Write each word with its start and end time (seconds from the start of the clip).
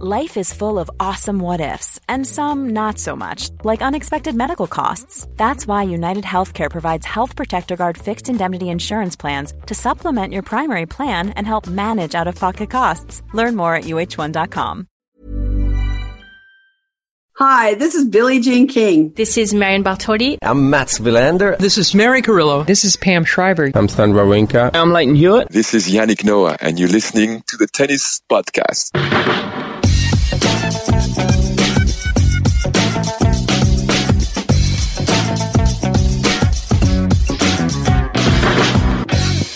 Life 0.00 0.36
is 0.36 0.52
full 0.52 0.80
of 0.80 0.90
awesome 0.98 1.38
what 1.38 1.60
ifs, 1.60 2.00
and 2.08 2.26
some 2.26 2.70
not 2.70 2.98
so 2.98 3.14
much, 3.14 3.50
like 3.62 3.80
unexpected 3.80 4.34
medical 4.34 4.66
costs. 4.66 5.28
That's 5.36 5.68
why 5.68 5.84
United 5.84 6.24
Healthcare 6.24 6.68
provides 6.68 7.06
Health 7.06 7.36
Protector 7.36 7.76
Guard 7.76 7.96
fixed 7.96 8.28
indemnity 8.28 8.70
insurance 8.70 9.14
plans 9.14 9.52
to 9.66 9.74
supplement 9.76 10.32
your 10.32 10.42
primary 10.42 10.86
plan 10.86 11.28
and 11.36 11.46
help 11.46 11.68
manage 11.68 12.16
out 12.16 12.26
of 12.26 12.34
pocket 12.34 12.70
costs. 12.70 13.22
Learn 13.34 13.54
more 13.54 13.76
at 13.76 13.84
uh1.com. 13.84 14.88
Hi, 17.36 17.74
this 17.74 17.94
is 17.94 18.04
Billie 18.08 18.40
Jean 18.40 18.66
King. 18.66 19.12
This 19.14 19.38
is 19.38 19.54
Marion 19.54 19.84
Bartoli. 19.84 20.38
I'm 20.42 20.70
Mats 20.70 20.98
Wilander. 20.98 21.56
This 21.58 21.78
is 21.78 21.94
Mary 21.94 22.20
Carillo. 22.20 22.64
This 22.64 22.84
is 22.84 22.96
Pam 22.96 23.24
Shriver. 23.24 23.70
I'm 23.76 23.86
Stan 23.86 24.12
Wawrinka. 24.12 24.74
I'm 24.74 24.90
Lleyton 24.90 25.14
Hewitt. 25.14 25.50
This 25.50 25.72
is 25.72 25.86
Yannick 25.86 26.24
Noah, 26.24 26.56
and 26.60 26.80
you're 26.80 26.88
listening 26.88 27.44
to 27.46 27.56
the 27.56 27.68
Tennis 27.68 28.20
Podcast. 28.28 28.90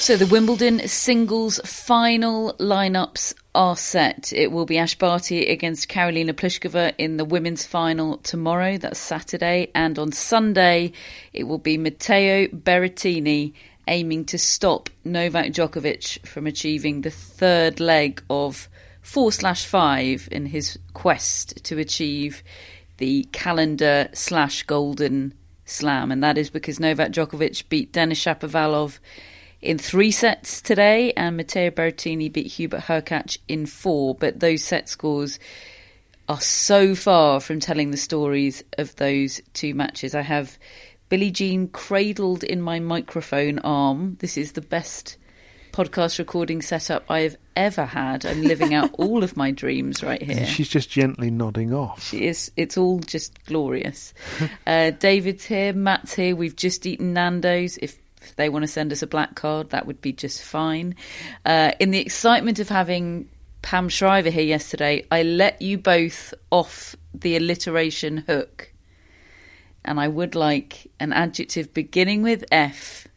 So 0.08 0.16
the 0.16 0.24
Wimbledon 0.24 0.88
singles 0.88 1.60
final 1.66 2.54
lineups 2.54 3.34
are 3.54 3.76
set. 3.76 4.32
It 4.32 4.50
will 4.50 4.64
be 4.64 4.78
Ash 4.78 4.94
Barty 4.94 5.48
against 5.48 5.90
Karolina 5.90 6.32
Pliskova 6.32 6.94
in 6.96 7.18
the 7.18 7.26
women's 7.26 7.66
final 7.66 8.16
tomorrow. 8.16 8.78
That's 8.78 8.98
Saturday, 8.98 9.70
and 9.74 9.98
on 9.98 10.12
Sunday 10.12 10.92
it 11.34 11.44
will 11.44 11.58
be 11.58 11.76
Matteo 11.76 12.46
Berrettini 12.46 13.52
aiming 13.86 14.24
to 14.24 14.38
stop 14.38 14.88
Novak 15.04 15.48
Djokovic 15.52 16.26
from 16.26 16.46
achieving 16.46 17.02
the 17.02 17.10
third 17.10 17.78
leg 17.78 18.22
of 18.30 18.70
four 19.02 19.30
slash 19.30 19.66
five 19.66 20.26
in 20.32 20.46
his 20.46 20.78
quest 20.94 21.62
to 21.64 21.78
achieve 21.78 22.42
the 22.96 23.28
calendar 23.32 24.08
slash 24.14 24.62
golden 24.62 25.34
slam, 25.66 26.10
and 26.10 26.24
that 26.24 26.38
is 26.38 26.48
because 26.48 26.80
Novak 26.80 27.12
Djokovic 27.12 27.68
beat 27.68 27.92
Denis 27.92 28.24
Shapovalov 28.24 29.00
in 29.60 29.78
three 29.78 30.10
sets 30.10 30.60
today, 30.60 31.12
and 31.12 31.36
Matteo 31.36 31.70
Berrettini 31.70 32.32
beat 32.32 32.46
Hubert 32.46 32.82
Hurkacz 32.82 33.38
in 33.48 33.66
four. 33.66 34.14
But 34.14 34.40
those 34.40 34.62
set 34.62 34.88
scores 34.88 35.38
are 36.28 36.40
so 36.40 36.94
far 36.94 37.40
from 37.40 37.58
telling 37.58 37.90
the 37.90 37.96
stories 37.96 38.62
of 38.76 38.94
those 38.96 39.40
two 39.54 39.74
matches. 39.74 40.14
I 40.14 40.22
have 40.22 40.58
Billie 41.08 41.30
Jean 41.30 41.68
cradled 41.68 42.44
in 42.44 42.60
my 42.60 42.80
microphone 42.80 43.58
arm. 43.60 44.16
This 44.20 44.36
is 44.36 44.52
the 44.52 44.60
best 44.60 45.16
podcast 45.72 46.18
recording 46.18 46.60
setup 46.60 47.04
I 47.08 47.20
have 47.20 47.36
ever 47.56 47.84
had. 47.84 48.26
I'm 48.26 48.42
living 48.42 48.74
out 48.74 48.90
all 48.98 49.22
of 49.24 49.36
my 49.36 49.50
dreams 49.50 50.02
right 50.02 50.20
here. 50.20 50.44
She's 50.46 50.68
just 50.68 50.90
gently 50.90 51.30
nodding 51.30 51.72
off. 51.72 52.02
She 52.02 52.26
is. 52.26 52.52
It's 52.56 52.76
all 52.76 52.98
just 53.00 53.42
glorious. 53.46 54.12
uh, 54.66 54.90
David's 54.90 55.44
here. 55.44 55.72
Matt's 55.72 56.14
here. 56.14 56.36
We've 56.36 56.56
just 56.56 56.84
eaten 56.84 57.14
Nando's. 57.14 57.78
If 57.78 57.96
if 58.22 58.36
they 58.36 58.48
want 58.48 58.62
to 58.62 58.68
send 58.68 58.92
us 58.92 59.02
a 59.02 59.06
black 59.06 59.34
card, 59.34 59.70
that 59.70 59.86
would 59.86 60.00
be 60.00 60.12
just 60.12 60.42
fine. 60.42 60.94
Uh, 61.44 61.72
in 61.78 61.90
the 61.90 62.00
excitement 62.00 62.58
of 62.58 62.68
having 62.68 63.28
Pam 63.62 63.88
Shriver 63.88 64.30
here 64.30 64.44
yesterday, 64.44 65.06
I 65.10 65.22
let 65.22 65.60
you 65.62 65.78
both 65.78 66.34
off 66.50 66.96
the 67.14 67.36
alliteration 67.36 68.18
hook. 68.18 68.72
And 69.84 69.98
I 69.98 70.08
would 70.08 70.34
like 70.34 70.90
an 71.00 71.12
adjective 71.12 71.72
beginning 71.72 72.22
with 72.22 72.44
F 72.52 73.08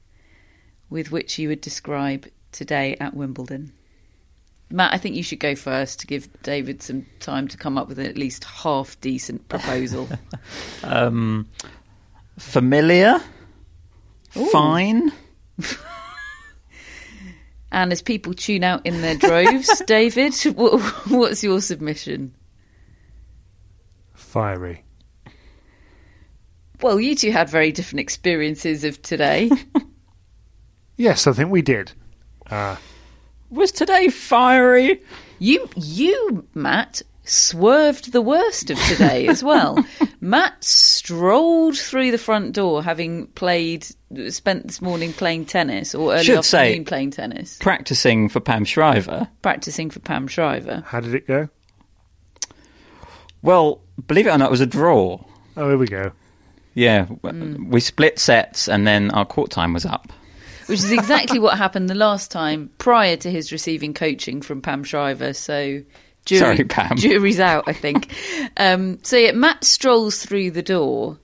with 0.90 1.12
which 1.12 1.40
you 1.40 1.50
would 1.50 1.62
describe 1.62 2.28
today 2.52 2.96
at 3.00 3.14
Wimbledon. 3.14 3.72
Matt, 4.70 4.94
I 4.94 4.98
think 4.98 5.16
you 5.16 5.24
should 5.24 5.40
go 5.40 5.56
first 5.56 6.00
to 6.02 6.08
give 6.08 6.30
David 6.44 6.82
some 6.82 7.06
time 7.20 7.48
to 7.50 7.58
come 7.58 7.78
up 7.78 7.88
with 7.88 8.00
at 8.00 8.18
least 8.18 8.44
half 8.44 9.00
decent 9.02 9.48
proposal. 9.50 10.08
um, 10.84 11.48
familiar? 12.38 13.22
Ooh. 14.38 14.50
Fine. 14.50 15.12
and 17.72 17.92
as 17.92 18.02
people 18.02 18.34
tune 18.34 18.64
out 18.64 18.86
in 18.86 19.02
their 19.02 19.16
droves, 19.16 19.82
David, 19.88 20.34
what, 20.56 20.82
what's 21.10 21.44
your 21.44 21.62
submission? 21.62 22.34
Fiery. 24.14 24.84
Well, 26.82 27.00
you 27.00 27.16
two 27.16 27.32
had 27.32 27.50
very 27.50 27.72
different 27.72 28.00
experiences 28.00 28.84
of 28.84 29.02
today. 29.02 29.52
yes, 30.98 31.28
I 31.28 31.34
think 31.34 31.52
we 31.52 31.62
did. 31.62 31.92
Uh, 32.50 32.78
Was 33.50 33.72
today 33.72 34.08
fiery? 34.08 35.02
You, 35.38 35.70
you, 35.76 36.48
Matt, 36.56 37.02
swerved 37.32 38.12
the 38.12 38.22
worst 38.22 38.70
of 38.70 38.78
today 38.84 39.28
as 39.28 39.44
well. 39.44 39.84
Matt 40.22 40.64
strolled 40.64 41.78
through 41.78 42.12
the 42.12 42.18
front 42.18 42.54
door, 42.54 42.84
having 42.84 43.28
played, 43.28 43.88
spent 44.30 44.68
this 44.68 44.82
morning 44.82 45.14
playing 45.14 45.46
tennis 45.46 45.96
or 45.96 46.14
early 46.14 46.26
Should 46.26 46.40
afternoon 46.40 46.44
say, 46.44 46.84
playing 46.84 47.12
tennis, 47.12 47.58
practicing 47.60 48.30
for 48.30 48.40
Pam 48.40 48.66
Shriver. 48.66 49.28
practicing 49.42 49.90
for 49.90 50.00
Pam 50.00 50.28
Shriver. 50.28 50.84
how 50.86 51.00
did 51.00 51.16
it 51.16 51.28
go? 51.28 51.50
Well, 53.42 53.82
believe 54.06 54.28
it 54.28 54.32
or 54.32 54.38
not, 54.38 54.50
it 54.50 54.52
was 54.52 54.62
a 54.62 54.68
draw. 54.68 55.24
Oh, 55.58 55.68
here 55.70 55.78
we 55.78 55.88
go. 55.88 56.12
Yeah, 56.74 57.06
w 57.06 57.32
mm. 57.34 57.68
we 57.70 57.80
split 57.80 58.20
sets, 58.20 58.70
and 58.70 58.86
then 58.86 59.12
our 59.12 59.26
court 59.26 59.52
time 59.52 59.74
was 59.74 59.86
up. 59.86 60.12
Which 60.68 60.80
is 60.80 60.92
exactly 60.92 61.40
what 61.46 61.58
happened 61.58 61.90
the 61.90 61.96
last 61.96 62.32
time 62.32 62.70
prior 62.78 63.18
to 63.18 63.32
his 63.32 63.52
receiving 63.52 63.94
coaching 63.94 64.42
from 64.42 64.62
Pam 64.62 64.84
Shriver. 64.84 65.34
So 65.34 65.82
Jury, 66.26 66.40
Sorry, 66.40 66.64
Pam. 66.64 66.98
Jury's 66.98 67.40
out, 67.40 67.64
I 67.68 67.74
think. 67.74 68.14
um, 68.58 69.00
so 69.04 69.18
yeah, 69.18 69.32
Matt 69.32 69.64
strolls 69.64 70.24
through 70.24 70.52
the 70.52 70.62
door 70.62 71.18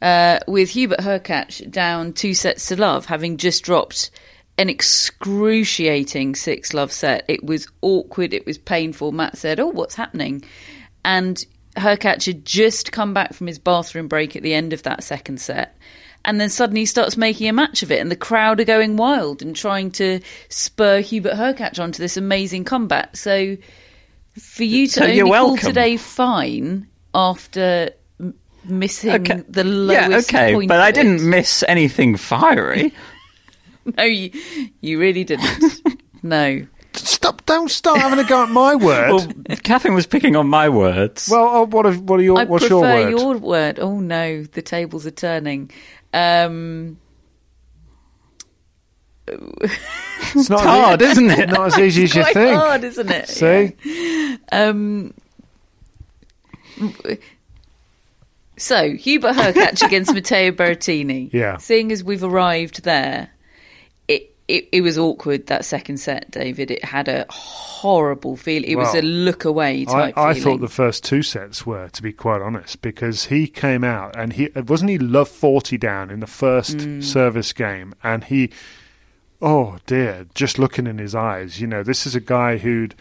uh, 0.00 0.40
with 0.48 0.70
Hubert 0.70 1.00
Hurkacz 1.00 1.70
down 1.70 2.12
two 2.12 2.34
sets 2.34 2.66
to 2.66 2.76
love, 2.76 3.06
having 3.06 3.36
just 3.36 3.62
dropped 3.62 4.10
an 4.58 4.68
excruciating 4.68 6.34
six 6.34 6.74
love 6.74 6.92
set. 6.92 7.24
It 7.28 7.44
was 7.44 7.66
awkward. 7.80 8.34
It 8.34 8.44
was 8.44 8.58
painful. 8.58 9.12
Matt 9.12 9.38
said, 9.38 9.60
"Oh, 9.60 9.68
what's 9.68 9.94
happening?" 9.94 10.44
And 11.04 11.44
Hurkacz 11.76 12.26
had 12.26 12.44
just 12.44 12.92
come 12.92 13.14
back 13.14 13.32
from 13.32 13.46
his 13.46 13.58
bathroom 13.58 14.08
break 14.08 14.36
at 14.36 14.42
the 14.42 14.54
end 14.54 14.72
of 14.72 14.82
that 14.82 15.02
second 15.02 15.40
set. 15.40 15.76
And 16.24 16.40
then 16.40 16.50
suddenly 16.50 16.82
he 16.82 16.86
starts 16.86 17.16
making 17.16 17.48
a 17.48 17.52
match 17.52 17.82
of 17.82 17.90
it, 17.90 18.00
and 18.00 18.10
the 18.10 18.16
crowd 18.16 18.60
are 18.60 18.64
going 18.64 18.96
wild 18.96 19.42
and 19.42 19.56
trying 19.56 19.90
to 19.92 20.20
spur 20.48 21.00
Hubert 21.00 21.34
Hurkacz 21.34 21.80
onto 21.80 22.00
this 22.00 22.16
amazing 22.16 22.64
comeback. 22.64 23.16
So, 23.16 23.56
for 24.38 24.64
you 24.64 24.86
to 24.86 24.92
So 24.92 25.02
only 25.04 25.16
you're 25.16 25.26
call 25.26 25.48
welcome. 25.50 25.66
today 25.68 25.96
fine 25.96 26.88
after 27.14 27.90
m- 28.20 28.34
missing 28.64 29.10
Okay. 29.10 29.42
the 29.48 29.64
yeah, 29.92 30.18
okay, 30.18 30.54
point 30.54 30.68
but 30.68 30.78
of 30.78 30.84
I 30.84 30.88
it. 30.88 30.94
didn't 30.94 31.28
miss 31.28 31.62
anything 31.68 32.16
fiery. 32.16 32.92
No, 33.98 34.04
you, 34.04 34.30
you 34.80 35.00
really 35.00 35.24
didn't. 35.24 35.80
no. 36.22 36.64
Stop! 36.94 37.44
Don't 37.46 37.68
start 37.68 37.98
having 37.98 38.20
a 38.20 38.28
go 38.28 38.44
at 38.44 38.48
my 38.48 38.74
word. 38.86 39.10
well, 39.10 39.56
Catherine 39.64 39.94
was 39.94 40.06
picking 40.06 40.36
on 40.36 40.46
my 40.46 40.68
words. 40.68 41.28
Well, 41.28 41.48
oh, 41.48 41.66
what 41.66 41.86
are, 41.86 41.92
what 41.94 42.20
are 42.20 42.22
your 42.22 42.38
I 42.38 42.44
what's 42.44 42.62
prefer 42.68 42.74
your 42.76 42.80
word? 42.82 43.10
your 43.10 43.36
word. 43.38 43.78
Oh 43.80 43.98
no, 43.98 44.44
the 44.44 44.62
tables 44.62 45.04
are 45.04 45.10
turning. 45.10 45.72
Um, 46.14 46.96
it's 49.28 50.50
not 50.50 50.60
hard, 50.64 51.02
isn't 51.02 51.30
it? 51.30 51.48
Not 51.50 51.68
as 51.68 51.78
easy 51.78 52.04
as 52.04 52.14
you 52.14 52.22
quite 52.22 52.34
think. 52.34 52.56
hard, 52.58 52.84
isn't 52.84 53.10
it? 53.10 53.28
See, 53.28 53.74
Yeah. 53.84 54.36
Um, 54.50 55.14
so 58.56 58.90
Hubert 58.92 59.34
Hurkacz 59.34 59.82
against 59.86 60.12
Matteo 60.12 60.50
Berrettini. 60.52 61.32
Yeah. 61.32 61.56
Seeing 61.58 61.90
as 61.92 62.04
we've 62.04 62.22
arrived 62.24 62.84
there, 62.84 63.30
it, 64.08 64.34
it 64.48 64.68
it 64.72 64.80
was 64.82 64.98
awkward 64.98 65.46
that 65.46 65.64
second 65.64 65.98
set, 65.98 66.30
David. 66.30 66.70
It 66.70 66.84
had 66.84 67.08
a 67.08 67.26
horrible 67.30 68.36
feel. 68.36 68.62
It 68.64 68.76
was 68.76 68.94
a 68.94 69.02
look 69.02 69.44
away 69.44 69.82
I, 69.88 69.92
type 69.92 70.18
I 70.18 70.34
feeling. 70.34 70.42
thought 70.58 70.60
the 70.60 70.68
first 70.72 71.04
two 71.04 71.22
sets 71.22 71.64
were, 71.66 71.88
to 71.90 72.02
be 72.02 72.12
quite 72.12 72.40
honest, 72.42 72.82
because 72.82 73.26
he 73.26 73.46
came 73.46 73.84
out 73.84 74.16
and 74.16 74.32
he 74.34 74.48
wasn't 74.66 74.90
he 74.90 74.98
love 74.98 75.28
forty 75.28 75.78
down 75.78 76.10
in 76.10 76.20
the 76.20 76.26
first 76.26 76.78
Mm. 76.78 77.02
service 77.04 77.52
game, 77.52 77.94
and 78.02 78.24
he, 78.24 78.50
oh 79.42 79.76
dear, 79.86 80.26
just 80.34 80.58
looking 80.58 80.86
in 80.86 80.98
his 80.98 81.14
eyes, 81.14 81.60
you 81.60 81.66
know, 81.66 81.82
this 81.82 82.06
is 82.06 82.14
a 82.14 82.20
guy 82.20 82.58
who'd 82.58 82.94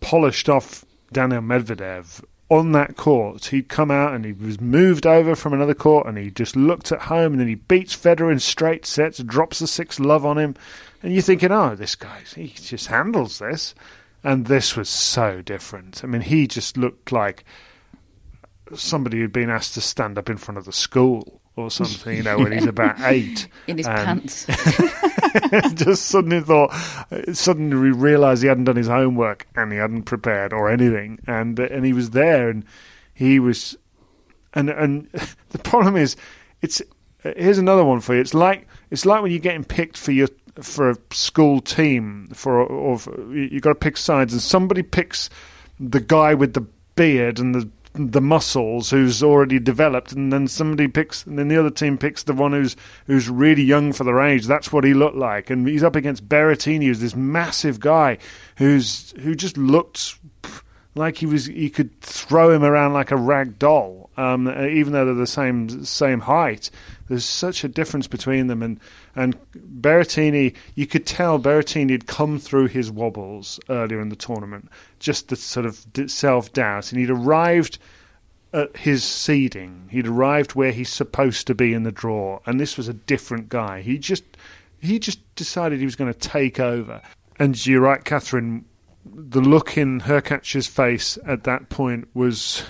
polished 0.00 0.48
off 0.48 0.84
Daniil 1.12 1.40
Medvedev 1.40 2.22
on 2.50 2.72
that 2.72 2.96
court. 2.96 3.46
He'd 3.46 3.68
come 3.68 3.90
out 3.90 4.14
and 4.14 4.24
he 4.24 4.32
was 4.32 4.60
moved 4.60 5.06
over 5.06 5.36
from 5.36 5.52
another 5.52 5.74
court 5.74 6.06
and 6.06 6.18
he 6.18 6.30
just 6.30 6.56
looked 6.56 6.90
at 6.92 7.02
home 7.02 7.32
and 7.32 7.40
then 7.40 7.48
he 7.48 7.54
beats 7.54 7.96
Federer 7.96 8.32
in 8.32 8.40
straight 8.40 8.84
sets, 8.84 9.18
drops 9.18 9.60
the 9.60 9.66
six 9.66 10.00
love 10.00 10.26
on 10.26 10.38
him. 10.38 10.56
And 11.02 11.12
you're 11.12 11.22
thinking, 11.22 11.52
oh, 11.52 11.76
this 11.76 11.94
guy, 11.94 12.22
he 12.34 12.48
just 12.48 12.88
handles 12.88 13.38
this. 13.38 13.74
And 14.24 14.46
this 14.46 14.76
was 14.76 14.88
so 14.88 15.42
different. 15.42 16.02
I 16.02 16.08
mean, 16.08 16.22
he 16.22 16.48
just 16.48 16.76
looked 16.76 17.12
like 17.12 17.44
somebody 18.74 19.18
who'd 19.18 19.32
been 19.32 19.48
asked 19.48 19.74
to 19.74 19.80
stand 19.80 20.18
up 20.18 20.28
in 20.28 20.36
front 20.36 20.58
of 20.58 20.64
the 20.64 20.72
school 20.72 21.40
or 21.58 21.70
something, 21.70 22.16
you 22.16 22.22
know, 22.22 22.38
when 22.38 22.52
he's 22.52 22.66
about 22.66 23.00
eight. 23.00 23.48
In 23.66 23.78
his 23.78 23.86
pants. 23.86 24.46
just 25.74 26.06
suddenly 26.06 26.40
thought, 26.40 26.72
suddenly 27.32 27.90
realised 27.90 28.42
he 28.42 28.48
hadn't 28.48 28.64
done 28.64 28.76
his 28.76 28.86
homework 28.86 29.46
and 29.54 29.72
he 29.72 29.78
hadn't 29.78 30.04
prepared 30.04 30.52
or 30.52 30.70
anything, 30.70 31.18
and 31.26 31.58
uh, 31.58 31.64
and 31.70 31.84
he 31.84 31.92
was 31.92 32.10
there 32.10 32.48
and 32.48 32.64
he 33.12 33.38
was, 33.38 33.76
and 34.54 34.70
and 34.70 35.08
the 35.50 35.58
problem 35.58 35.96
is, 35.96 36.16
it's 36.62 36.80
uh, 37.24 37.32
here's 37.36 37.58
another 37.58 37.84
one 37.84 38.00
for 38.00 38.14
you. 38.14 38.20
It's 38.20 38.34
like 38.34 38.66
it's 38.90 39.04
like 39.04 39.22
when 39.22 39.30
you're 39.30 39.40
getting 39.40 39.64
picked 39.64 39.96
for 39.96 40.12
your 40.12 40.28
for 40.60 40.90
a 40.90 40.96
school 41.12 41.60
team 41.60 42.28
for 42.32 42.62
or 42.62 42.98
for, 42.98 43.34
you 43.34 43.60
got 43.60 43.70
to 43.70 43.74
pick 43.74 43.96
sides 43.96 44.32
and 44.32 44.42
somebody 44.42 44.82
picks 44.82 45.30
the 45.78 46.00
guy 46.00 46.34
with 46.34 46.54
the 46.54 46.66
beard 46.96 47.38
and 47.38 47.54
the 47.54 47.68
the 47.98 48.20
muscles 48.20 48.90
who's 48.90 49.22
already 49.22 49.58
developed 49.58 50.12
and 50.12 50.32
then 50.32 50.48
somebody 50.48 50.88
picks 50.88 51.24
and 51.26 51.38
then 51.38 51.48
the 51.48 51.58
other 51.58 51.70
team 51.70 51.98
picks 51.98 52.22
the 52.22 52.32
one 52.32 52.52
who's 52.52 52.76
who's 53.06 53.28
really 53.28 53.62
young 53.62 53.92
for 53.92 54.04
their 54.04 54.20
age. 54.20 54.46
That's 54.46 54.72
what 54.72 54.84
he 54.84 54.94
looked 54.94 55.16
like. 55.16 55.50
And 55.50 55.66
he's 55.66 55.82
up 55.82 55.96
against 55.96 56.28
Berrettini 56.28 56.84
who's 56.84 57.00
this 57.00 57.16
massive 57.16 57.80
guy 57.80 58.18
who's 58.56 59.12
who 59.20 59.34
just 59.34 59.56
looked 59.56 60.16
like 60.94 61.18
he 61.18 61.26
was 61.26 61.48
you 61.48 61.70
could 61.70 62.00
throw 62.00 62.50
him 62.50 62.64
around 62.64 62.92
like 62.92 63.10
a 63.10 63.16
rag 63.16 63.58
doll 63.58 64.10
um, 64.16 64.48
even 64.48 64.92
though 64.92 65.04
they're 65.04 65.14
the 65.14 65.26
same 65.26 65.84
same 65.84 66.20
height 66.20 66.70
there's 67.08 67.24
such 67.24 67.64
a 67.64 67.68
difference 67.68 68.06
between 68.06 68.46
them. 68.46 68.62
And 68.62 68.80
and 69.16 69.36
Berrettini 69.52 70.54
you 70.74 70.86
could 70.86 71.06
tell 71.06 71.38
Berrettini 71.38 71.90
had 71.90 72.06
come 72.06 72.38
through 72.38 72.68
his 72.68 72.90
wobbles 72.90 73.58
earlier 73.68 74.00
in 74.00 74.08
the 74.08 74.16
tournament 74.16 74.68
just 74.98 75.28
the 75.28 75.36
sort 75.36 75.66
of 75.66 75.84
self 76.06 76.52
doubt 76.52 76.92
and 76.92 77.00
he'd 77.00 77.10
arrived 77.10 77.78
at 78.52 78.76
his 78.76 79.04
seeding. 79.04 79.88
He'd 79.90 80.06
arrived 80.06 80.54
where 80.54 80.72
he's 80.72 80.88
supposed 80.88 81.46
to 81.48 81.54
be 81.54 81.74
in 81.74 81.82
the 81.82 81.92
draw. 81.92 82.40
And 82.46 82.58
this 82.58 82.76
was 82.76 82.88
a 82.88 82.94
different 82.94 83.48
guy. 83.48 83.82
He 83.82 83.98
just 83.98 84.24
he 84.80 84.98
just 84.98 85.20
decided 85.34 85.78
he 85.78 85.84
was 85.84 85.96
going 85.96 86.12
to 86.12 86.18
take 86.18 86.60
over. 86.60 87.02
And 87.38 87.64
you're 87.66 87.80
right 87.80 88.04
Catherine 88.04 88.64
the 89.14 89.40
look 89.40 89.78
in 89.78 90.00
Hurkacz's 90.00 90.66
face 90.66 91.18
at 91.26 91.44
that 91.44 91.68
point 91.68 92.08
was 92.14 92.62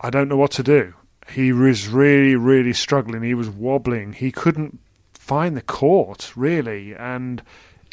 I 0.00 0.10
don't 0.10 0.28
know 0.28 0.36
what 0.36 0.50
to 0.52 0.62
do. 0.62 0.94
He 1.32 1.52
was 1.52 1.88
really, 1.88 2.36
really 2.36 2.72
struggling. 2.72 3.22
He 3.22 3.34
was 3.34 3.48
wobbling. 3.48 4.12
He 4.12 4.30
couldn't 4.30 4.78
find 5.14 5.56
the 5.56 5.62
court, 5.62 6.32
really, 6.36 6.94
and 6.94 7.42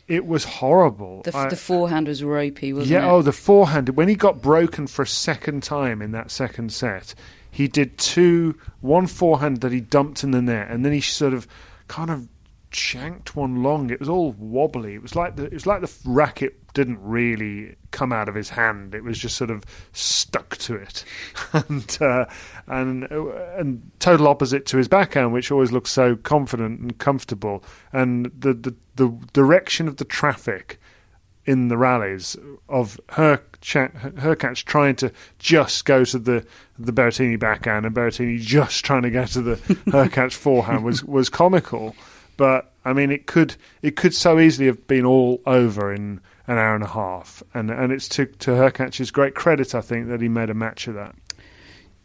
it 0.07 0.25
was 0.25 0.43
horrible. 0.43 1.21
The, 1.23 1.35
I- 1.37 1.49
the 1.49 1.55
forehand 1.55 2.07
was 2.07 2.23
ropey, 2.23 2.73
wasn't 2.73 2.91
yeah, 2.91 3.05
it? 3.07 3.09
oh, 3.11 3.21
the 3.21 3.31
forehand. 3.31 3.89
When 3.89 4.09
he 4.09 4.15
got 4.15 4.41
broken 4.41 4.87
for 4.87 5.03
a 5.03 5.07
second 5.07 5.63
time 5.63 6.01
in 6.01 6.11
that 6.11 6.31
second 6.31 6.73
set, 6.73 7.13
he 7.51 7.67
did 7.67 7.97
two, 7.97 8.55
one 8.81 9.07
forehand 9.07 9.61
that 9.61 9.71
he 9.71 9.81
dumped 9.81 10.23
in 10.23 10.31
the 10.31 10.41
net, 10.41 10.69
and 10.69 10.83
then 10.83 10.91
he 10.93 11.01
sort 11.01 11.33
of 11.33 11.47
kind 11.87 12.09
of 12.09 12.27
shanked 12.71 13.35
one 13.35 13.63
long. 13.63 13.89
It 13.89 13.99
was 13.99 14.09
all 14.09 14.33
wobbly. 14.33 14.95
It 14.95 15.01
was 15.01 15.15
like 15.15 15.35
the 15.35 15.45
it 15.45 15.53
was 15.53 15.65
like 15.65 15.81
the 15.81 15.91
racket 16.05 16.58
didn't 16.73 16.99
really 17.01 17.75
come 17.91 18.11
out 18.11 18.29
of 18.29 18.35
his 18.35 18.49
hand. 18.49 18.93
It 18.93 19.03
was 19.03 19.17
just 19.17 19.35
sort 19.35 19.49
of 19.49 19.63
stuck 19.93 20.57
to 20.57 20.75
it, 20.75 21.03
and 21.53 21.97
uh, 22.01 22.25
and 22.67 23.03
and 23.03 23.91
total 23.99 24.27
opposite 24.27 24.65
to 24.67 24.77
his 24.77 24.87
backhand, 24.87 25.33
which 25.33 25.51
always 25.51 25.71
looks 25.71 25.91
so 25.91 26.15
confident 26.15 26.79
and 26.79 26.97
comfortable. 26.97 27.63
And 27.93 28.25
the 28.37 28.53
the, 28.53 28.75
the 28.95 29.09
direction 29.33 29.87
of 29.87 29.97
the 29.97 30.05
traffic 30.05 30.79
in 31.45 31.67
the 31.67 31.77
rallies 31.77 32.35
of 32.67 32.99
her 33.09 33.41
Hurkacz 33.61 34.63
trying 34.63 34.95
to 34.97 35.11
just 35.37 35.85
go 35.85 36.05
to 36.05 36.19
the 36.19 36.45
the 36.77 36.93
Berrettini 36.93 37.37
backhand 37.37 37.85
and 37.85 37.95
Berrettini 37.95 38.39
just 38.39 38.85
trying 38.85 39.01
to 39.01 39.09
get 39.09 39.29
to 39.29 39.41
the 39.41 39.55
Hurkacz 39.87 40.33
forehand 40.33 40.85
was 40.85 41.03
was 41.03 41.29
comical. 41.29 41.95
But 42.37 42.71
I 42.85 42.93
mean, 42.93 43.11
it 43.11 43.25
could 43.25 43.55
it 43.81 43.95
could 43.95 44.13
so 44.13 44.39
easily 44.39 44.67
have 44.67 44.87
been 44.87 45.05
all 45.05 45.41
over 45.45 45.93
in 45.93 46.21
an 46.49 46.57
hour 46.57 46.73
and 46.73 46.83
a 46.83 46.87
half, 46.87 47.43
and 47.53 47.69
and 47.69 47.93
it's 47.93 48.09
to 48.09 48.25
to 48.25 48.51
Hurkacz's 48.51 49.11
great 49.11 49.35
credit, 49.35 49.75
I 49.75 49.81
think, 49.81 50.07
that 50.07 50.19
he 50.19 50.27
made 50.27 50.49
a 50.49 50.55
match 50.55 50.87
of 50.87 50.95
that. 50.95 51.15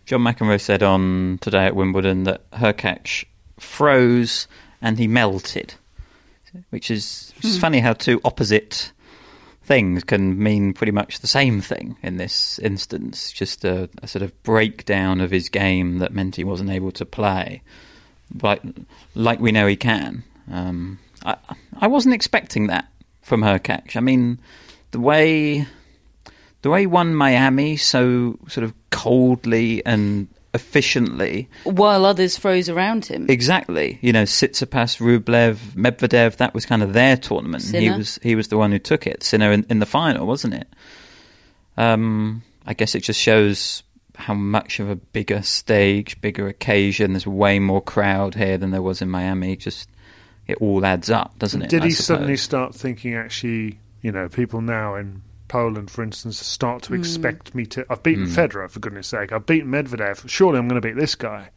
John 0.05 0.20
McEnroe 0.20 0.61
said 0.61 0.82
on 0.82 1.38
today 1.41 1.64
at 1.64 1.75
Wimbledon 1.75 2.25
that 2.25 2.49
Herkach 2.50 3.25
froze 3.58 4.46
and 4.82 4.99
he 4.99 5.08
melted, 5.08 5.73
which 6.69 6.91
is, 6.91 7.32
which 7.37 7.46
is 7.46 7.58
funny 7.58 7.81
how 7.81 7.94
two 7.94 8.20
opposite 8.23 8.93
things 9.62 10.05
can 10.05 10.43
mean 10.43 10.75
pretty 10.75 10.93
much 10.93 11.20
the 11.20 11.26
same 11.26 11.62
thing 11.62 11.96
in 12.02 12.19
this 12.19 12.58
instance. 12.58 13.32
Just 13.32 13.64
a, 13.64 13.88
a 14.02 14.06
sort 14.06 14.23
of 14.23 14.43
breakdown 14.43 15.23
of 15.23 15.31
his 15.31 15.49
game 15.49 16.00
that 16.00 16.12
meant 16.12 16.37
he 16.37 16.44
wasn't 16.44 16.69
able 16.69 16.93
to 16.93 17.06
play, 17.06 17.62
like 18.43 18.61
like 19.14 19.41
we 19.41 19.52
know 19.52 19.67
he 19.67 19.76
can. 19.76 20.23
Um, 20.52 20.99
I 21.25 21.37
I 21.79 21.87
wasn't 21.87 22.14
expecting 22.14 22.67
that 22.67 22.91
from 23.24 23.42
Hurkacz. 23.42 23.96
I 23.96 24.00
mean, 24.00 24.38
the 24.92 25.00
way 25.00 25.66
the 26.62 26.70
way 26.70 26.80
he 26.80 26.86
won 26.86 27.14
Miami 27.14 27.76
so 27.76 28.38
sort 28.48 28.64
of 28.64 28.72
coldly 28.90 29.84
and 29.84 30.28
efficiently. 30.54 31.48
While 31.64 32.06
others 32.06 32.38
froze 32.38 32.68
around 32.68 33.04
him. 33.04 33.26
Exactly. 33.28 33.98
You 34.00 34.12
know, 34.12 34.22
Tsitsipas, 34.22 35.00
Rublev, 35.00 35.56
Medvedev, 35.74 36.36
that 36.36 36.54
was 36.54 36.64
kind 36.64 36.82
of 36.82 36.92
their 36.92 37.16
tournament. 37.16 37.64
He 37.64 37.90
was 37.90 38.18
he 38.22 38.34
was 38.34 38.48
the 38.48 38.56
one 38.56 38.70
who 38.72 38.78
took 38.78 39.06
it. 39.06 39.22
Sinner 39.22 39.52
in, 39.52 39.66
in 39.68 39.80
the 39.80 39.86
final, 39.86 40.26
wasn't 40.26 40.54
it? 40.54 40.68
Um, 41.76 42.42
I 42.64 42.74
guess 42.74 42.94
it 42.94 43.00
just 43.00 43.20
shows 43.20 43.82
how 44.14 44.34
much 44.34 44.78
of 44.78 44.88
a 44.88 44.94
bigger 44.96 45.42
stage, 45.42 46.20
bigger 46.20 46.46
occasion. 46.46 47.12
There's 47.12 47.26
way 47.26 47.58
more 47.58 47.82
crowd 47.82 48.34
here 48.34 48.56
than 48.56 48.70
there 48.70 48.80
was 48.80 49.02
in 49.02 49.10
Miami. 49.10 49.56
Just 49.56 49.88
it 50.46 50.58
all 50.61 50.85
adds 50.85 51.11
up, 51.11 51.38
doesn't 51.38 51.62
it? 51.62 51.70
Did 51.70 51.82
I 51.82 51.87
he 51.87 51.91
suppose? 51.93 52.06
suddenly 52.06 52.37
start 52.37 52.75
thinking, 52.75 53.14
actually, 53.14 53.79
you 54.02 54.12
know, 54.12 54.29
people 54.29 54.61
now 54.61 54.94
in 54.96 55.23
Poland, 55.49 55.91
for 55.91 56.02
instance, 56.02 56.38
start 56.38 56.82
to 56.85 56.88
hmm. 56.91 57.00
expect 57.00 57.55
me 57.55 57.67
to? 57.67 57.87
I've 57.88 58.02
beaten 58.02 58.26
hmm. 58.26 58.35
Federer, 58.35 58.70
for 58.70 58.81
goodness 58.81 59.08
sake. 59.08 59.32
I've 59.32 59.46
beaten 59.46 59.70
Medvedev. 59.70 60.29
Surely 60.29 60.58
I'm 60.58 60.69
going 60.69 60.81
to 60.81 60.86
beat 60.86 60.96
this 60.96 61.15
guy. 61.15 61.51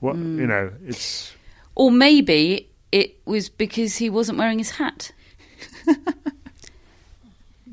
What 0.00 0.16
hmm. 0.16 0.40
you 0.40 0.46
know? 0.46 0.72
It's 0.86 1.32
Or 1.74 1.90
maybe 1.90 2.70
it 2.92 3.20
was 3.24 3.48
because 3.48 3.96
he 3.96 4.10
wasn't 4.10 4.38
wearing 4.38 4.58
his 4.58 4.70
hat. 4.70 5.12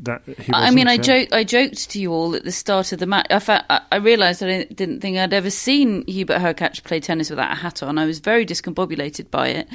that. 0.03 0.22
He 0.25 0.53
I 0.53 0.72
mean, 0.72 0.88
I 0.88 0.98
wasn't, 0.98 1.05
joked. 1.05 1.33
I 1.33 1.43
joked 1.43 1.89
to 1.91 2.00
you 2.00 2.12
all 2.12 2.36
at 2.36 2.43
the 2.43 2.51
start 2.51 2.91
of 2.91 3.00
the 3.00 3.05
match. 3.05 3.27
I, 3.29 3.39
fa- 3.39 3.65
I- 3.69 3.81
I 3.91 3.95
realised 3.98 4.43
I 4.43 4.48
didn't, 4.48 4.75
didn't 4.75 5.00
think 5.01 5.17
I'd 5.17 5.33
ever 5.33 5.50
seen 5.50 6.05
Hubert 6.07 6.39
Hurkacz 6.39 6.83
play 6.83 7.00
tennis 7.00 7.29
without 7.29 7.51
a 7.51 7.55
hat 7.55 7.83
on. 7.83 7.98
I 7.98 8.05
was 8.05 8.19
very 8.19 8.45
discombobulated 8.45 9.31
by 9.31 9.50
it, 9.50 9.67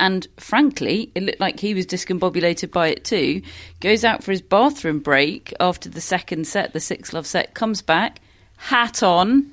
and 0.00 0.26
frankly, 0.38 1.12
it 1.14 1.22
looked 1.22 1.40
like 1.40 1.60
he 1.60 1.74
was 1.74 1.86
discombobulated 1.86 2.70
by 2.70 2.88
it 2.88 3.04
too. 3.04 3.42
Goes 3.80 4.04
out 4.04 4.24
for 4.24 4.32
his 4.32 4.42
bathroom 4.42 4.98
break 4.98 5.54
after 5.60 5.88
the 5.88 6.00
second 6.00 6.46
set, 6.46 6.72
the 6.72 6.80
six 6.80 7.12
love 7.12 7.26
set. 7.26 7.54
Comes 7.54 7.80
back, 7.80 8.20
hat 8.56 9.02
on, 9.02 9.50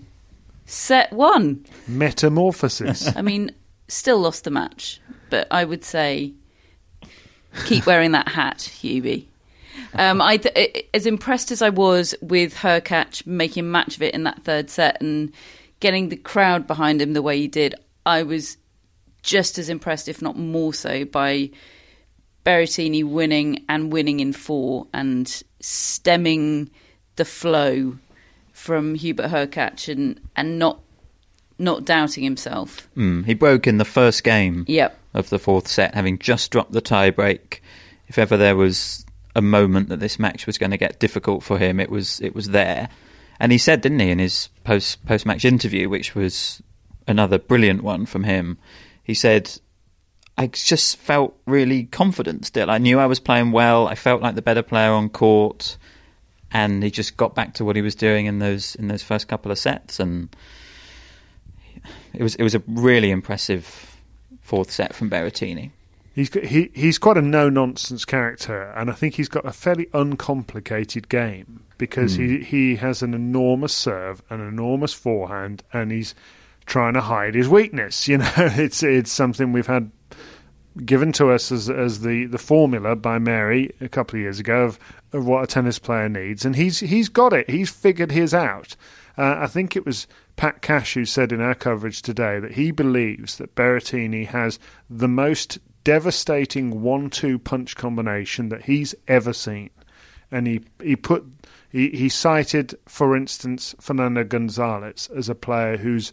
set 0.65 1.11
one. 1.13 1.65
metamorphosis. 1.87 3.13
I 3.15 3.21
mean, 3.21 3.51
still 3.87 4.19
lost 4.19 4.43
the 4.43 4.51
match, 4.51 4.99
but 5.29 5.47
I 5.51 5.63
would 5.63 5.83
say 5.83 6.33
keep 7.65 7.85
wearing 7.85 8.11
that 8.11 8.27
hat, 8.27 8.57
Hubie. 8.57 9.25
Um, 9.93 10.21
I 10.21 10.37
th- 10.37 10.87
as 10.93 11.05
impressed 11.05 11.51
as 11.51 11.61
I 11.61 11.69
was 11.69 12.15
with 12.21 12.53
Hurkacz 12.55 13.25
making 13.25 13.69
match 13.69 13.95
of 13.95 14.01
it 14.01 14.13
in 14.13 14.23
that 14.23 14.43
third 14.43 14.69
set 14.69 15.01
and 15.01 15.31
getting 15.79 16.09
the 16.09 16.17
crowd 16.17 16.67
behind 16.67 17.01
him 17.01 17.13
the 17.13 17.21
way 17.21 17.37
he 17.37 17.47
did, 17.47 17.75
I 18.05 18.23
was 18.23 18.57
just 19.21 19.57
as 19.57 19.69
impressed, 19.69 20.07
if 20.07 20.21
not 20.21 20.37
more 20.37 20.73
so, 20.73 21.05
by 21.05 21.49
Berrettini 22.45 23.03
winning 23.03 23.63
and 23.69 23.91
winning 23.93 24.19
in 24.19 24.33
four 24.33 24.87
and 24.93 25.43
stemming 25.59 26.69
the 27.15 27.25
flow 27.25 27.97
from 28.51 28.95
Hubert 28.95 29.29
Hurkacz 29.29 29.87
and 29.87 30.19
and 30.35 30.57
not 30.57 30.79
not 31.59 31.85
doubting 31.85 32.23
himself. 32.23 32.89
Mm, 32.97 33.25
he 33.25 33.35
broke 33.35 33.67
in 33.67 33.77
the 33.77 33.85
first 33.85 34.23
game 34.23 34.65
Yep. 34.67 34.97
of 35.13 35.29
the 35.29 35.37
fourth 35.37 35.67
set, 35.67 35.93
having 35.93 36.17
just 36.17 36.49
dropped 36.51 36.71
the 36.71 36.81
tie 36.81 37.11
break. 37.11 37.61
If 38.07 38.17
ever 38.17 38.35
there 38.37 38.55
was 38.55 39.05
a 39.35 39.41
moment 39.41 39.89
that 39.89 39.99
this 39.99 40.17
match 40.17 40.47
was 40.47 40.57
going 40.57 40.71
to 40.71 40.77
get 40.77 40.99
difficult 40.99 41.43
for 41.43 41.59
him, 41.59 41.79
it 41.79 41.89
was 41.91 42.19
it 42.21 42.33
was 42.33 42.49
there. 42.49 42.89
And 43.39 43.51
he 43.51 43.57
said, 43.57 43.81
didn't 43.81 43.99
he, 43.99 44.09
in 44.09 44.19
his 44.19 44.49
post 44.63 45.05
post 45.05 45.25
match 45.25 45.45
interview, 45.45 45.89
which 45.89 46.15
was 46.15 46.61
another 47.07 47.37
brilliant 47.37 47.83
one 47.83 48.05
from 48.05 48.23
him. 48.23 48.57
He 49.11 49.15
said, 49.15 49.51
"I 50.37 50.47
just 50.47 50.95
felt 50.95 51.35
really 51.45 51.83
confident 51.83 52.45
still. 52.45 52.71
I 52.71 52.77
knew 52.77 52.97
I 52.97 53.07
was 53.07 53.19
playing 53.19 53.51
well. 53.51 53.89
I 53.89 53.95
felt 53.95 54.21
like 54.21 54.35
the 54.35 54.41
better 54.41 54.63
player 54.63 54.91
on 54.91 55.09
court." 55.09 55.77
and 56.51 56.83
he 56.83 56.91
just 56.91 57.17
got 57.17 57.33
back 57.33 57.53
to 57.55 57.65
what 57.65 57.75
he 57.75 57.81
was 57.81 57.95
doing 57.95 58.25
in 58.25 58.39
those 58.39 58.75
in 58.75 58.87
those 58.87 59.03
first 59.03 59.27
couple 59.27 59.51
of 59.51 59.57
sets, 59.57 59.99
and 59.99 60.35
it 62.13 62.21
was 62.21 62.35
it 62.35 62.43
was 62.43 62.55
a 62.55 62.63
really 62.67 63.11
impressive 63.11 63.97
fourth 64.41 64.71
set 64.71 64.93
from 64.93 65.09
Berrettini. 65.09 65.71
He's 66.13 66.33
he 66.33 66.69
he's 66.73 66.97
quite 66.97 67.17
a 67.17 67.21
no 67.21 67.49
nonsense 67.49 68.03
character, 68.03 68.63
and 68.75 68.89
I 68.89 68.93
think 68.93 69.15
he's 69.15 69.29
got 69.29 69.45
a 69.45 69.53
fairly 69.53 69.87
uncomplicated 69.93 71.07
game 71.07 71.63
because 71.77 72.15
hmm. 72.15 72.23
he 72.23 72.43
he 72.43 72.75
has 72.75 73.01
an 73.01 73.13
enormous 73.13 73.73
serve, 73.73 74.21
an 74.29 74.41
enormous 74.41 74.93
forehand, 74.93 75.63
and 75.71 75.91
he's 75.91 76.13
trying 76.65 76.93
to 76.93 77.01
hide 77.01 77.35
his 77.35 77.49
weakness. 77.49 78.07
You 78.11 78.19
know, 78.19 78.31
it's 78.37 78.83
it's 78.83 79.11
something 79.11 79.51
we've 79.51 79.67
had 79.67 79.91
given 80.85 81.11
to 81.13 81.31
us 81.31 81.51
as 81.51 81.69
as 81.69 82.01
the, 82.01 82.25
the 82.25 82.37
formula 82.37 82.95
by 82.95 83.19
Mary 83.19 83.71
a 83.81 83.89
couple 83.89 84.17
of 84.17 84.21
years 84.21 84.39
ago 84.39 84.63
of, 84.63 84.79
of 85.13 85.25
what 85.25 85.43
a 85.43 85.47
tennis 85.47 85.79
player 85.79 86.09
needs, 86.09 86.45
and 86.45 86.55
he's 86.55 86.79
he's 86.79 87.09
got 87.09 87.33
it. 87.33 87.49
He's 87.49 87.69
figured 87.69 88.11
his 88.11 88.33
out. 88.33 88.75
Uh, 89.17 89.35
I 89.39 89.47
think 89.47 89.75
it 89.75 89.85
was 89.85 90.07
Pat 90.37 90.61
Cash 90.61 90.93
who 90.93 91.05
said 91.05 91.31
in 91.31 91.41
our 91.41 91.55
coverage 91.55 92.01
today 92.01 92.39
that 92.39 92.53
he 92.53 92.71
believes 92.71 93.37
that 93.37 93.55
Berrettini 93.55 94.25
has 94.27 94.57
the 94.89 95.09
most 95.09 95.59
devastating 95.83 96.81
one-two 96.81 97.39
punch 97.39 97.75
combination 97.75 98.49
that 98.49 98.63
he's 98.63 98.95
ever 99.07 99.33
seen, 99.33 99.69
and 100.31 100.47
he 100.47 100.61
he 100.81 100.95
put 100.95 101.25
he, 101.71 101.89
he 101.89 102.09
cited, 102.09 102.75
for 102.85 103.15
instance, 103.15 103.73
Fernando 103.79 104.23
Gonzalez 104.23 105.09
as 105.15 105.29
a 105.29 105.35
player 105.35 105.77
who's 105.77 106.11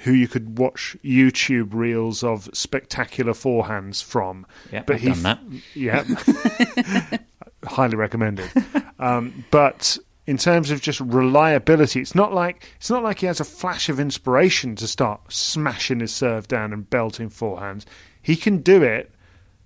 who 0.00 0.12
you 0.12 0.26
could 0.26 0.58
watch 0.58 0.96
YouTube 1.04 1.74
reels 1.74 2.24
of 2.24 2.48
spectacular 2.54 3.32
forehands 3.32 4.02
from. 4.02 4.46
Yeah, 4.72 4.82
but 4.86 4.96
I've 4.96 5.02
he, 5.02 5.08
done 5.08 5.22
that. 5.22 5.40
Yeah, 5.74 7.18
highly 7.64 7.96
recommended. 7.96 8.50
Um, 8.98 9.44
but 9.50 9.98
in 10.26 10.38
terms 10.38 10.70
of 10.70 10.80
just 10.80 11.00
reliability, 11.00 12.00
it's 12.00 12.14
not 12.14 12.32
like 12.32 12.72
it's 12.76 12.88
not 12.88 13.02
like 13.02 13.18
he 13.18 13.26
has 13.26 13.40
a 13.40 13.44
flash 13.44 13.90
of 13.90 14.00
inspiration 14.00 14.74
to 14.76 14.86
start 14.86 15.20
smashing 15.30 16.00
his 16.00 16.14
serve 16.14 16.48
down 16.48 16.72
and 16.72 16.88
belting 16.88 17.28
forehands. 17.28 17.84
He 18.22 18.36
can 18.36 18.58
do 18.58 18.82
it 18.82 19.10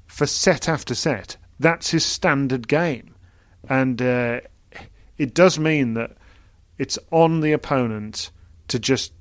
for 0.07 0.27
set 0.27 0.69
after 0.69 0.97
set. 0.97 1.37
That's 1.61 1.91
his 1.91 2.05
standard 2.05 2.67
game, 2.67 3.15
and 3.69 4.03
uh, 4.03 4.41
it 5.17 5.33
does 5.33 5.61
mean 5.61 5.95
that 5.95 6.17
it's 6.77 6.99
on 7.13 7.41
the 7.41 7.53
opponent 7.53 8.33
to 8.67 8.81
just 8.81 9.13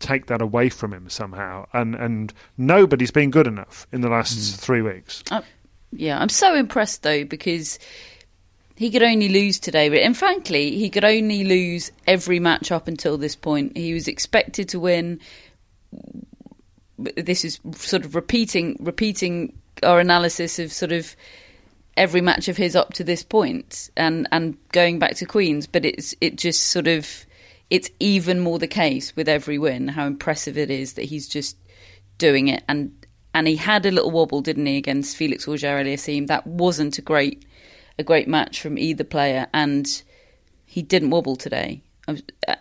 take 0.00 0.26
that 0.26 0.42
away 0.42 0.68
from 0.68 0.92
him 0.92 1.08
somehow. 1.08 1.66
And 1.72 1.94
and 1.94 2.32
nobody's 2.58 3.10
been 3.10 3.30
good 3.30 3.46
enough 3.46 3.86
in 3.92 4.00
the 4.00 4.08
last 4.08 4.60
three 4.60 4.82
weeks. 4.82 5.22
Uh, 5.30 5.42
yeah, 5.92 6.18
I'm 6.18 6.28
so 6.28 6.54
impressed 6.54 7.02
though 7.02 7.24
because 7.24 7.78
he 8.76 8.90
could 8.90 9.02
only 9.02 9.28
lose 9.28 9.60
today, 9.60 9.88
but 9.88 9.98
and 9.98 10.16
frankly, 10.16 10.76
he 10.76 10.90
could 10.90 11.04
only 11.04 11.44
lose 11.44 11.92
every 12.06 12.40
match 12.40 12.72
up 12.72 12.88
until 12.88 13.18
this 13.18 13.36
point. 13.36 13.76
He 13.76 13.94
was 13.94 14.08
expected 14.08 14.68
to 14.70 14.80
win. 14.80 15.20
This 16.98 17.44
is 17.44 17.60
sort 17.72 18.04
of 18.04 18.14
repeating 18.14 18.76
repeating 18.80 19.56
our 19.82 20.00
analysis 20.00 20.58
of 20.58 20.72
sort 20.72 20.92
of 20.92 21.14
every 21.96 22.20
match 22.20 22.48
of 22.48 22.56
his 22.56 22.76
up 22.76 22.94
to 22.94 23.04
this 23.04 23.22
point 23.22 23.90
and 23.96 24.26
and 24.32 24.56
going 24.72 24.98
back 24.98 25.16
to 25.16 25.26
Queens, 25.26 25.66
but 25.66 25.84
it's 25.84 26.14
it 26.20 26.36
just 26.36 26.66
sort 26.66 26.88
of 26.88 27.26
it's 27.70 27.90
even 28.00 28.40
more 28.40 28.58
the 28.58 28.66
case 28.66 29.14
with 29.16 29.28
every 29.28 29.58
win 29.58 29.88
how 29.88 30.06
impressive 30.06 30.58
it 30.58 30.70
is 30.70 30.94
that 30.94 31.04
he's 31.04 31.28
just 31.28 31.56
doing 32.18 32.48
it 32.48 32.62
and 32.68 32.92
and 33.32 33.46
he 33.46 33.56
had 33.56 33.86
a 33.86 33.90
little 33.90 34.10
wobble, 34.10 34.40
didn't 34.40 34.66
he, 34.66 34.76
against 34.76 35.16
Felix 35.16 35.46
Auger-Aliassime? 35.46 36.26
That 36.26 36.46
wasn't 36.46 36.98
a 36.98 37.02
great 37.02 37.44
a 37.98 38.02
great 38.02 38.26
match 38.26 38.60
from 38.60 38.78
either 38.78 39.04
player, 39.04 39.46
and 39.52 40.02
he 40.64 40.82
didn't 40.82 41.10
wobble 41.10 41.36
today. 41.36 41.82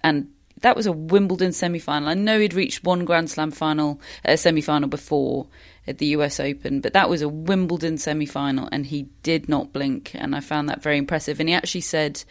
And 0.03 0.29
that 0.61 0.75
was 0.75 0.85
a 0.85 0.91
Wimbledon 0.91 1.53
semi 1.53 1.79
final. 1.79 2.09
I 2.09 2.13
know 2.13 2.39
he'd 2.39 2.53
reached 2.53 2.83
one 2.83 3.05
Grand 3.05 3.31
Slam 3.31 3.51
final, 3.51 4.01
uh, 4.25 4.35
semi 4.35 4.61
final 4.61 4.89
before 4.89 5.47
at 5.87 5.97
the 5.97 6.07
US 6.07 6.39
Open, 6.39 6.81
but 6.81 6.93
that 6.93 7.09
was 7.09 7.21
a 7.21 7.29
Wimbledon 7.29 7.97
semi 7.97 8.25
final, 8.25 8.69
and 8.71 8.85
he 8.85 9.03
did 9.23 9.49
not 9.49 9.73
blink, 9.73 10.11
and 10.13 10.35
I 10.35 10.39
found 10.39 10.69
that 10.69 10.83
very 10.83 10.97
impressive. 10.97 11.39
And 11.39 11.49
he 11.49 11.55
actually 11.55 11.81
said 11.81 12.23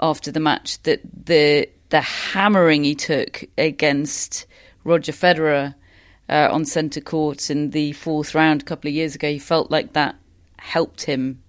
after 0.00 0.30
the 0.30 0.40
match 0.40 0.82
that 0.82 1.00
the 1.26 1.68
the 1.90 2.00
hammering 2.00 2.84
he 2.84 2.94
took 2.94 3.44
against 3.58 4.46
Roger 4.84 5.12
Federer 5.12 5.74
uh, 6.28 6.48
on 6.50 6.64
centre 6.64 7.00
court 7.00 7.50
in 7.50 7.70
the 7.70 7.92
fourth 7.92 8.34
round 8.34 8.62
a 8.62 8.64
couple 8.64 8.88
of 8.88 8.94
years 8.94 9.14
ago, 9.16 9.28
he 9.28 9.38
felt 9.38 9.70
like 9.70 9.92
that 9.94 10.14
helped 10.58 11.02
him 11.02 11.42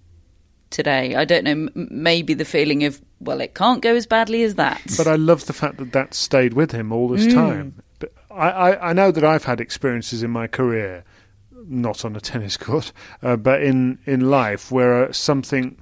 today. 0.70 1.14
I 1.14 1.24
don't 1.24 1.44
know, 1.44 1.50
m- 1.52 1.70
maybe 1.74 2.34
the 2.34 2.44
feeling 2.44 2.84
of 2.84 3.00
well, 3.20 3.40
it 3.40 3.54
can't 3.54 3.80
go 3.82 3.94
as 3.94 4.06
badly 4.06 4.42
as 4.42 4.56
that. 4.56 4.82
But 4.96 5.06
I 5.06 5.14
love 5.14 5.46
the 5.46 5.52
fact 5.52 5.76
that 5.76 5.92
that 5.92 6.12
stayed 6.12 6.54
with 6.54 6.72
him 6.72 6.92
all 6.92 7.08
this 7.08 7.32
time. 7.32 7.82
But 8.00 8.12
I, 8.30 8.50
I, 8.50 8.90
I 8.90 8.92
know 8.92 9.12
that 9.12 9.22
I've 9.22 9.44
had 9.44 9.60
experiences 9.60 10.24
in 10.24 10.30
my 10.32 10.48
career, 10.48 11.04
not 11.68 12.04
on 12.04 12.16
a 12.16 12.20
tennis 12.20 12.56
court, 12.56 12.92
uh, 13.22 13.36
but 13.36 13.62
in, 13.62 14.00
in 14.06 14.28
life 14.28 14.72
where 14.72 15.04
uh, 15.04 15.12
something 15.12 15.76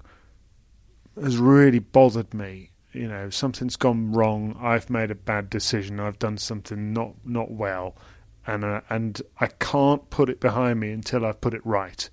has 1.20 1.36
really 1.36 1.78
bothered 1.78 2.34
me. 2.34 2.70
You 2.92 3.08
know, 3.08 3.30
something's 3.30 3.76
gone 3.76 4.12
wrong. 4.12 4.56
I've 4.60 4.90
made 4.90 5.10
a 5.10 5.14
bad 5.14 5.48
decision. 5.48 6.00
I've 6.00 6.18
done 6.18 6.38
something 6.38 6.92
not 6.92 7.14
not 7.24 7.50
well, 7.50 7.96
and 8.46 8.64
uh, 8.64 8.80
and 8.90 9.20
I 9.38 9.46
can't 9.46 10.08
put 10.10 10.28
it 10.28 10.40
behind 10.40 10.80
me 10.80 10.90
until 10.90 11.24
I've 11.24 11.40
put 11.40 11.54
it 11.54 11.64
right. 11.64 12.08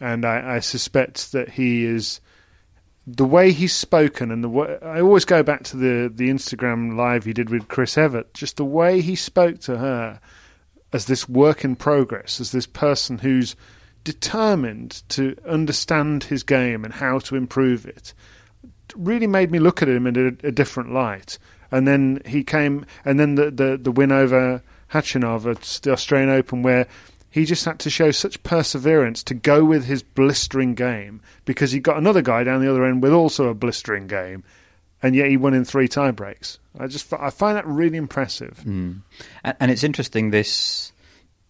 And 0.00 0.24
I, 0.24 0.56
I 0.56 0.58
suspect 0.60 1.32
that 1.32 1.50
he 1.50 1.84
is 1.84 2.20
the 3.06 3.24
way 3.24 3.52
he's 3.52 3.74
spoken 3.74 4.30
and 4.30 4.42
the 4.42 4.48
way 4.48 4.78
I 4.82 5.00
always 5.00 5.24
go 5.24 5.42
back 5.42 5.64
to 5.64 5.76
the 5.76 6.12
the 6.14 6.30
Instagram 6.30 6.96
live 6.96 7.24
he 7.24 7.32
did 7.32 7.50
with 7.50 7.68
Chris 7.68 7.98
Evert. 7.98 8.32
Just 8.34 8.56
the 8.56 8.64
way 8.64 9.00
he 9.00 9.16
spoke 9.16 9.58
to 9.60 9.78
her 9.78 10.20
as 10.92 11.06
this 11.06 11.28
work 11.28 11.64
in 11.64 11.74
progress, 11.74 12.40
as 12.40 12.52
this 12.52 12.66
person 12.66 13.18
who's 13.18 13.56
determined 14.04 15.02
to 15.10 15.36
understand 15.48 16.24
his 16.24 16.42
game 16.42 16.84
and 16.84 16.94
how 16.94 17.18
to 17.20 17.36
improve 17.36 17.86
it, 17.86 18.14
really 18.94 19.26
made 19.26 19.50
me 19.50 19.58
look 19.58 19.82
at 19.82 19.88
him 19.88 20.06
in 20.06 20.38
a, 20.44 20.48
a 20.48 20.52
different 20.52 20.92
light. 20.92 21.38
And 21.70 21.88
then 21.88 22.20
he 22.24 22.44
came, 22.44 22.86
and 23.04 23.18
then 23.18 23.34
the 23.34 23.50
the, 23.50 23.78
the 23.80 23.90
win 23.90 24.12
over 24.12 24.62
Khachanov 24.92 25.50
at 25.50 25.80
the 25.82 25.92
Australian 25.92 26.30
Open, 26.30 26.62
where 26.62 26.86
he 27.30 27.44
just 27.44 27.64
had 27.64 27.80
to 27.80 27.90
show 27.90 28.12
such 28.12 28.42
perseverance 28.44 29.24
to 29.24 29.34
go 29.34 29.64
with 29.64 29.86
his 29.86 30.04
blistering 30.04 30.74
game 30.74 31.20
because 31.44 31.72
he 31.72 31.80
got 31.80 31.96
another 31.96 32.22
guy 32.22 32.44
down 32.44 32.60
the 32.60 32.70
other 32.70 32.84
end 32.84 33.02
with 33.02 33.12
also 33.12 33.48
a 33.48 33.54
blistering 33.54 34.06
game, 34.06 34.44
and 35.02 35.16
yet 35.16 35.28
he 35.28 35.36
won 35.36 35.54
in 35.54 35.64
three 35.64 35.88
tie 35.88 36.12
breaks. 36.12 36.60
I 36.78 36.86
just 36.86 37.12
I 37.12 37.30
find 37.30 37.56
that 37.56 37.66
really 37.66 37.96
impressive. 37.96 38.58
Hmm. 38.58 38.92
And, 39.42 39.56
and 39.58 39.70
it's 39.72 39.82
interesting 39.82 40.30
this 40.30 40.92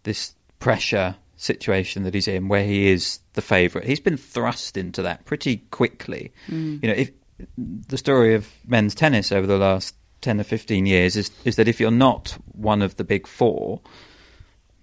this 0.05 0.35
pressure 0.59 1.17
situation 1.45 2.03
that 2.05 2.15
he's 2.15 2.29
in, 2.29 2.49
where 2.49 2.65
he 2.65 2.91
is 2.91 3.21
the 3.35 3.43
favourite. 3.43 3.87
He's 3.87 4.01
been 4.01 4.17
thrust 4.17 4.77
into 4.77 5.03
that 5.03 5.25
pretty 5.25 5.59
quickly. 5.71 6.33
Mm. 6.49 6.83
You 6.83 6.89
know, 6.89 6.95
if 6.95 7.11
the 7.59 7.99
story 7.99 8.35
of 8.35 8.49
men's 8.67 8.95
tennis 8.95 9.33
over 9.33 9.47
the 9.47 9.59
last 9.59 9.95
ten 10.21 10.41
or 10.41 10.45
fifteen 10.45 10.87
years 10.87 11.17
is 11.17 11.31
is 11.45 11.57
that 11.57 11.69
if 11.69 11.81
you're 11.81 11.91
not 11.91 12.37
one 12.53 12.83
of 12.83 12.97
the 12.97 13.05
big 13.05 13.27
four, 13.27 13.81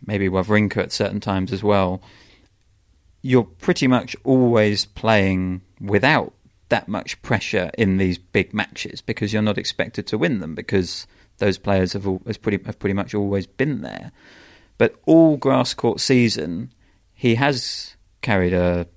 maybe 0.05 0.29
Wawrinka 0.29 0.77
at 0.77 0.91
certain 0.91 1.19
times 1.19 1.51
as 1.51 1.63
well, 1.63 2.01
you're 3.21 3.43
pretty 3.43 3.87
much 3.87 4.15
always 4.23 4.85
playing 4.85 5.61
without 5.79 6.33
that 6.69 6.87
much 6.87 7.21
pressure 7.21 7.69
in 7.77 7.97
these 7.97 8.17
big 8.17 8.53
matches 8.53 9.01
because 9.01 9.33
you're 9.33 9.41
not 9.41 9.57
expected 9.57 10.07
to 10.07 10.17
win 10.17 10.39
them 10.39 10.55
because 10.55 11.05
those 11.37 11.57
players 11.57 11.93
have, 11.93 12.07
all, 12.07 12.19
pretty, 12.41 12.63
have 12.65 12.79
pretty 12.79 12.93
much 12.93 13.13
always 13.13 13.45
been 13.45 13.81
there. 13.81 14.11
But 14.81 14.95
all 15.05 15.37
grass 15.37 15.75
court 15.75 15.99
season, 15.99 16.73
he 17.13 17.35
has 17.35 17.95
carried 18.23 18.51
a 18.51 18.87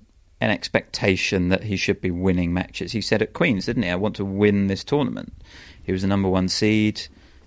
an 0.41 0.49
expectation 0.49 1.49
that 1.49 1.61
he 1.61 1.77
should 1.77 2.01
be 2.01 2.09
winning 2.09 2.55
matches. 2.55 2.91
He 2.91 3.01
said 3.01 3.21
at 3.21 3.33
Queens, 3.33 3.67
didn't 3.67 3.83
he? 3.83 3.89
I 3.91 3.95
want 3.95 4.15
to 4.15 4.25
win 4.25 4.65
this 4.65 4.83
tournament. 4.83 5.31
He 5.83 5.91
was 5.91 6.01
the 6.01 6.07
number 6.07 6.27
one 6.27 6.49
seed, 6.49 7.03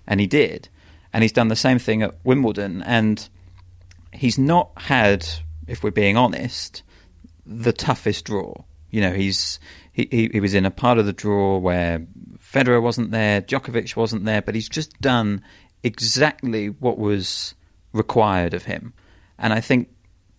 and 0.07 0.21
he 0.21 0.25
did. 0.25 0.69
And 1.11 1.21
he's 1.21 1.33
done 1.33 1.49
the 1.49 1.55
same 1.57 1.79
thing 1.79 2.01
at 2.01 2.15
Wimbledon. 2.23 2.81
And 2.83 3.27
he's 4.13 4.37
not 4.37 4.71
had, 4.77 5.27
if 5.67 5.83
we're 5.83 5.91
being 5.91 6.15
honest, 6.15 6.83
the 7.45 7.73
toughest 7.73 8.23
draw. 8.23 8.53
You 8.89 9.01
know, 9.01 9.11
he's 9.11 9.59
he, 9.91 10.07
he, 10.09 10.29
he 10.31 10.39
was 10.39 10.53
in 10.53 10.65
a 10.65 10.71
part 10.71 10.97
of 10.97 11.05
the 11.05 11.11
draw 11.11 11.57
where 11.57 12.07
Federer 12.37 12.81
wasn't 12.81 13.11
there, 13.11 13.41
Djokovic 13.41 13.97
wasn't 13.97 14.23
there, 14.23 14.41
but 14.41 14.55
he's 14.55 14.69
just 14.69 14.97
done 15.01 15.43
exactly 15.83 16.69
what 16.69 16.97
was 16.97 17.53
required 17.93 18.53
of 18.53 18.63
him. 18.65 18.93
And 19.37 19.53
I 19.53 19.61
think 19.61 19.89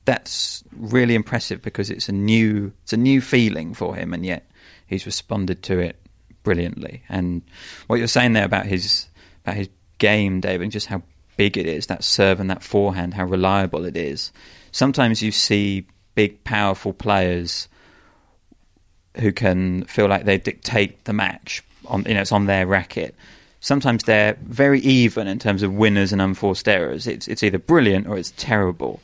that's 0.05 0.65
really 0.73 1.15
impressive 1.15 1.63
because 1.63 1.91
it's 1.91 2.09
a 2.09 2.13
new 2.13 2.73
it's 2.83 2.93
a 2.93 2.97
new 2.97 3.21
feeling 3.21 3.75
for 3.75 3.95
him 3.95 4.13
and 4.15 4.25
yet 4.25 4.51
he's 4.87 5.07
responded 5.07 5.63
to 5.65 5.79
it 5.79 5.97
brilliantly. 6.43 7.03
And 7.09 7.43
what 7.87 7.99
you're 7.99 8.09
saying 8.09 8.33
there 8.33 8.45
about 8.45 8.67
his 8.67 9.09
about 9.45 9.57
his 9.57 9.69
game, 9.99 10.41
David, 10.41 10.65
and 10.65 10.73
just 10.73 10.87
how 10.87 11.03
big 11.37 11.57
it 11.57 11.67
is, 11.67 11.87
that 11.87 12.05
serve 12.05 12.41
and 12.41 12.51
that 12.51 12.63
forehand, 12.63 13.15
how 13.15 13.25
reliable 13.25 13.85
it 13.85 13.97
is. 13.97 14.33
Sometimes 14.73 15.23
you 15.23 15.33
see 15.33 15.87
big, 16.15 16.43
powerful 16.45 16.93
players 16.93 17.69
who 19.17 19.33
can 19.33 19.85
feel 19.85 20.07
like 20.07 20.25
they 20.25 20.39
dictate 20.39 21.05
the 21.05 21.13
match 21.13 21.63
on 21.87 22.05
you 22.07 22.15
know 22.15 22.21
it's 22.21 22.33
on 22.33 22.47
their 22.47 22.67
racket. 22.67 23.15
Sometimes 23.61 24.05
they're 24.05 24.37
very 24.43 24.81
even 24.81 25.27
in 25.29 25.39
terms 25.39 25.63
of 25.63 25.73
winners 25.75 26.13
and 26.13 26.21
unforced 26.23 26.67
errors. 26.69 27.07
It's 27.07 27.29
it's 27.29 27.43
either 27.43 27.59
brilliant 27.59 28.07
or 28.07 28.17
it's 28.17 28.33
terrible. 28.37 29.01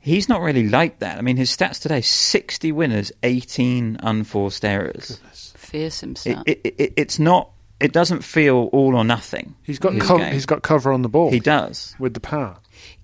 He's 0.00 0.28
not 0.28 0.40
really 0.40 0.68
like 0.68 0.98
that. 0.98 1.16
I 1.18 1.20
mean, 1.20 1.36
his 1.36 1.56
stats 1.56 1.80
today: 1.80 2.00
sixty 2.00 2.72
winners, 2.72 3.12
eighteen 3.22 3.98
unforced 4.02 4.64
errors. 4.64 5.20
Fearsome 5.56 6.12
It, 6.12 6.18
stat. 6.18 6.42
it, 6.46 6.60
it, 6.66 6.92
it's 6.96 7.18
not. 7.20 7.50
It 7.78 7.92
doesn't 7.92 8.22
feel 8.22 8.68
all 8.72 8.94
or 8.96 9.04
nothing. 9.04 9.54
He's 9.62 9.78
got 9.78 9.98
co- 10.00 10.18
he's 10.18 10.46
got 10.46 10.62
cover 10.62 10.92
on 10.92 11.02
the 11.02 11.08
ball. 11.08 11.30
He 11.30 11.40
does. 11.40 11.94
with 12.00 12.14
the 12.14 12.20
power. 12.20 12.56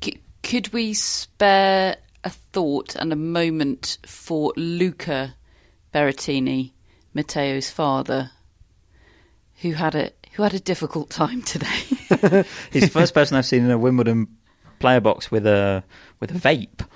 C- 0.03 0.21
could 0.43 0.73
we 0.73 0.93
spare 0.95 1.97
a 2.25 2.31
thought 2.31 2.97
and 2.97 3.12
a 3.12 3.17
moment 3.17 3.99
for 4.07 4.53
Luca 4.57 5.35
Berrettini, 5.95 6.73
Matteo's 7.15 7.71
father, 7.71 8.31
who 9.62 9.73
had 9.73 9.95
a 9.95 10.11
who 10.38 10.45
had 10.45 10.54
a 10.54 10.61
difficult 10.61 11.11
time 11.11 11.42
today? 11.42 11.66
He's 12.73 12.85
the 12.85 12.90
first 12.92 13.12
person 13.12 13.37
I've 13.37 13.45
seen 13.45 13.64
in 13.64 13.71
a 13.73 13.76
Wimbledon 13.76 14.28
player 14.78 15.00
box 15.00 15.30
with 15.30 15.45
a 15.47 15.83
with 16.21 16.30
a 16.30 16.38
vape. 16.38 16.87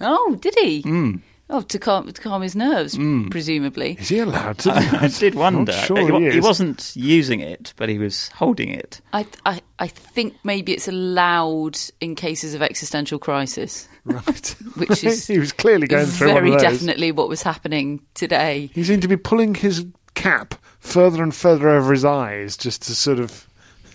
oh, 0.00 0.36
did 0.40 0.54
he? 0.60 0.82
Mm. 0.82 1.22
Oh, 1.48 1.62
to 1.62 1.78
calm 1.78 2.12
to 2.12 2.20
calm 2.20 2.42
his 2.42 2.54
nerves, 2.56 2.98
presumably. 3.30 3.96
Is 4.00 4.08
he 4.10 4.18
allowed 4.18 4.58
to? 4.58 4.68
do 4.68 4.74
I 5.00 5.08
did 5.08 5.34
wonder. 5.36 5.72
Not 5.72 5.86
sure 5.86 5.96
he, 6.04 6.10
wa- 6.12 6.18
he 6.18 6.30
he 6.32 6.40
wasn't 6.40 6.92
using 6.96 7.40
it, 7.40 7.72
but 7.76 7.88
he 7.88 7.96
was 7.98 8.28
holding 8.28 8.68
it. 8.68 9.00
I, 9.14 9.24
I 9.46 9.60
I 9.78 9.86
think 9.86 10.34
maybe 10.44 10.72
it's 10.74 10.88
allowed 10.88 11.78
in 12.00 12.14
cases 12.16 12.52
of 12.54 12.60
existential 12.62 13.18
crisis, 13.18 13.88
Right. 14.04 14.48
which 14.76 15.02
is 15.04 15.26
he 15.28 15.38
was 15.38 15.52
clearly 15.52 15.86
going 15.86 16.06
through 16.06 16.26
very 16.34 16.50
one 16.50 16.58
of 16.58 16.62
those. 16.64 16.72
definitely 16.80 17.12
what 17.12 17.28
was 17.28 17.42
happening 17.42 18.02
today. 18.14 18.68
He 18.74 18.84
seemed 18.84 19.02
to 19.02 19.08
be 19.08 19.16
pulling 19.16 19.54
his 19.54 19.86
cap 20.16 20.56
further 20.80 21.22
and 21.22 21.32
further 21.32 21.68
over 21.68 21.92
his 21.92 22.04
eyes 22.04 22.56
just 22.56 22.82
to 22.82 22.94
sort 22.94 23.20
of 23.20 23.46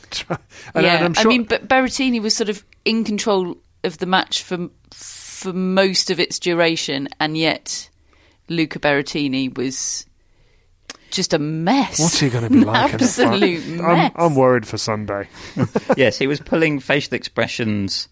try. 0.10 0.38
And, 0.74 0.86
yeah, 0.86 0.96
and 0.96 1.06
I'm 1.06 1.14
sure, 1.14 1.26
I 1.26 1.28
mean, 1.28 1.44
but 1.44 1.68
Berrettini 1.68 2.22
was 2.22 2.36
sort 2.36 2.50
of 2.50 2.64
in 2.86 3.04
control 3.04 3.58
of 3.84 3.98
the 3.98 4.06
match 4.06 4.44
for 4.44 4.70
for 4.92 5.52
most 5.52 6.10
of 6.12 6.20
its 6.20 6.40
duration, 6.40 7.10
and 7.20 7.36
yet 7.36 7.90
Luca 8.48 8.80
Berrettini 8.80 9.56
was 9.58 10.06
just 11.10 11.34
a 11.34 11.40
mess. 11.40 12.00
what's 12.00 12.20
he 12.20 12.30
going 12.30 12.44
to 12.44 12.50
be 12.50 12.64
like? 12.64 12.94
Absolute 13.02 13.66
mess. 13.68 13.82
I'm, 13.82 14.12
I'm 14.16 14.36
worried 14.36 14.68
for 14.68 14.78
Sunday. 14.78 15.28
yes, 15.98 16.18
he 16.18 16.28
was 16.28 16.40
pulling 16.40 16.80
facial 16.80 17.16
expressions 17.16 18.08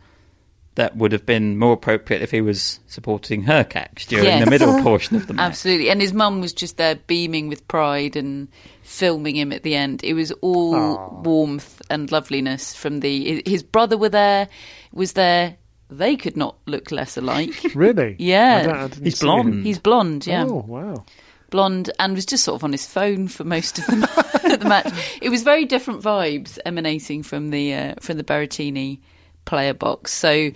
that 0.76 0.96
would 0.96 1.12
have 1.12 1.26
been 1.26 1.58
more 1.58 1.74
appropriate 1.74 2.22
if 2.22 2.32
he 2.32 2.42
was 2.42 2.80
supporting 2.88 3.44
Hurkacz 3.44 4.06
during 4.08 4.26
Yes. 4.26 4.44
the 4.46 4.50
middle 4.50 4.82
portion 4.84 5.16
of 5.18 5.28
the 5.28 5.34
match. 5.34 5.46
Absolutely, 5.50 5.90
and 5.90 6.00
his 6.02 6.14
mum 6.14 6.40
was 6.42 6.54
just 6.54 6.78
there 6.78 6.96
beaming 6.96 7.48
with 7.50 7.68
pride 7.68 8.16
and 8.16 8.48
filming 8.84 9.36
him 9.36 9.52
at 9.52 9.64
the 9.64 9.76
end. 9.76 10.04
It 10.04 10.14
was 10.14 10.32
all 10.42 10.76
Aw. 10.76 11.22
warmth 11.22 11.82
and 11.90 12.12
loveliness 12.12 12.76
from 12.76 13.02
the. 13.02 13.42
His 13.46 13.64
brother 13.64 13.98
were 13.98 14.10
there, 14.10 14.48
was 14.94 15.14
there. 15.14 15.58
They 15.92 16.16
could 16.16 16.38
not 16.38 16.56
look 16.68 16.92
less 16.92 17.18
alike. 17.18 17.62
Really? 17.76 18.16
Yeah. 18.20 18.72
I 18.74 18.84
I 18.86 19.04
He's 19.04 19.20
blonde. 19.20 19.50
him. 19.56 19.64
He's 19.64 19.80
blonde, 19.80 20.28
yeah. 20.28 20.46
Oh 20.48 20.64
wow. 20.68 21.04
blonde 21.50 21.90
and 22.00 22.14
was 22.16 22.28
just 22.28 22.44
sort 22.44 22.56
of 22.58 22.64
on 22.64 22.72
his 22.72 22.86
phone 22.86 23.28
for 23.28 23.44
most 23.44 23.80
of 23.80 23.86
the, 23.88 23.96
ma- 23.96 24.56
the 24.56 24.66
match. 24.70 24.94
It 25.22 25.30
was 25.30 25.42
very 25.42 25.66
different 25.66 26.04
vibes 26.04 26.60
emanating 26.64 27.24
from 27.24 27.50
the 27.50 27.74
uh, 27.74 27.96
from 28.02 28.18
the 28.18 28.24
Berrettini 28.24 29.00
player 29.46 29.74
box. 29.74 30.14
So 30.14 30.52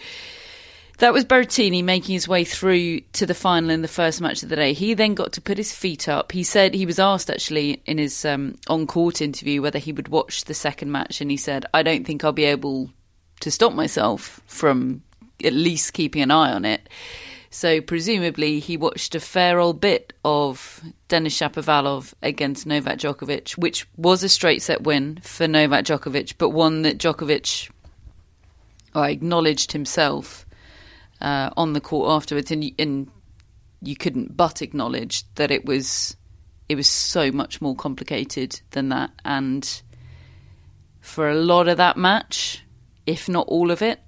that 0.99 1.13
was 1.13 1.25
Berrettini 1.25 1.83
making 1.83 2.13
his 2.13 2.27
way 2.27 2.43
through 2.43 3.01
to 3.13 3.25
the 3.25 3.33
final 3.33 3.71
in 3.71 3.81
the 3.81 3.87
first 3.87 4.21
match 4.21 4.43
of 4.43 4.49
the 4.49 4.55
day. 4.55 4.73
He 4.73 4.93
then 4.93 5.15
got 5.15 5.33
to 5.33 5.41
put 5.41 5.57
his 5.57 5.73
feet 5.73 6.07
up. 6.07 6.31
He 6.31 6.43
said 6.43 6.73
he 6.73 6.85
was 6.85 6.99
asked 6.99 7.29
actually 7.29 7.81
in 7.85 7.97
his 7.97 8.23
um, 8.25 8.55
on 8.67 8.87
court 8.87 9.21
interview 9.21 9.61
whether 9.61 9.79
he 9.79 9.91
would 9.91 10.07
watch 10.07 10.45
the 10.45 10.53
second 10.53 10.91
match, 10.91 11.19
and 11.19 11.31
he 11.31 11.37
said, 11.37 11.65
"I 11.73 11.83
don't 11.83 12.05
think 12.05 12.23
I'll 12.23 12.31
be 12.31 12.45
able 12.45 12.89
to 13.41 13.51
stop 13.51 13.73
myself 13.73 14.39
from 14.45 15.03
at 15.43 15.53
least 15.53 15.93
keeping 15.93 16.21
an 16.21 16.31
eye 16.31 16.53
on 16.53 16.63
it." 16.63 16.87
So 17.49 17.81
presumably 17.81 18.59
he 18.59 18.77
watched 18.77 19.13
a 19.13 19.19
fair 19.19 19.59
old 19.59 19.79
bit 19.79 20.13
of 20.25 20.81
Denis 21.07 21.37
Shapovalov 21.37 22.13
against 22.23 22.65
Novak 22.65 22.97
Djokovic, 22.97 23.57
which 23.57 23.87
was 23.95 24.23
a 24.23 24.29
straight 24.29 24.63
set 24.63 24.81
win 24.81 25.19
for 25.21 25.47
Novak 25.47 25.85
Djokovic, 25.85 26.33
but 26.39 26.49
one 26.49 26.81
that 26.81 26.97
Djokovic 26.97 27.69
uh, 28.95 29.01
acknowledged 29.01 29.71
himself 29.71 30.45
uh, 31.21 31.49
on 31.57 31.73
the 31.73 31.81
court 31.81 32.09
afterwards, 32.11 32.51
and, 32.51 32.71
and 32.77 33.09
you 33.81 33.95
couldn't 33.95 34.35
but 34.35 34.61
acknowledge 34.61 35.23
that 35.35 35.51
it 35.51 35.65
was 35.65 36.15
it 36.69 36.75
was 36.75 36.87
so 36.87 37.31
much 37.31 37.61
more 37.61 37.75
complicated 37.75 38.61
than 38.71 38.89
that, 38.89 39.11
and 39.25 39.81
for 41.01 41.29
a 41.29 41.35
lot 41.35 41.67
of 41.67 41.77
that 41.77 41.97
match, 41.97 42.63
if 43.05 43.27
not 43.27 43.47
all 43.47 43.71
of 43.71 43.81
it, 43.81 43.99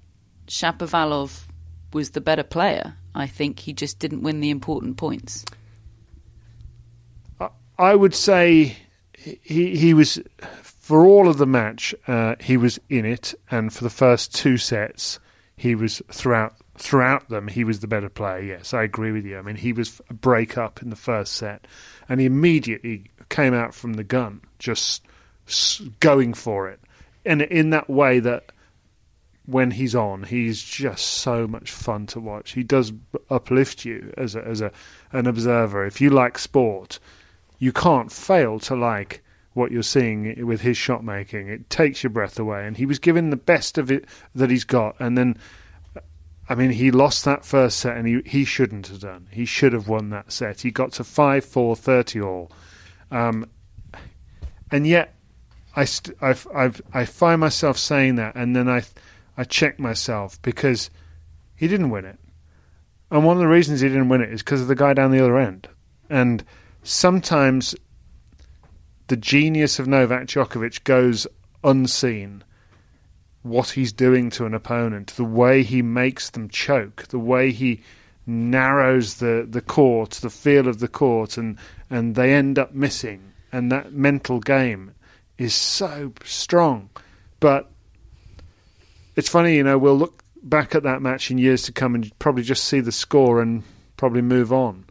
Shapovalov 0.46 1.46
was 1.92 2.10
the 2.10 2.20
better 2.20 2.42
player. 2.42 2.94
I 3.14 3.26
think 3.26 3.60
he 3.60 3.72
just 3.72 3.98
didn't 3.98 4.22
win 4.22 4.40
the 4.40 4.50
important 4.50 4.96
points. 4.96 5.44
I 7.78 7.94
would 7.94 8.14
say 8.14 8.76
he 9.18 9.76
he 9.76 9.92
was 9.94 10.18
for 10.86 11.04
all 11.04 11.28
of 11.28 11.36
the 11.36 11.46
match. 11.46 11.92
Uh, 12.06 12.36
he 12.38 12.56
was 12.56 12.78
in 12.88 13.04
it, 13.04 13.34
and 13.50 13.72
for 13.72 13.82
the 13.82 13.90
first 13.90 14.32
two 14.32 14.56
sets, 14.56 15.18
he 15.56 15.74
was 15.74 16.00
throughout 16.12 16.54
throughout 16.78 17.28
them. 17.28 17.48
He 17.48 17.64
was 17.64 17.80
the 17.80 17.88
better 17.88 18.08
player. 18.08 18.40
Yes, 18.40 18.72
I 18.72 18.84
agree 18.84 19.10
with 19.10 19.26
you. 19.26 19.36
I 19.36 19.42
mean, 19.42 19.56
he 19.56 19.72
was 19.72 20.00
a 20.08 20.14
break 20.14 20.56
up 20.56 20.82
in 20.82 20.90
the 20.90 20.94
first 20.94 21.32
set, 21.32 21.66
and 22.08 22.20
he 22.20 22.26
immediately 22.26 23.10
came 23.30 23.52
out 23.52 23.74
from 23.74 23.94
the 23.94 24.04
gun, 24.04 24.42
just 24.60 25.02
going 25.98 26.34
for 26.34 26.68
it, 26.68 26.78
and 27.24 27.42
in 27.42 27.70
that 27.70 27.90
way 27.90 28.20
that 28.20 28.52
when 29.46 29.72
he's 29.72 29.96
on, 29.96 30.22
he's 30.22 30.62
just 30.62 31.04
so 31.04 31.48
much 31.48 31.72
fun 31.72 32.06
to 32.06 32.20
watch. 32.20 32.52
He 32.52 32.62
does 32.62 32.92
uplift 33.28 33.84
you 33.84 34.14
as 34.16 34.36
a, 34.36 34.46
as 34.46 34.60
a 34.60 34.70
an 35.10 35.26
observer. 35.26 35.84
If 35.84 36.00
you 36.00 36.10
like 36.10 36.38
sport, 36.38 37.00
you 37.58 37.72
can't 37.72 38.12
fail 38.12 38.60
to 38.60 38.76
like 38.76 39.24
what 39.56 39.72
you're 39.72 39.82
seeing 39.82 40.46
with 40.46 40.60
his 40.60 40.76
shot 40.76 41.02
making. 41.02 41.48
It 41.48 41.70
takes 41.70 42.02
your 42.02 42.10
breath 42.10 42.38
away, 42.38 42.66
and 42.66 42.76
he 42.76 42.84
was 42.84 42.98
given 42.98 43.30
the 43.30 43.36
best 43.36 43.78
of 43.78 43.90
it 43.90 44.04
that 44.34 44.50
he's 44.50 44.64
got. 44.64 44.96
And 45.00 45.16
then, 45.16 45.38
I 46.46 46.54
mean, 46.54 46.70
he 46.70 46.90
lost 46.90 47.24
that 47.24 47.42
first 47.42 47.78
set, 47.78 47.96
and 47.96 48.06
he 48.06 48.20
he 48.26 48.44
shouldn't 48.44 48.88
have 48.88 49.00
done. 49.00 49.28
He 49.30 49.46
should 49.46 49.72
have 49.72 49.88
won 49.88 50.10
that 50.10 50.30
set. 50.30 50.60
He 50.60 50.70
got 50.70 50.92
to 50.92 51.04
five 51.04 51.42
four 51.42 51.74
thirty 51.74 52.20
all, 52.20 52.52
um, 53.10 53.48
and 54.70 54.86
yet 54.86 55.14
I 55.74 55.86
st- 55.86 56.18
I've, 56.20 56.46
I've, 56.54 56.82
I 56.92 57.06
find 57.06 57.40
myself 57.40 57.78
saying 57.78 58.16
that, 58.16 58.36
and 58.36 58.54
then 58.54 58.68
I 58.68 58.82
I 59.38 59.44
check 59.44 59.78
myself 59.78 60.40
because 60.42 60.90
he 61.54 61.66
didn't 61.66 61.90
win 61.90 62.04
it, 62.04 62.18
and 63.10 63.24
one 63.24 63.38
of 63.38 63.40
the 63.40 63.48
reasons 63.48 63.80
he 63.80 63.88
didn't 63.88 64.10
win 64.10 64.20
it 64.20 64.32
is 64.32 64.42
because 64.42 64.60
of 64.60 64.68
the 64.68 64.74
guy 64.74 64.92
down 64.92 65.12
the 65.12 65.24
other 65.24 65.38
end, 65.38 65.66
and 66.10 66.44
sometimes 66.82 67.74
the 69.08 69.16
genius 69.16 69.78
of 69.78 69.86
Novak 69.86 70.26
Djokovic 70.26 70.84
goes 70.84 71.26
unseen. 71.62 72.42
What 73.42 73.70
he's 73.70 73.92
doing 73.92 74.30
to 74.30 74.46
an 74.46 74.54
opponent, 74.54 75.14
the 75.16 75.24
way 75.24 75.62
he 75.62 75.82
makes 75.82 76.30
them 76.30 76.48
choke, 76.48 77.06
the 77.08 77.18
way 77.18 77.52
he 77.52 77.82
narrows 78.26 79.14
the, 79.14 79.46
the 79.48 79.60
court, 79.60 80.10
the 80.10 80.30
feel 80.30 80.66
of 80.66 80.80
the 80.80 80.88
court, 80.88 81.36
and, 81.36 81.56
and 81.88 82.16
they 82.16 82.34
end 82.34 82.58
up 82.58 82.74
missing. 82.74 83.32
And 83.52 83.70
that 83.70 83.92
mental 83.92 84.40
game 84.40 84.92
is 85.38 85.54
so 85.54 86.12
strong. 86.24 86.90
But 87.38 87.70
it's 89.14 89.28
funny, 89.28 89.56
you 89.56 89.62
know, 89.62 89.78
we'll 89.78 89.96
look 89.96 90.24
back 90.42 90.74
at 90.74 90.82
that 90.82 91.02
match 91.02 91.30
in 91.30 91.38
years 91.38 91.62
to 91.62 91.72
come 91.72 91.94
and 91.94 92.16
probably 92.18 92.42
just 92.42 92.64
see 92.64 92.80
the 92.80 92.92
score 92.92 93.40
and 93.40 93.62
probably 93.96 94.22
move 94.22 94.52
on. 94.52 94.84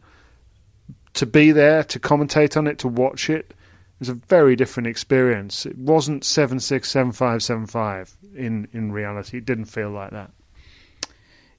To 1.14 1.26
be 1.26 1.52
there, 1.52 1.84
to 1.84 2.00
commentate 2.00 2.56
on 2.56 2.66
it, 2.66 2.78
to 2.80 2.88
watch 2.88 3.28
it, 3.30 3.54
was 3.98 4.08
a 4.08 4.14
very 4.14 4.56
different 4.56 4.86
experience. 4.86 5.66
It 5.66 5.78
wasn't 5.78 6.24
7 6.24 6.60
6, 6.60 6.90
7 6.90 7.12
5, 7.12 7.42
7 7.42 7.66
5 7.66 8.16
in, 8.34 8.68
in 8.72 8.92
reality. 8.92 9.38
It 9.38 9.46
didn't 9.46 9.66
feel 9.66 9.90
like 9.90 10.10
that. 10.10 10.30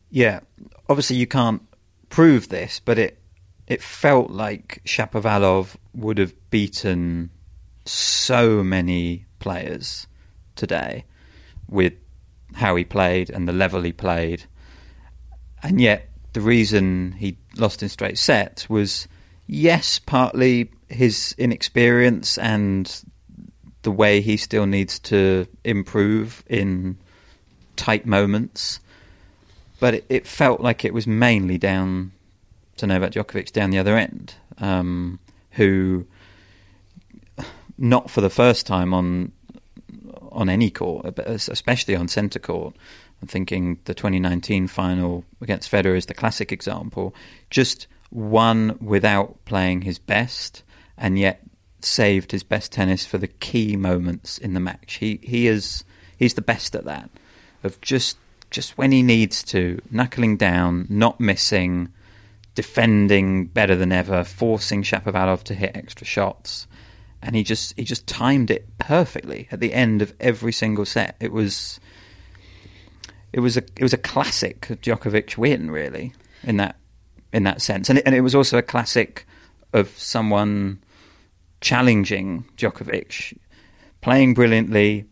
Yeah, 0.10 0.42
obviously 0.90 1.18
you 1.18 1.28
can't 1.28 1.62
prove 2.10 2.50
this, 2.50 2.80
but 2.84 2.98
it 2.98 3.20
it 3.68 3.82
felt 3.82 4.30
like 4.30 4.82
Shapovalov 4.86 5.76
would 5.94 6.20
have 6.20 6.34
beaten 6.50 7.30
so 7.84 8.64
many 8.64 9.26
players 9.40 10.08
today 10.56 11.04
with 11.68 11.92
how 12.54 12.78
he 12.78 12.86
played 12.86 13.30
and 13.30 13.46
the 13.46 13.52
level 13.52 13.82
he 13.82 13.92
played, 13.92 14.46
and 15.62 15.82
yet 15.82 16.10
the 16.32 16.40
reason 16.40 17.12
he 17.14 17.38
lost 17.58 17.84
in 17.84 17.90
straight 17.90 18.18
sets 18.18 18.70
was 18.70 19.08
yes, 19.48 20.00
partly 20.00 20.70
his 20.90 21.36
inexperience 21.38 22.38
and 22.38 23.04
the 23.82 23.92
way 23.92 24.22
he 24.22 24.38
still 24.38 24.66
needs 24.66 25.00
to 25.00 25.48
improve 25.64 26.44
in 26.48 26.98
tight 27.76 28.06
moments 28.06 28.80
but 29.80 29.94
it, 29.94 30.06
it 30.10 30.28
felt 30.28 30.62
like 30.62 30.86
it 30.86 30.94
was 30.94 31.08
mainly 31.08 31.58
down 31.58 32.12
to 32.78 32.88
Novak 32.88 33.12
Djokovic 33.12 33.52
down 33.52 33.70
the 33.70 33.80
other 33.80 33.98
end, 33.98 34.34
um, 34.60 35.20
who, 35.52 36.06
not 37.78 38.10
for 38.10 38.22
the 38.22 38.30
first 38.30 38.66
time 38.66 38.94
on 38.94 39.32
on 40.32 40.50
any 40.50 40.70
court, 40.70 41.18
especially 41.18 41.96
on 41.96 42.08
centre 42.08 42.40
court. 42.40 42.76
I'm 43.22 43.28
thinking 43.28 43.80
the 43.86 43.96
2019 43.96 44.68
final 44.68 45.24
against 45.42 45.72
Federer 45.72 45.98
is 45.98 46.06
the 46.06 46.14
classic 46.14 46.52
example. 46.52 47.16
Just 47.50 47.88
won 48.12 48.78
without 48.80 49.44
playing 49.46 49.82
his 49.82 49.98
best, 49.98 50.62
and 50.98 51.18
yet 51.18 51.42
saved 51.82 52.32
his 52.32 52.44
best 52.44 52.72
tennis 52.72 53.06
for 53.06 53.18
the 53.18 53.28
key 53.28 53.76
moments 53.76 54.38
in 54.38 54.54
the 54.54 54.60
match. 54.60 54.96
He 54.96 55.20
he 55.22 55.48
is 55.48 55.84
he's 56.18 56.34
the 56.34 56.42
best 56.42 56.76
at 56.76 56.86
that. 56.86 57.10
Of 57.64 57.80
just 57.82 58.18
just 58.50 58.78
when 58.78 58.92
he 58.92 59.04
needs 59.04 59.44
to, 59.44 59.82
knuckling 59.92 60.38
down, 60.38 60.88
not 60.90 61.20
missing, 61.20 61.90
defending 62.56 63.46
better 63.46 63.76
than 63.76 63.92
ever, 63.92 64.24
forcing 64.24 64.84
Shapovalov 64.84 65.44
to 65.44 65.54
hit 65.54 65.76
extra 65.76 66.08
shots 66.08 66.68
and 67.22 67.36
he 67.36 67.44
just 67.44 67.74
he 67.78 67.84
just 67.84 68.08
timed 68.08 68.52
it 68.52 68.66
perfectly 68.78 69.48
at 69.52 69.60
the 69.60 69.74
end 69.74 70.02
of 70.02 70.14
every 70.20 70.54
single 70.54 70.86
set. 70.86 71.16
It 71.20 71.32
was 71.32 71.80
it 73.34 73.40
was 73.40 73.58
a 73.58 73.64
it 73.76 73.82
was 73.82 73.94
a 73.94 73.98
classic 73.98 74.62
Djokovic 74.62 75.38
win, 75.38 75.72
really, 75.72 76.14
in 76.44 76.58
that 76.58 76.78
in 77.34 77.44
that 77.44 77.62
sense, 77.62 77.90
and 77.90 78.00
it, 78.00 78.06
and 78.06 78.16
it 78.16 78.22
was 78.22 78.36
also 78.36 78.58
a 78.58 78.64
classic 78.64 79.26
of 79.74 79.90
someone 79.98 80.80
challenging 81.62 82.46
Djokovic, 82.58 83.38
playing 84.02 84.34
brilliantly, 84.34 85.06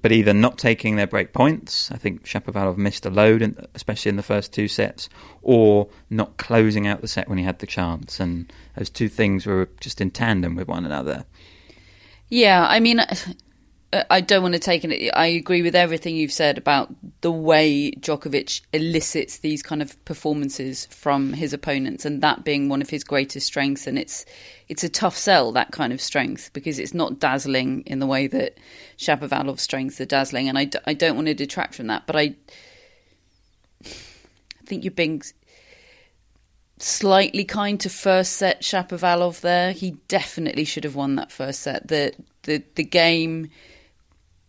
but 0.00 0.12
either 0.12 0.32
not 0.32 0.56
taking 0.56 0.96
their 0.96 1.06
break 1.06 1.32
points. 1.32 1.90
I 1.90 1.96
think 1.96 2.24
Shapovalov 2.24 2.76
missed 2.76 3.06
a 3.06 3.10
load, 3.10 3.66
especially 3.74 4.10
in 4.10 4.16
the 4.16 4.22
first 4.22 4.52
two 4.52 4.68
sets, 4.68 5.08
or 5.42 5.88
not 6.10 6.36
closing 6.36 6.86
out 6.86 7.00
the 7.00 7.08
set 7.08 7.28
when 7.28 7.38
he 7.38 7.44
had 7.44 7.58
the 7.58 7.66
chance. 7.66 8.20
And 8.20 8.52
those 8.76 8.90
two 8.90 9.08
things 9.08 9.46
were 9.46 9.68
just 9.80 10.00
in 10.00 10.10
tandem 10.10 10.54
with 10.54 10.68
one 10.68 10.86
another. 10.86 11.24
Yeah, 12.28 12.66
I 12.66 12.80
mean, 12.80 13.00
I 14.10 14.20
don't 14.20 14.42
want 14.42 14.54
to 14.54 14.60
take 14.60 14.84
it. 14.84 15.10
I 15.14 15.26
agree 15.26 15.62
with 15.62 15.74
everything 15.74 16.16
you've 16.16 16.32
said 16.32 16.58
about 16.58 16.92
the 17.20 17.30
way 17.30 17.92
Djokovic 17.92 18.62
elicits 18.72 19.38
these 19.38 19.62
kind 19.62 19.82
of 19.82 20.02
performances 20.04 20.86
from 20.86 21.32
his 21.32 21.52
opponents, 21.52 22.04
and 22.04 22.22
that 22.22 22.44
being 22.44 22.68
one 22.68 22.82
of 22.82 22.90
his 22.90 23.04
greatest 23.04 23.46
strengths. 23.46 23.86
And 23.86 23.98
it's 23.98 24.24
it's 24.68 24.84
a 24.84 24.88
tough 24.88 25.16
sell 25.16 25.52
that 25.52 25.70
kind 25.70 25.92
of 25.92 26.00
strength 26.00 26.50
because 26.52 26.78
it's 26.78 26.94
not 26.94 27.20
dazzling 27.20 27.82
in 27.82 27.98
the 27.98 28.06
way 28.06 28.26
that 28.26 28.58
Shapovalov's 28.98 29.62
strengths 29.62 30.00
are 30.00 30.06
dazzling. 30.06 30.48
And 30.48 30.58
I, 30.58 30.70
I 30.86 30.94
don't 30.94 31.14
want 31.14 31.28
to 31.28 31.34
detract 31.34 31.74
from 31.74 31.88
that, 31.88 32.06
but 32.06 32.16
I 32.16 32.34
I 33.84 34.66
think 34.66 34.84
you're 34.84 34.92
being 34.92 35.22
slightly 36.78 37.44
kind 37.44 37.78
to 37.80 37.88
first 37.88 38.32
set 38.32 38.62
Shapovalov 38.62 39.40
there. 39.40 39.72
He 39.72 39.92
definitely 40.08 40.64
should 40.64 40.84
have 40.84 40.96
won 40.96 41.16
that 41.16 41.30
first 41.30 41.60
set. 41.60 41.88
The 41.88 42.14
the 42.42 42.62
the 42.74 42.84
game 42.84 43.50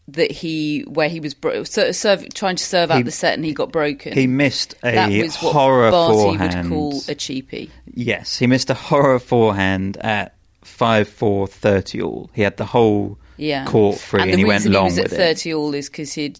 that 0.07 0.31
he 0.31 0.81
where 0.87 1.09
he 1.09 1.19
was 1.19 1.33
bro- 1.33 1.63
serve, 1.63 2.33
trying 2.33 2.55
to 2.55 2.63
serve 2.63 2.91
out 2.91 3.05
the 3.05 3.11
set 3.11 3.33
and 3.33 3.43
he 3.43 3.53
got 3.53 3.71
broken. 3.71 4.13
He 4.13 4.27
missed 4.27 4.75
a 4.83 4.91
that 4.91 5.09
was 5.09 5.35
what 5.37 5.53
horror 5.53 5.91
Barty 5.91 6.13
forehand. 6.37 6.69
would 6.69 6.75
call 6.75 6.91
a 6.97 7.15
cheapie. 7.15 7.69
Yes, 7.93 8.37
he 8.37 8.47
missed 8.47 8.69
a 8.69 8.75
horror 8.75 9.19
forehand 9.19 9.97
at 9.97 10.35
five 10.63 11.07
four 11.09 11.47
thirty 11.47 12.01
all. 12.01 12.29
He 12.33 12.43
had 12.43 12.57
the 12.57 12.65
whole 12.65 13.17
Yeah, 13.37 13.65
court 13.65 13.97
free, 13.97 14.21
and, 14.21 14.31
and, 14.31 14.37
the 14.39 14.43
he 14.43 14.45
went 14.45 14.65
long 14.65 14.85
he 14.85 14.89
was 14.91 14.99
at 14.99 15.05
it. 15.13 15.15
thirty 15.15 15.53
all 15.53 15.73
is 15.73 15.89
because 15.89 16.13
he'd 16.13 16.39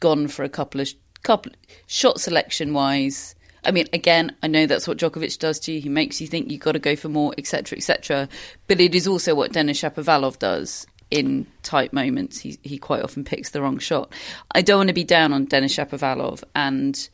gone 0.00 0.28
for 0.28 0.44
a 0.44 0.48
couple 0.48 0.80
of 0.80 0.88
couple 1.22 1.52
shot 1.86 2.20
selection 2.20 2.72
wise. 2.72 3.34
I 3.64 3.70
mean, 3.70 3.86
again, 3.92 4.34
I 4.42 4.48
know 4.48 4.66
that's 4.66 4.88
what 4.88 4.98
Djokovic 4.98 5.38
does 5.38 5.60
to 5.60 5.72
you. 5.72 5.80
He 5.80 5.88
makes 5.88 6.20
you 6.20 6.26
think 6.26 6.50
you've 6.50 6.60
got 6.60 6.72
to 6.72 6.80
go 6.80 6.96
for 6.96 7.08
more, 7.08 7.32
etc., 7.38 7.78
etc. 7.78 8.28
But 8.66 8.80
it 8.80 8.92
is 8.94 9.06
also 9.06 9.36
what 9.36 9.52
Denis 9.52 9.80
Shapovalov 9.80 10.40
does 10.40 10.84
in 11.12 11.46
tight 11.62 11.92
moments. 11.92 12.38
He 12.38 12.58
he 12.62 12.78
quite 12.78 13.02
often 13.02 13.22
picks 13.22 13.50
the 13.50 13.60
wrong 13.60 13.78
shot. 13.78 14.12
I 14.50 14.62
don't 14.62 14.78
want 14.78 14.88
to 14.88 14.94
be 14.94 15.04
down 15.04 15.34
on 15.34 15.44
Denis 15.44 15.76
Shapovalov, 15.76 16.42
and 16.54 17.08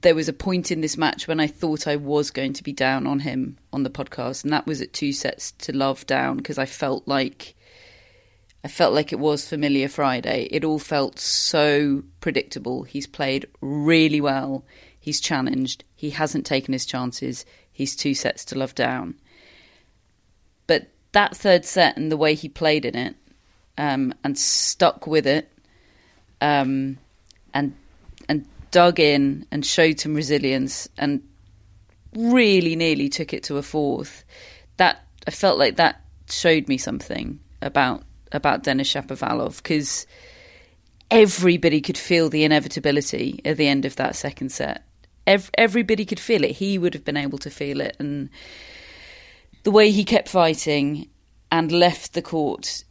there 0.00 0.14
was 0.14 0.28
a 0.28 0.32
point 0.32 0.72
in 0.72 0.80
this 0.80 0.96
match 0.96 1.28
when 1.28 1.38
I 1.38 1.46
thought 1.46 1.86
I 1.86 1.96
was 1.96 2.30
going 2.30 2.54
to 2.54 2.62
be 2.62 2.72
down 2.72 3.06
on 3.06 3.20
him 3.20 3.58
on 3.70 3.82
the 3.82 3.90
podcast, 3.90 4.44
and 4.44 4.52
that 4.52 4.66
was 4.66 4.80
at 4.80 4.94
two 4.94 5.12
sets 5.12 5.52
to 5.52 5.76
love 5.76 6.06
down 6.06 6.38
because 6.38 6.56
I 6.56 6.64
felt 6.64 7.06
like 7.06 7.54
I 8.64 8.68
felt 8.68 8.94
like 8.94 9.12
it 9.12 9.18
was 9.18 9.46
familiar 9.46 9.88
Friday. 9.88 10.48
It 10.50 10.64
all 10.64 10.78
felt 10.78 11.18
so 11.18 12.02
predictable. 12.20 12.84
He's 12.84 13.06
played 13.06 13.46
really 13.60 14.22
well. 14.22 14.64
He's 14.98 15.20
challenged. 15.20 15.84
He 15.94 16.10
hasn't 16.10 16.46
taken 16.46 16.72
his 16.72 16.86
chances. 16.86 17.44
He's 17.70 17.94
two 17.94 18.14
sets 18.14 18.42
to 18.46 18.58
love 18.58 18.74
down. 18.74 19.16
But 20.66 20.90
that 21.16 21.34
third 21.34 21.64
set 21.64 21.96
and 21.96 22.12
the 22.12 22.16
way 22.16 22.34
he 22.34 22.46
played 22.46 22.84
in 22.84 22.94
it 22.94 23.16
um, 23.78 24.12
and 24.22 24.38
stuck 24.38 25.06
with 25.06 25.26
it 25.26 25.50
um, 26.42 26.98
and 27.54 27.74
and 28.28 28.44
dug 28.70 29.00
in 29.00 29.46
and 29.50 29.64
showed 29.64 29.98
some 29.98 30.14
resilience 30.14 30.90
and 30.98 31.26
really 32.14 32.76
nearly 32.76 33.08
took 33.08 33.32
it 33.32 33.44
to 33.44 33.56
a 33.56 33.62
fourth. 33.62 34.24
That 34.76 35.06
I 35.26 35.30
felt 35.30 35.58
like 35.58 35.76
that 35.76 36.02
showed 36.28 36.68
me 36.68 36.76
something 36.76 37.40
about 37.62 38.02
about 38.30 38.64
Denis 38.64 38.92
Shapovalov 38.92 39.56
because 39.56 40.06
everybody 41.10 41.80
could 41.80 41.96
feel 41.96 42.28
the 42.28 42.44
inevitability 42.44 43.40
at 43.42 43.56
the 43.56 43.68
end 43.68 43.86
of 43.86 43.96
that 43.96 44.16
second 44.16 44.50
set. 44.50 44.84
Ev- 45.26 45.50
everybody 45.54 46.04
could 46.04 46.20
feel 46.20 46.44
it. 46.44 46.50
He 46.50 46.76
would 46.76 46.92
have 46.92 47.06
been 47.06 47.16
able 47.16 47.38
to 47.38 47.48
feel 47.48 47.80
it, 47.80 47.96
and 47.98 48.28
the 49.66 49.72
way 49.72 49.90
he 49.90 50.04
kept 50.04 50.28
fighting 50.28 51.08
and 51.50 51.72
left 51.72 52.12
the 52.12 52.22
court 52.22 52.84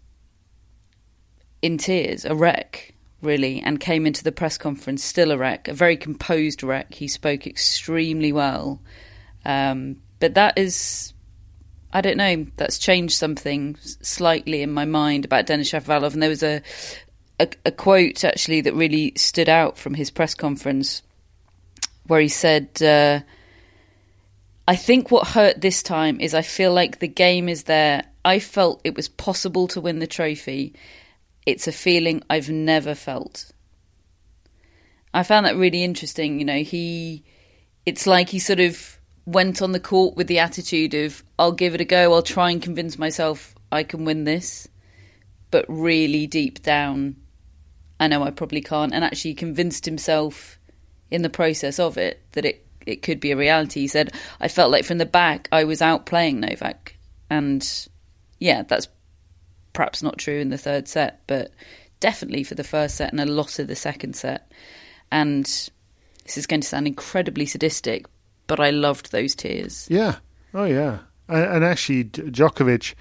in 1.62 1.78
tears, 1.78 2.26
a 2.26 2.36
wreck, 2.36 2.94
really, 3.22 3.62
and 3.62 3.80
came 3.80 4.06
into 4.06 4.26
the 4.26 4.32
press 4.34 4.58
conference 4.58 5.02
still 5.02 5.32
a 5.32 5.38
wreck, 5.38 5.70
a 5.70 5.74
very 5.74 5.96
composed 5.96 6.64
wreck. 6.64 6.94
He 6.94 7.08
spoke 7.08 7.48
extremely 7.48 8.34
well. 8.34 8.82
Um, 9.46 10.02
but 10.20 10.34
that 10.34 10.58
is, 10.58 11.14
I 11.94 12.02
don't 12.02 12.18
know, 12.18 12.46
that's 12.58 12.78
changed 12.78 13.16
something 13.16 13.78
slightly 14.02 14.62
in 14.62 14.74
my 14.74 14.84
mind 14.84 15.24
about 15.24 15.46
Denis 15.46 15.72
Shapovalov. 15.72 16.12
And 16.12 16.22
there 16.22 16.30
was 16.30 16.44
a, 16.44 16.62
a, 17.40 17.48
a 17.64 17.72
quote 17.72 18.26
actually 18.26 18.60
that 18.60 18.74
really 18.74 19.14
stood 19.16 19.48
out 19.48 19.78
from 19.78 19.94
his 19.94 20.12
press 20.12 20.34
conference 20.34 21.04
where 22.08 22.20
he 22.20 22.28
said, 22.28 22.68
uh, 22.82 23.22
I 24.68 24.76
think 24.76 25.12
what 25.12 25.28
hurt 25.28 25.62
this 25.62 25.84
time 25.84 26.20
is 26.20 26.34
I 26.34 26.42
feel 26.42 26.74
like 26.74 27.00
the 27.00 27.08
game 27.08 27.48
is 27.48 27.64
there. 27.64 28.04
I 28.24 28.40
felt 28.40 28.82
it 28.84 28.96
was 28.96 29.08
possible 29.08 29.68
to 29.70 29.82
win 29.82 30.00
the 30.00 30.08
trophy. 30.08 30.74
It's 31.46 31.68
a 31.68 31.72
feeling 31.72 32.24
I've 32.30 32.50
never 32.50 32.96
felt. 32.96 33.52
I 35.14 35.22
found 35.22 35.46
that 35.46 35.56
really 35.56 35.84
interesting. 35.84 36.40
You 36.40 36.46
know, 36.46 36.64
he, 36.64 37.24
it's 37.86 38.08
like 38.08 38.30
he 38.30 38.40
sort 38.40 38.60
of 38.60 39.00
went 39.26 39.62
on 39.62 39.72
the 39.72 39.80
court 39.80 40.16
with 40.16 40.28
the 40.28 40.40
attitude 40.40 40.96
of, 40.96 41.24
I'll 41.38 41.52
give 41.52 41.76
it 41.76 41.82
a 41.82 41.86
go, 41.86 42.14
I'll 42.14 42.24
try 42.24 42.50
and 42.50 42.62
convince 42.62 42.98
myself 42.98 43.54
I 43.72 43.84
can 43.84 44.04
win 44.04 44.24
this. 44.24 44.68
But 45.52 45.66
really 45.68 46.26
deep 46.26 46.64
down, 46.64 47.18
I 48.00 48.08
know 48.08 48.24
I 48.24 48.32
probably 48.32 48.62
can't. 48.62 48.94
And 48.94 49.04
actually 49.04 49.36
convinced 49.36 49.86
himself 49.86 50.58
in 51.12 51.22
the 51.22 51.30
process 51.30 51.80
of 51.80 52.00
it 52.00 52.24
that 52.32 52.46
it 52.46 52.65
it 52.86 53.02
could 53.02 53.20
be 53.20 53.32
a 53.32 53.38
reality. 53.38 53.82
He 53.82 53.88
said, 53.88 54.14
I 54.40 54.48
felt 54.48 54.72
like 54.72 54.86
from 54.86 54.98
the 54.98 55.06
back 55.06 55.48
I 55.52 55.64
was 55.64 55.82
outplaying 55.82 56.36
Novak. 56.36 56.98
And 57.30 57.68
yeah, 58.40 58.64
that's 58.64 58.88
perhaps 59.74 60.04
not 60.04 60.18
true 60.18 60.40
in 60.40 60.50
the 60.50 60.58
third 60.58 60.88
set, 60.88 61.22
but 61.28 61.52
definitely 62.00 62.44
for 62.44 62.56
the 62.56 62.64
first 62.64 62.96
set 62.96 63.12
and 63.12 63.20
a 63.20 63.26
lot 63.26 63.60
of 63.60 63.68
the 63.68 63.76
second 63.76 64.16
set. 64.16 64.52
And 65.12 65.46
this 65.46 66.38
is 66.38 66.48
going 66.48 66.62
to 66.62 66.68
sound 66.68 66.88
incredibly 66.88 67.46
sadistic, 67.46 68.06
but 68.48 68.60
I 68.60 68.72
loved 68.72 69.12
those 69.12 69.36
tears. 69.36 69.88
Yeah. 69.90 70.18
Oh, 70.54 70.66
yeah. 70.66 71.00
And, 71.28 71.64
actually, 71.64 72.06
Djokovic, 72.06 72.94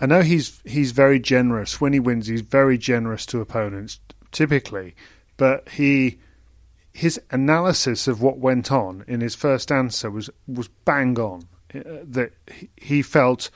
I 0.00 0.06
know 0.06 0.22
he's 0.22 0.60
he's 0.64 0.92
very 0.92 1.20
generous 1.20 1.80
when 1.80 1.92
he 1.92 2.00
wins. 2.00 2.26
He's 2.26 2.40
very 2.40 2.78
generous 2.78 3.26
to 3.26 3.40
opponents, 3.40 4.00
typically, 4.32 4.94
but 5.36 5.68
he 5.68 6.18
his 6.96 7.20
analysis 7.30 8.08
of 8.08 8.22
what 8.22 8.38
went 8.38 8.72
on 8.72 9.04
in 9.06 9.20
his 9.20 9.34
first 9.34 9.70
answer 9.70 10.10
was 10.10 10.30
was 10.48 10.68
bang 10.84 11.18
on. 11.18 11.42
Uh, 11.74 11.80
that 12.04 12.30
he- 12.52 12.70
he 12.76 13.02
felt 13.02 13.50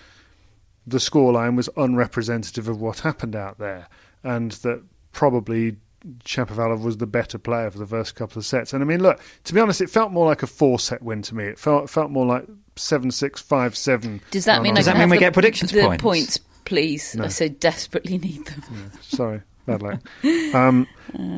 the 0.87 0.99
scoreline 0.99 1.57
was 1.57 1.69
unrepresentative 1.77 2.69
of 2.69 2.81
what 2.81 2.99
happened 3.01 3.35
out 3.37 3.59
there, 3.59 3.89
and 4.23 4.53
that 4.63 4.83
probably 5.13 5.77
Shapovalov 6.25 6.83
was 6.83 6.97
the 6.97 7.07
better 7.07 7.39
player 7.39 7.71
for 7.71 7.79
the 7.79 7.87
first 7.87 8.15
couple 8.15 8.39
of 8.39 8.47
sets. 8.47 8.73
And 8.73 8.83
I 8.83 8.87
mean, 8.87 9.03
look, 9.03 9.21
to 9.45 9.55
be 9.55 9.61
honest, 9.61 9.81
it 9.81 9.91
felt 9.91 10.13
more 10.13 10.27
like 10.27 10.43
a 10.43 10.47
four-set 10.47 11.03
win 11.03 11.23
to 11.23 11.35
me. 11.35 11.45
It 11.45 11.59
felt 11.59 11.89
felt 11.91 12.11
more 12.11 12.27
like 12.27 12.47
seven 12.77 13.11
six 13.11 13.41
five 13.41 13.77
seven. 13.77 14.21
Does 14.31 14.45
that 14.47 14.63
mean 14.63 14.75
Does 14.75 14.87
that 14.87 14.97
mean 14.99 15.11
we 15.11 15.17
the, 15.17 15.21
get 15.21 15.33
predictions 15.35 15.73
the 15.73 15.83
points? 15.83 16.03
points, 16.03 16.39
please? 16.65 17.15
No. 17.15 17.25
I 17.25 17.29
so 17.29 17.49
desperately 17.49 18.19
need 18.19 18.45
them. 18.47 18.91
Sorry. 19.03 19.43
Bad 19.79 19.83
luck. 19.83 20.55
Um, 20.55 20.87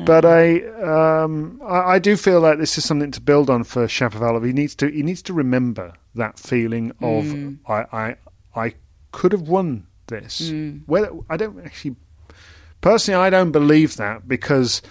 but 0.05 0.25
I, 0.25 0.61
um, 0.81 1.61
I, 1.63 1.93
I 1.93 1.99
do 1.99 2.15
feel 2.17 2.39
like 2.39 2.57
this 2.59 2.77
is 2.77 2.85
something 2.85 3.11
to 3.11 3.21
build 3.21 3.49
on 3.49 3.63
for 3.63 3.85
Shapovalov. 3.87 4.45
He 4.45 4.53
needs 4.53 4.75
to 4.75 4.87
he 4.87 5.03
needs 5.03 5.21
to 5.23 5.33
remember 5.33 5.93
that 6.15 6.39
feeling 6.39 6.91
of 7.01 7.25
I, 7.67 7.85
I 7.91 8.15
I 8.55 8.73
could 9.11 9.31
have 9.31 9.47
won 9.47 9.87
this. 10.07 10.51
Whether 10.85 11.11
I 11.29 11.37
don't 11.37 11.63
actually 11.65 11.95
personally, 12.81 13.19
I 13.19 13.29
don't 13.29 13.51
believe 13.51 13.97
that 13.97 14.27
because 14.27 14.81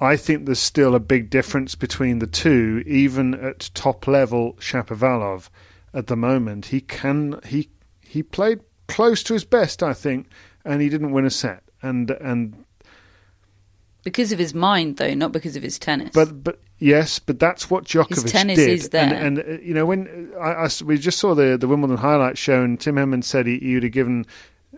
I 0.00 0.16
think 0.16 0.46
there's 0.46 0.58
still 0.58 0.94
a 0.94 1.00
big 1.00 1.30
difference 1.30 1.74
between 1.74 2.18
the 2.18 2.26
two, 2.26 2.82
even 2.86 3.34
at 3.34 3.70
top 3.74 4.06
level. 4.06 4.54
Shapovalov 4.54 5.48
at 5.92 6.08
the 6.08 6.16
moment, 6.16 6.66
he 6.66 6.80
can 6.80 7.40
he 7.44 7.70
he 8.00 8.22
played 8.22 8.60
close 8.88 9.22
to 9.24 9.32
his 9.32 9.44
best, 9.44 9.82
I 9.82 9.94
think, 9.94 10.28
and 10.64 10.82
he 10.82 10.88
didn't 10.88 11.12
win 11.12 11.24
a 11.24 11.30
set. 11.30 11.63
And 11.84 12.10
and 12.10 12.64
Because 14.02 14.32
of 14.32 14.38
his 14.38 14.54
mind, 14.54 14.96
though, 14.96 15.14
not 15.14 15.32
because 15.32 15.56
of 15.56 15.62
his 15.62 15.78
tennis. 15.78 16.10
but 16.14 16.42
but 16.42 16.58
yes, 16.78 17.18
but 17.18 17.38
that's 17.38 17.70
what 17.70 17.84
Djokovic 17.84 18.22
his 18.22 18.32
tennis 18.32 18.58
did. 18.58 18.68
is 18.70 18.88
there. 18.90 19.02
And, 19.14 19.38
and 19.38 19.38
uh, 19.38 19.62
you 19.62 19.74
know 19.74 19.86
when 19.86 20.32
I, 20.40 20.64
I 20.64 20.68
we 20.84 20.98
just 20.98 21.18
saw 21.18 21.34
the 21.34 21.56
the 21.56 21.68
Wimbledon 21.68 21.96
highlights 21.96 22.38
show, 22.38 22.62
and 22.62 22.80
Tim 22.80 22.96
Henman 22.96 23.22
said 23.22 23.46
he, 23.46 23.58
he 23.58 23.74
would 23.74 23.82
have 23.82 23.92
given 23.92 24.26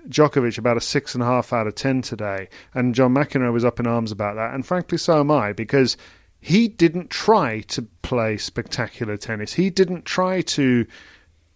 Djokovic 0.09 0.59
about 0.59 0.77
a 0.77 0.81
six 0.81 1.15
and 1.15 1.23
a 1.23 1.27
half 1.27 1.53
out 1.53 1.67
of 1.67 1.75
ten 1.75 2.03
today, 2.03 2.49
and 2.75 2.95
John 2.95 3.15
McEnroe 3.15 3.53
was 3.53 3.65
up 3.65 3.81
in 3.81 3.87
arms 3.87 4.13
about 4.13 4.37
that, 4.37 4.55
and 4.55 4.65
frankly, 4.65 4.99
so 4.99 5.21
am 5.21 5.31
I 5.31 5.53
because 5.53 5.97
he 6.41 6.69
didn't 6.69 7.11
try 7.11 7.61
to 7.61 7.83
play 8.03 8.37
spectacular 8.37 9.17
tennis. 9.17 9.55
He 9.55 9.69
didn't 9.69 10.05
try 10.05 10.43
to 10.43 10.87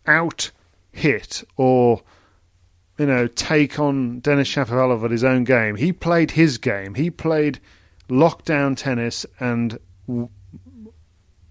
out 0.07 0.51
hit 0.91 1.45
or 1.57 2.03
you 3.01 3.07
know 3.07 3.27
take 3.27 3.79
on 3.79 4.21
Denis 4.21 4.47
Shapovalov 4.47 5.03
at 5.07 5.11
his 5.11 5.25
own 5.25 5.45
game. 5.45 5.75
He 5.75 5.91
played 5.91 6.33
his 6.33 6.59
game. 6.59 6.95
He 6.95 7.11
played 7.11 7.59
lockdown 8.11 8.77
tennis 8.77 9.25
and 9.41 9.79
w- 10.07 10.29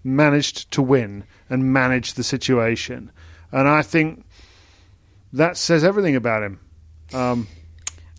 managed 0.04 0.70
to 0.70 0.80
win 0.82 1.24
and 1.48 1.72
manage 1.72 2.14
the 2.14 2.22
situation. 2.22 3.10
And 3.50 3.66
I 3.66 3.82
think 3.82 4.24
that 5.32 5.56
says 5.56 5.82
everything 5.82 6.14
about 6.14 6.44
him. 6.44 6.60
Um, 7.12 7.48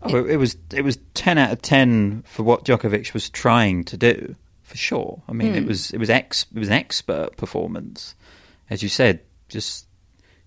Oh, 0.04 0.18
it, 0.18 0.32
it 0.32 0.38
was 0.38 0.58
it 0.74 0.82
was 0.82 0.98
ten 1.14 1.38
out 1.38 1.52
of 1.52 1.62
ten 1.62 2.24
for 2.24 2.42
what 2.42 2.66
Djokovic 2.66 3.14
was 3.14 3.30
trying 3.30 3.84
to 3.86 3.98
do, 3.98 4.36
for 4.64 4.76
sure. 4.76 5.22
I 5.30 5.34
mean, 5.34 5.54
it 5.54 5.66
was 5.66 5.92
it 5.92 6.00
was 6.00 6.10
ex 6.10 6.48
it 6.54 6.58
was 6.58 6.70
an 6.70 6.74
expert 6.74 7.38
performance, 7.38 8.16
as 8.70 8.82
you 8.82 8.90
said, 8.90 9.22
just 9.48 9.86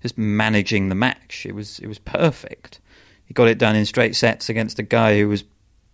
just 0.05 0.19
managing 0.19 0.91
the 0.91 0.95
match. 0.95 1.47
It 1.49 1.55
was 1.55 1.79
it 1.81 1.87
was 1.89 1.99
perfect. 1.99 2.79
He 3.25 3.33
got 3.33 3.49
it 3.49 3.57
done 3.59 3.75
in 3.75 3.87
straight 3.87 4.15
sets 4.15 4.51
against 4.51 4.79
a 4.79 4.83
guy 4.83 5.19
who 5.19 5.29
was 5.29 5.45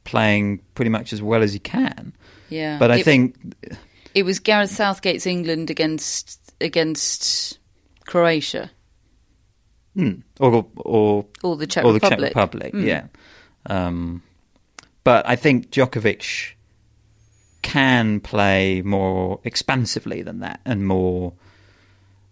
playing 0.03 0.59
pretty 0.75 0.89
much 0.91 1.13
as 1.13 1.23
well 1.23 1.43
as 1.45 1.53
he 1.53 1.61
can. 1.61 2.13
yeah. 2.49 2.77
But 2.79 2.91
I 2.91 2.97
It- 2.99 3.05
think 3.05 3.37
it 4.15 4.25
was 4.25 4.41
Gareth 4.41 4.71
Southgate's 4.73 5.27
England 5.27 5.71
against 5.71 6.41
against 6.61 7.59
Croatia 8.07 8.71
hmm, 9.95 10.15
or 10.41 10.67
or 10.77 11.25
or 11.45 11.57
the 11.57 11.67
Czech 11.69 11.85
or 11.85 11.93
the 11.93 12.01
Republic. 12.01 12.33
Czech 12.33 12.37
Republic, 12.37 12.75
Mm. 12.75 12.85
yeah. 12.85 13.05
Um, 13.67 14.23
but 15.05 15.29
I 15.29 15.37
think 15.37 15.71
Djokovic 15.71 16.55
can 17.63 18.19
play 18.21 18.83
more 18.83 19.39
expansively 19.45 20.23
than 20.23 20.41
that 20.41 20.61
and 20.65 20.87
more 20.87 21.33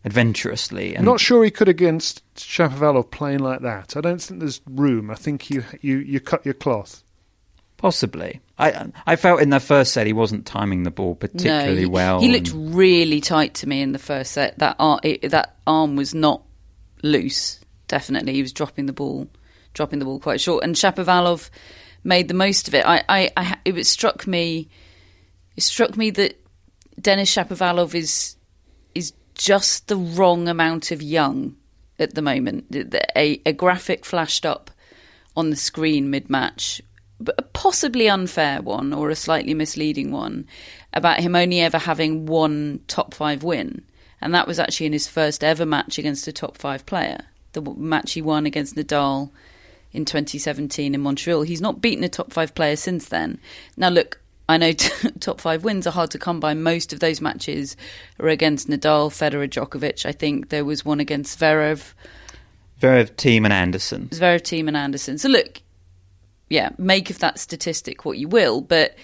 adventurously. 0.05 0.97
I'm 0.97 1.05
not 1.05 1.21
sure 1.21 1.45
he 1.45 1.51
could 1.51 1.69
against 1.69 2.23
Shapovalov 2.37 3.11
playing 3.11 3.41
like 3.41 3.61
that. 3.63 3.97
I 3.97 4.01
don't 4.01 4.21
think 4.21 4.41
there's 4.41 4.61
room. 4.69 5.11
I 5.11 5.15
think 5.15 5.51
you 5.51 5.65
you, 5.81 5.99
you 5.99 6.21
cut 6.21 6.45
your 6.45 6.55
cloth. 6.55 7.03
possibly, 7.77 8.41
I 8.59 8.87
I 9.07 9.17
felt 9.17 9.41
in 9.41 9.51
the 9.51 9.61
first 9.61 9.93
set 9.93 10.07
he 10.07 10.13
wasn't 10.13 10.47
timing 10.47 10.83
the 10.83 10.91
ball 10.91 11.15
particularly 11.15 11.75
no, 11.75 11.81
he, 11.81 11.87
well. 11.87 12.21
He 12.21 12.29
looked 12.29 12.51
and- 12.53 12.75
really 12.75 13.21
tight 13.21 13.55
to 13.55 13.69
me 13.69 13.83
in 13.83 13.93
the 13.93 13.99
first 13.99 14.33
set. 14.33 14.59
That 14.59 14.77
ar- 14.79 15.01
it, 15.03 15.31
that 15.31 15.57
arm 15.67 15.97
was 15.97 16.15
not 16.15 16.43
loose. 17.03 17.61
Definitely, 17.89 18.35
he 18.35 18.43
was 18.43 18.53
dropping 18.53 18.87
the 18.87 18.93
ball, 18.93 19.29
dropping 19.75 19.99
the 19.99 20.05
ball 20.05 20.21
quite 20.21 20.41
short. 20.41 20.63
And 20.65 20.75
Shapovalov 20.75 21.51
made 22.05 22.29
the 22.29 22.35
most 22.35 22.69
of 22.69 22.75
it. 22.75 22.85
I, 22.87 23.03
I, 23.09 23.31
I 23.37 23.43
ha- 23.45 23.61
it 23.65 23.85
struck 23.87 24.27
me, 24.27 24.69
it 25.57 25.63
struck 25.63 25.97
me 25.97 26.11
that 26.11 26.39
Denis 27.01 27.35
Shapovalov 27.35 27.95
is 27.95 28.37
is 28.95 29.13
just 29.38 29.88
the 29.88 29.96
wrong 29.96 30.48
amount 30.48 30.90
of 30.90 31.01
young 31.01 31.57
at 31.98 32.14
the 32.14 32.22
moment. 32.22 32.74
A, 33.16 33.40
a 33.46 33.53
graphic 33.53 34.05
flashed 34.05 34.44
up 34.44 34.70
on 35.37 35.51
the 35.51 35.57
screen 35.57 36.11
mid 36.11 36.29
match, 36.29 36.83
a 37.27 37.42
possibly 37.42 38.09
unfair 38.09 38.61
one 38.61 38.92
or 38.92 39.09
a 39.09 39.16
slightly 39.16 39.55
misleading 39.55 40.11
one 40.12 40.46
about 40.92 41.20
him 41.20 41.35
only 41.35 41.61
ever 41.61 41.79
having 41.79 42.27
one 42.27 42.81
top 42.88 43.14
five 43.14 43.42
win. 43.42 43.83
And 44.20 44.35
that 44.35 44.48
was 44.48 44.59
actually 44.59 44.87
in 44.87 44.92
his 44.92 45.07
first 45.07 45.44
ever 45.44 45.64
match 45.64 45.98
against 45.98 46.27
a 46.27 46.33
top 46.33 46.59
five 46.59 46.85
player. 46.87 47.20
The 47.53 47.62
match 47.62 48.12
he 48.12 48.22
won 48.22 48.46
against 48.46 48.74
Nadal 48.74 49.31
in 49.92 50.05
2017 50.05 50.94
in 50.94 51.01
Montreal. 51.01 51.42
He's 51.42 51.61
not 51.61 51.81
beaten 51.81 52.05
a 52.05 52.09
top 52.09 52.33
five 52.33 52.55
player 52.55 52.77
since 52.77 53.09
then. 53.09 53.40
Now, 53.77 53.88
look, 53.88 54.20
I 54.49 54.57
know 54.57 54.73
t- 54.73 55.11
top 55.21 55.41
five 55.41 55.65
wins 55.65 55.87
are 55.87 55.91
hard 55.93 56.11
to 56.13 56.19
come 56.19 56.41
by. 56.41 56.55
Most 56.55 56.93
of 56.93 57.01
those 57.01 57.21
matches 57.21 57.77
are 58.19 58.29
against 58.29 58.69
Nadal, 58.69 59.11
Federer, 59.11 59.49
Djokovic. 59.49 60.07
I 60.07 60.13
think 60.13 60.49
there 60.49 60.65
was 60.65 60.85
one 60.85 61.01
against 61.01 61.39
Zverev, 61.39 61.93
Zverev, 62.81 63.11
Thiem, 63.13 63.45
and 63.45 63.53
Anderson. 63.53 64.09
Zverev, 64.09 64.43
Thiem, 64.43 64.69
and 64.69 64.77
Anderson. 64.77 65.19
So 65.19 65.29
look, 65.29 65.61
yeah, 66.49 66.71
make 66.79 67.11
of 67.11 67.19
that 67.19 67.39
statistic 67.39 68.05
what 68.05 68.19
you 68.19 68.29
will, 68.29 68.61
but 68.61 68.97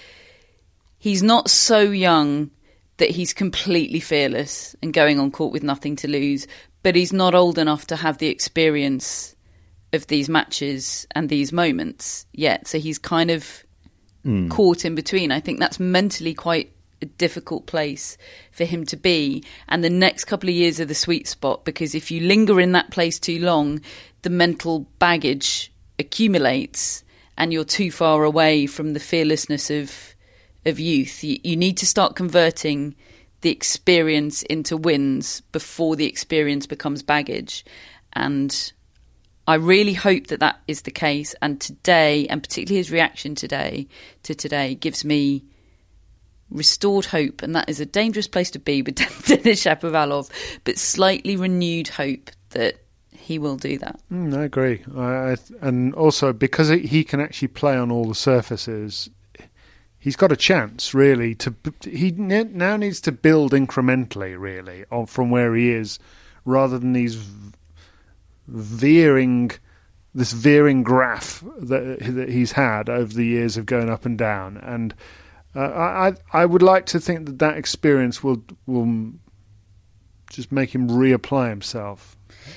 he's 0.99 1.23
not 1.23 1.51
so 1.51 1.81
young 1.81 2.51
that 2.99 3.11
he's 3.11 3.33
completely 3.33 4.01
fearless 4.01 4.77
and 4.83 4.93
going 4.93 5.19
on 5.19 5.31
court 5.31 5.53
with 5.53 5.65
nothing 5.65 5.97
to 5.97 6.09
lose, 6.09 6.47
but 6.83 6.95
he's 6.95 7.13
not 7.13 7.35
old 7.35 7.59
enough 7.59 7.87
to 7.89 7.97
have 7.97 8.19
the 8.19 8.29
experience 8.29 9.35
of 9.93 10.07
these 10.07 10.29
matches 10.29 11.07
and 11.11 11.29
these 11.29 11.53
moments 11.53 12.27
yet. 12.33 12.69
So 12.69 12.79
he's 12.79 12.99
kind 12.99 13.31
of 13.31 13.64
Mm. 14.25 14.51
caught 14.51 14.85
in 14.85 14.95
between. 14.95 15.31
I 15.31 15.41
think 15.41 15.61
that's 15.61 15.79
mentally 15.79 16.33
quite 16.33 16.73
a 17.03 17.07
difficult 17.07 17.67
place 17.67 18.17
for 18.53 18.65
him 18.65 18.87
to 18.87 18.97
be. 18.97 19.45
And 19.69 19.85
the 19.85 19.91
next 19.91 20.25
couple 20.25 20.49
of 20.49 20.55
years 20.55 20.81
are 20.81 20.87
the 20.87 20.95
sweet 20.95 21.29
spot 21.29 21.65
because 21.65 21.95
if 21.95 22.11
you 22.11 22.21
linger 22.21 22.61
in 22.61 22.73
that 22.73 22.91
place 22.91 23.19
too 23.19 23.39
long, 23.39 23.81
the 24.23 24.31
mental 24.31 24.87
baggage 24.99 25.71
accumulates 25.99 27.05
and 27.37 27.53
you're 27.53 27.65
too 27.65 27.91
far 27.91 28.25
away 28.25 28.67
from 28.67 28.93
the 28.93 29.01
fearlessness 29.01 29.71
of 29.71 30.15
of 30.67 30.81
youth. 30.81 31.23
You, 31.23 31.39
you 31.45 31.57
need 31.57 31.77
to 31.79 31.87
start 31.87 32.17
converting 32.17 32.95
the 33.43 33.51
experience 33.51 34.43
into 34.45 34.77
wins 34.77 35.43
before 35.53 35.97
the 35.97 36.07
experience 36.07 36.67
becomes 36.67 37.03
baggage. 37.03 37.65
And 38.15 38.73
I 39.47 39.57
really 39.57 39.93
hope 39.93 40.29
that 40.29 40.41
that 40.41 40.61
is 40.67 40.83
the 40.83 40.91
case. 40.91 41.35
And 41.43 41.61
today, 41.61 42.27
and 42.29 42.43
particularly 42.43 42.79
his 42.79 42.91
reaction 42.91 43.35
today 43.35 43.89
to 44.23 44.35
today, 44.35 44.75
gives 44.75 45.05
me 45.05 45.45
restored 46.51 47.07
hope. 47.07 47.43
And 47.43 47.55
that 47.55 47.69
is 47.69 47.81
a 47.81 47.87
dangerous 47.87 48.29
place 48.29 48.51
to 48.53 48.59
be 48.59 48.83
with 48.83 48.95
Denis 49.27 49.65
Shapovalov, 49.65 50.31
but 50.65 50.79
slightly 50.79 51.37
renewed 51.37 51.89
hope 51.89 52.31
that 52.51 52.77
he 53.25 53.39
will 53.39 53.57
do 53.57 53.79
that. 53.79 54.01
Mm, 54.13 54.37
I 54.37 54.45
agree, 54.45 54.85
I, 54.95 55.33
I, 55.33 55.37
and 55.63 55.95
also 55.95 56.33
because 56.33 56.69
he 56.69 57.05
can 57.05 57.21
actually 57.21 57.49
play 57.49 57.75
on 57.77 57.91
all 57.91 58.07
the 58.07 58.15
surfaces, 58.15 59.09
he's 59.99 60.17
got 60.17 60.31
a 60.31 60.37
chance 60.37 60.93
really 60.93 61.35
to. 61.37 61.55
He 61.83 62.11
now 62.11 62.77
needs 62.77 63.01
to 63.03 63.13
build 63.13 63.53
incrementally, 63.53 64.39
really, 64.39 64.85
on 64.93 65.07
from 65.07 65.31
where 65.31 65.55
he 65.55 65.71
is, 65.71 65.99
rather 66.45 66.79
than 66.79 66.93
these 66.93 67.17
veering, 68.47 69.51
this 70.15 70.33
veering 70.33 70.83
graph 70.83 71.43
that, 71.59 71.99
that 72.01 72.29
he's 72.29 72.53
had 72.53 72.89
over 72.89 73.13
the 73.13 73.25
years 73.25 73.57
of 73.57 73.67
going 73.67 73.91
up 73.91 74.05
and 74.05 74.19
down. 74.19 74.57
And 74.59 74.95
uh, 75.55 75.61
I, 75.61 76.15
I 76.33 76.47
would 76.47 76.63
like 76.63 76.87
to 76.87 77.01
think 77.01 77.27
that 77.27 77.39
that 77.39 77.57
experience 77.57 78.23
will 78.23 78.43
will 78.67 79.13
just 80.31 80.51
make 80.51 80.75
him 80.75 80.89
reapply 80.89 81.49
himself. 81.49 82.17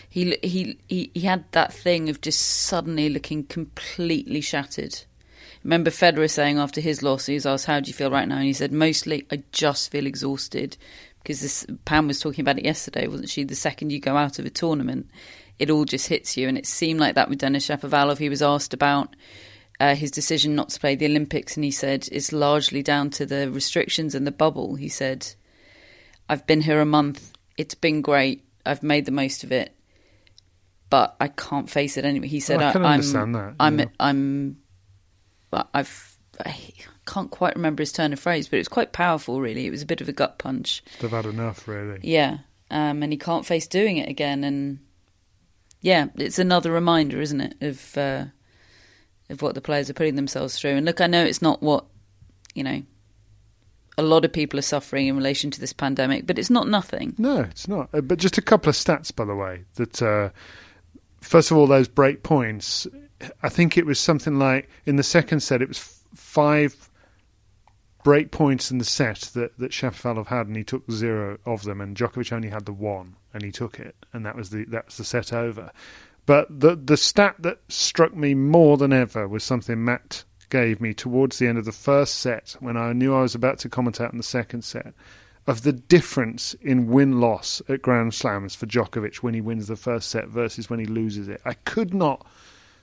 He, 0.10 0.38
he 0.42 0.80
he 0.88 1.12
he 1.14 1.22
had 1.22 1.46
that 1.52 1.74
thing 1.74 2.10
of 2.10 2.22
just 2.22 2.42
suddenly 2.42 3.10
looking 3.10 3.44
completely 3.44 4.42
shattered. 4.42 5.00
Remember 5.64 5.90
Federer 5.90 6.30
saying 6.30 6.58
after 6.58 6.82
his 6.82 7.04
loss, 7.04 7.26
he 7.26 7.36
was 7.36 7.46
asked, 7.46 7.66
"How 7.66 7.80
do 7.80 7.88
you 7.88 7.94
feel 7.94 8.12
right 8.12 8.28
now?" 8.28 8.38
And 8.38 8.46
he 8.46 8.54
said, 8.54 8.72
"Mostly, 8.72 9.26
I 9.32 9.44
just 9.52 9.92
feel 9.92 10.06
exhausted." 10.06 10.78
Because 11.22 11.42
this 11.42 11.66
Pam 11.84 12.08
was 12.08 12.22
talking 12.22 12.42
about 12.42 12.58
it 12.58 12.66
yesterday, 12.66 13.08
wasn't 13.08 13.30
she? 13.30 13.44
The 13.44 13.56
second 13.56 13.92
you 13.92 14.00
go 14.00 14.16
out 14.16 14.40
of 14.40 14.46
a 14.46 14.50
tournament, 14.50 15.10
it 15.60 15.70
all 15.70 15.86
just 15.86 16.08
hits 16.08 16.38
you, 16.38 16.48
and 16.48 16.58
it 16.58 16.66
seemed 16.66 17.00
like 17.00 17.16
that 17.16 17.30
with 17.30 17.40
Denis 17.40 17.68
Shapovalov. 17.68 18.18
He 18.18 18.30
was 18.30 18.42
asked 18.42 18.74
about 18.74 19.16
uh, 19.80 19.96
his 19.96 20.12
decision 20.12 20.56
not 20.56 20.70
to 20.70 20.80
play 20.80 20.96
the 20.96 21.06
Olympics, 21.06 21.56
and 21.56 21.64
he 21.64 21.72
said 21.72 22.08
it's 22.12 22.32
largely 22.32 22.84
down 22.84 23.10
to 23.12 23.26
the 23.26 23.52
restrictions 23.52 24.16
and 24.16 24.26
the 24.26 24.32
bubble. 24.32 24.76
He 24.76 24.90
said, 24.90 25.34
"I've 26.30 26.46
been 26.48 26.62
here 26.62 26.82
a 26.82 26.86
month. 26.86 27.32
It's 27.58 27.76
been 27.76 28.02
great. 28.02 28.44
I've 28.66 28.84
made 28.84 29.06
the 29.06 29.12
most 29.12 29.44
of 29.44 29.52
it." 29.52 29.74
but 30.90 31.16
I 31.20 31.28
can't 31.28 31.70
face 31.70 31.98
it 31.98 32.06
anyway. 32.06 32.28
He 32.28 32.40
said, 32.40 32.62
I 32.62 32.72
can 32.72 32.82
am 32.82 32.92
understand 32.92 33.36
that, 33.36 33.56
I'm, 33.60 33.80
yeah. 33.80 33.86
I'm, 34.00 34.58
I've 35.74 36.18
I 36.46 36.56
can't 37.06 37.32
quite 37.32 37.56
remember 37.56 37.82
his 37.82 37.92
turn 37.92 38.14
of 38.14 38.20
phrase, 38.20 38.48
but 38.48 38.58
it 38.58 38.60
was 38.60 38.68
quite 38.68 38.94
powerful. 38.94 39.42
Really, 39.42 39.66
it 39.66 39.72
was 39.72 39.82
a 39.82 39.86
bit 39.86 40.02
of 40.02 40.10
a 40.10 40.14
gut 40.14 40.38
punch. 40.38 40.84
They've 41.00 41.10
had 41.10 41.26
enough, 41.26 41.68
really. 41.68 42.00
Yeah, 42.04 42.40
um, 42.70 43.04
and 43.04 43.12
he 43.12 43.18
can't 43.18 43.46
face 43.46 43.68
doing 43.68 43.98
it 43.98 44.10
again. 44.10 44.44
And 44.44 44.80
yeah, 45.88 46.08
it's 46.18 46.38
another 46.38 46.70
reminder, 46.70 47.22
isn't 47.22 47.40
it, 47.40 47.56
of 47.62 47.98
uh, 47.98 48.26
of 49.30 49.42
what 49.42 49.56
the 49.56 49.62
players 49.62 49.90
are 49.90 49.94
putting 49.94 50.16
themselves 50.16 50.60
through. 50.60 50.72
And 50.72 50.86
look, 50.86 51.00
I 51.00 51.08
know 51.08 51.24
it's 51.24 51.42
not 51.42 51.64
what 51.64 51.86
you 52.54 52.64
know. 52.64 52.84
A 53.98 54.04
lot 54.04 54.26
of 54.26 54.34
people 54.34 54.60
are 54.60 54.64
suffering 54.64 55.08
in 55.08 55.16
relation 55.16 55.50
to 55.50 55.62
this 55.62 55.72
pandemic, 55.72 56.28
but 56.28 56.38
it's 56.38 56.50
not 56.50 56.68
nothing. 56.68 57.16
No, 57.18 57.40
it's 57.40 57.70
not. 57.70 57.90
Uh, 57.94 58.02
but 58.02 58.20
just 58.20 58.38
a 58.38 58.42
couple 58.42 58.70
of 58.70 58.76
stats, 58.76 59.16
by 59.16 59.24
the 59.24 59.34
way. 59.34 59.64
That 59.76 60.02
uh, 60.02 60.30
first 61.22 61.52
of 61.52 61.58
all, 61.58 61.68
those 61.68 61.88
break 61.88 62.22
points. 62.22 62.86
I 63.42 63.48
think 63.48 63.78
it 63.78 63.86
was 63.86 63.98
something 63.98 64.38
like 64.38 64.70
in 64.86 64.98
the 64.98 65.04
second 65.04 65.40
set, 65.40 65.62
it 65.62 65.70
was 65.70 66.04
five 66.14 66.76
break 68.08 68.32
points 68.32 68.72
in 68.72 68.78
the 68.78 68.86
set 68.86 69.20
that 69.34 69.58
that 69.58 69.74
Shapovalov 69.74 70.28
had, 70.28 70.48
and 70.48 70.56
he 70.56 70.64
took 70.64 70.90
zero 70.90 71.38
of 71.46 71.64
them, 71.64 71.82
and 71.82 71.94
Djokovic 71.94 72.32
only 72.32 72.48
had 72.48 72.64
the 72.64 72.72
one, 72.72 73.18
and 73.34 73.44
he 73.44 73.52
took 73.52 73.82
it, 73.82 73.98
and 74.14 74.26
that 74.26 74.34
was 74.34 74.50
the 74.50 74.64
that 74.70 74.86
was 74.86 74.96
the 74.96 75.04
set 75.04 75.34
over. 75.34 75.74
But 76.26 76.48
the 76.58 76.78
the 76.78 76.96
stat 76.96 77.36
that 77.40 77.60
struck 77.68 78.16
me 78.16 78.34
more 78.34 78.78
than 78.78 78.94
ever 78.94 79.28
was 79.28 79.44
something 79.44 79.84
Matt 79.84 80.24
gave 80.50 80.80
me 80.80 80.94
towards 80.94 81.38
the 81.38 81.48
end 81.48 81.58
of 81.58 81.66
the 81.66 81.74
first 81.74 82.20
set 82.20 82.56
when 82.62 82.78
I 82.78 82.94
knew 82.94 83.14
I 83.14 83.24
was 83.24 83.36
about 83.36 83.60
to 83.60 83.70
commentate 83.70 84.10
on 84.10 84.16
the 84.16 84.24
second 84.24 84.64
set 84.64 84.94
of 85.46 85.64
the 85.64 85.74
difference 85.74 86.54
in 86.62 86.88
win 86.88 87.20
loss 87.20 87.62
at 87.68 87.82
Grand 87.82 88.14
Slams 88.14 88.56
for 88.56 88.68
Djokovic 88.68 89.18
when 89.18 89.34
he 89.34 89.42
wins 89.42 89.68
the 89.68 89.76
first 89.76 90.08
set 90.08 90.30
versus 90.30 90.70
when 90.70 90.80
he 90.80 90.86
loses 90.86 91.28
it. 91.28 91.42
I 91.44 91.56
could 91.56 91.94
not. 91.94 92.26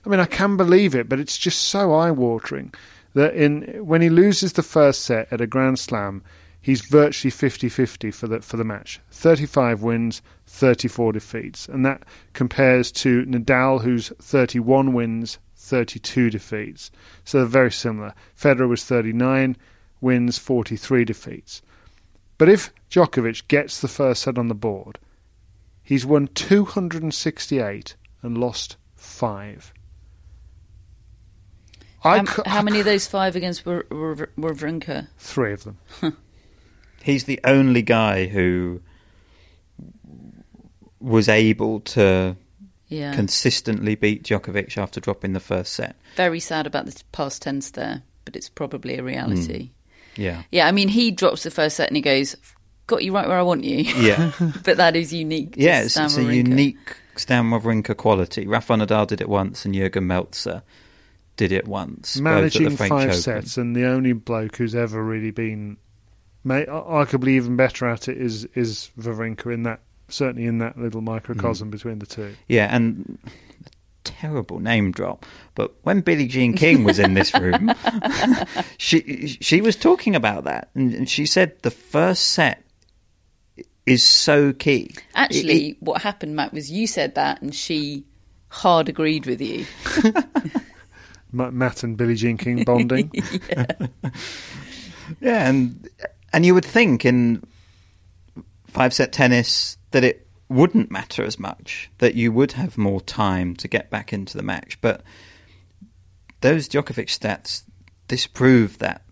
I 0.05 0.09
mean, 0.09 0.19
I 0.19 0.25
can 0.25 0.55
believe 0.55 0.93
it, 0.93 1.09
but 1.09 1.19
it's 1.19 1.35
just 1.35 1.61
so 1.61 1.95
eye 1.95 2.11
watering 2.11 2.75
that 3.15 3.33
in 3.33 3.63
when 3.85 4.01
he 4.01 4.09
loses 4.09 4.53
the 4.53 4.63
first 4.63 5.03
set 5.03 5.31
at 5.31 5.41
a 5.41 5.47
Grand 5.47 5.79
Slam, 5.79 6.23
he's 6.61 6.81
virtually 6.81 7.31
50-50 7.31 8.13
for 8.13 8.27
the 8.27 8.41
for 8.41 8.57
the 8.57 8.63
match. 8.63 8.99
35 9.11 9.81
wins, 9.81 10.21
34 10.47 11.13
defeats, 11.13 11.67
and 11.67 11.85
that 11.85 12.03
compares 12.33 12.91
to 12.91 13.25
Nadal 13.25 13.81
who's 13.81 14.09
31 14.21 14.93
wins, 14.93 15.39
32 15.55 16.29
defeats. 16.29 16.91
So 17.23 17.39
they're 17.39 17.47
very 17.47 17.71
similar. 17.71 18.13
Federer 18.37 18.69
was 18.69 18.83
39 18.83 19.57
wins, 20.01 20.37
43 20.37 21.05
defeats. 21.05 21.61
But 22.37 22.49
if 22.49 22.71
Djokovic 22.91 23.47
gets 23.47 23.79
the 23.79 23.87
first 23.87 24.23
set 24.23 24.37
on 24.37 24.49
the 24.49 24.53
board, 24.53 24.99
he's 25.81 26.05
won 26.05 26.27
268 26.27 27.95
and 28.21 28.37
lost 28.37 28.75
5. 28.95 29.73
I 32.05 32.17
How, 32.19 32.23
cou- 32.23 32.43
how 32.45 32.61
many 32.61 32.79
of 32.79 32.85
those 32.85 33.07
five 33.07 33.35
against 33.35 33.65
War- 33.65 33.85
War- 33.91 34.29
Wawrinka? 34.37 35.07
Three 35.17 35.53
of 35.53 35.63
them. 35.63 35.77
He's 37.03 37.25
the 37.25 37.39
only 37.43 37.81
guy 37.81 38.25
who 38.27 38.81
was 40.99 41.29
able 41.29 41.79
to 41.81 42.35
Yeah, 42.87 43.13
consistently 43.13 43.95
beat 43.95 44.23
Djokovic 44.23 44.77
after 44.77 44.99
dropping 44.99 45.33
the 45.33 45.39
first 45.39 45.73
set. 45.73 45.95
very 46.15 46.39
sad 46.39 46.65
about 46.67 46.85
the 46.85 47.03
past 47.11 47.41
tense 47.41 47.71
there, 47.71 48.03
but 48.23 48.35
it's 48.35 48.49
probably 48.49 48.97
a 48.97 49.03
reality. 49.03 49.71
Hmm. 50.15 50.21
Yeah. 50.21 50.43
Yeah, 50.51 50.67
I 50.67 50.71
mean, 50.71 50.87
he 50.87 51.11
drops 51.11 51.43
the 51.43 51.51
first 51.51 51.75
set 51.75 51.89
and 51.89 51.95
he 51.97 52.01
goes, 52.01 52.35
"Got 52.87 53.03
you 53.03 53.13
right 53.13 53.27
where 53.27 53.37
I 53.37 53.41
want 53.41 53.65
you." 53.65 53.79
Yeah. 53.79 54.31
but 54.63 54.77
that 54.77 54.95
is 54.95 55.11
unique. 55.11 55.55
yeah, 55.57 55.81
it's, 55.81 55.97
it's 55.97 56.17
a 56.17 56.23
unique 56.23 56.95
Stan 57.17 57.49
Wawrinka 57.49 57.97
quality. 57.97 58.47
Rafa 58.47 58.73
Nadal 58.75 59.07
did 59.07 59.19
it 59.21 59.27
once 59.29 59.65
and 59.65 59.75
Jurgen 59.75 60.05
Melzer 60.07 60.61
did 61.37 61.51
it 61.51 61.67
once. 61.67 62.15
both 62.15 62.27
at 62.27 62.35
Managing 62.35 62.69
the 62.69 62.77
French 62.77 62.89
five 62.89 63.09
Open. 63.09 63.21
sets, 63.21 63.57
and 63.57 63.75
the 63.75 63.85
only 63.85 64.13
bloke 64.13 64.57
who's 64.57 64.75
ever 64.75 65.03
really 65.03 65.31
been 65.31 65.77
ma- 66.43 66.65
arguably 66.65 67.29
even 67.31 67.55
better 67.55 67.85
at 67.87 68.07
it 68.07 68.17
is 68.17 68.45
is 68.55 68.91
Wawrinka 68.99 69.53
in 69.53 69.63
that 69.63 69.81
certainly 70.07 70.47
in 70.47 70.59
that 70.59 70.77
little 70.77 71.01
microcosm 71.01 71.67
hmm. 71.67 71.71
between 71.71 71.99
the 71.99 72.05
two. 72.05 72.35
Yeah, 72.47 72.73
and 72.73 73.17
terrible 74.03 74.59
name 74.59 74.91
drop. 74.91 75.25
But 75.55 75.73
when 75.83 76.01
Billie 76.01 76.27
Jean 76.27 76.53
King 76.53 76.83
was 76.83 76.99
in 76.99 77.15
this 77.15 77.33
room, 77.33 77.73
she 78.77 79.27
she 79.41 79.61
was 79.61 79.75
talking 79.75 80.15
about 80.15 80.45
that, 80.45 80.69
and 80.75 80.93
and 80.93 81.09
she 81.09 81.25
said 81.25 81.61
the 81.63 81.71
first 81.71 82.29
set 82.29 82.63
is 83.85 84.03
so 84.03 84.53
key. 84.53 84.95
Actually, 85.13 85.69
It- 85.69 85.77
what 85.81 86.01
happened, 86.01 86.35
Matt, 86.35 86.53
was 86.53 86.71
you 86.71 86.87
said 86.87 87.15
that, 87.15 87.41
and 87.41 87.53
she 87.53 88.05
hard 88.47 88.89
agreed 88.89 89.25
with 89.25 89.41
you. 89.41 89.65
Ma- 91.35 91.51
Matt 91.51 91.83
and 91.83 91.97
Billie 91.97 92.15
Jean 92.15 92.37
King 92.37 92.63
bonding. 92.63 93.11
Yeah, 95.21 95.47
and 95.47 95.87
and 96.33 96.45
you 96.45 96.55
would 96.55 96.65
think 96.65 97.05
in 97.05 97.43
five 98.67 98.93
set 98.93 99.13
tennis 99.13 99.77
that 99.91 100.03
it 100.03 100.27
wouldn't 100.49 100.89
matter 100.91 101.23
as 101.23 101.37
much, 101.39 101.89
that 101.99 102.15
you 102.15 102.31
would 102.31 102.53
have 102.53 102.77
more 102.77 103.01
time 103.01 103.55
to 103.57 103.67
get 103.67 103.89
back 103.89 104.13
into 104.13 104.35
the 104.35 104.43
match. 104.43 104.79
But 104.81 105.03
those 106.41 106.67
Djokovic 106.67 107.07
stats 107.07 107.63
disprove 108.07 108.79
that 108.79 109.03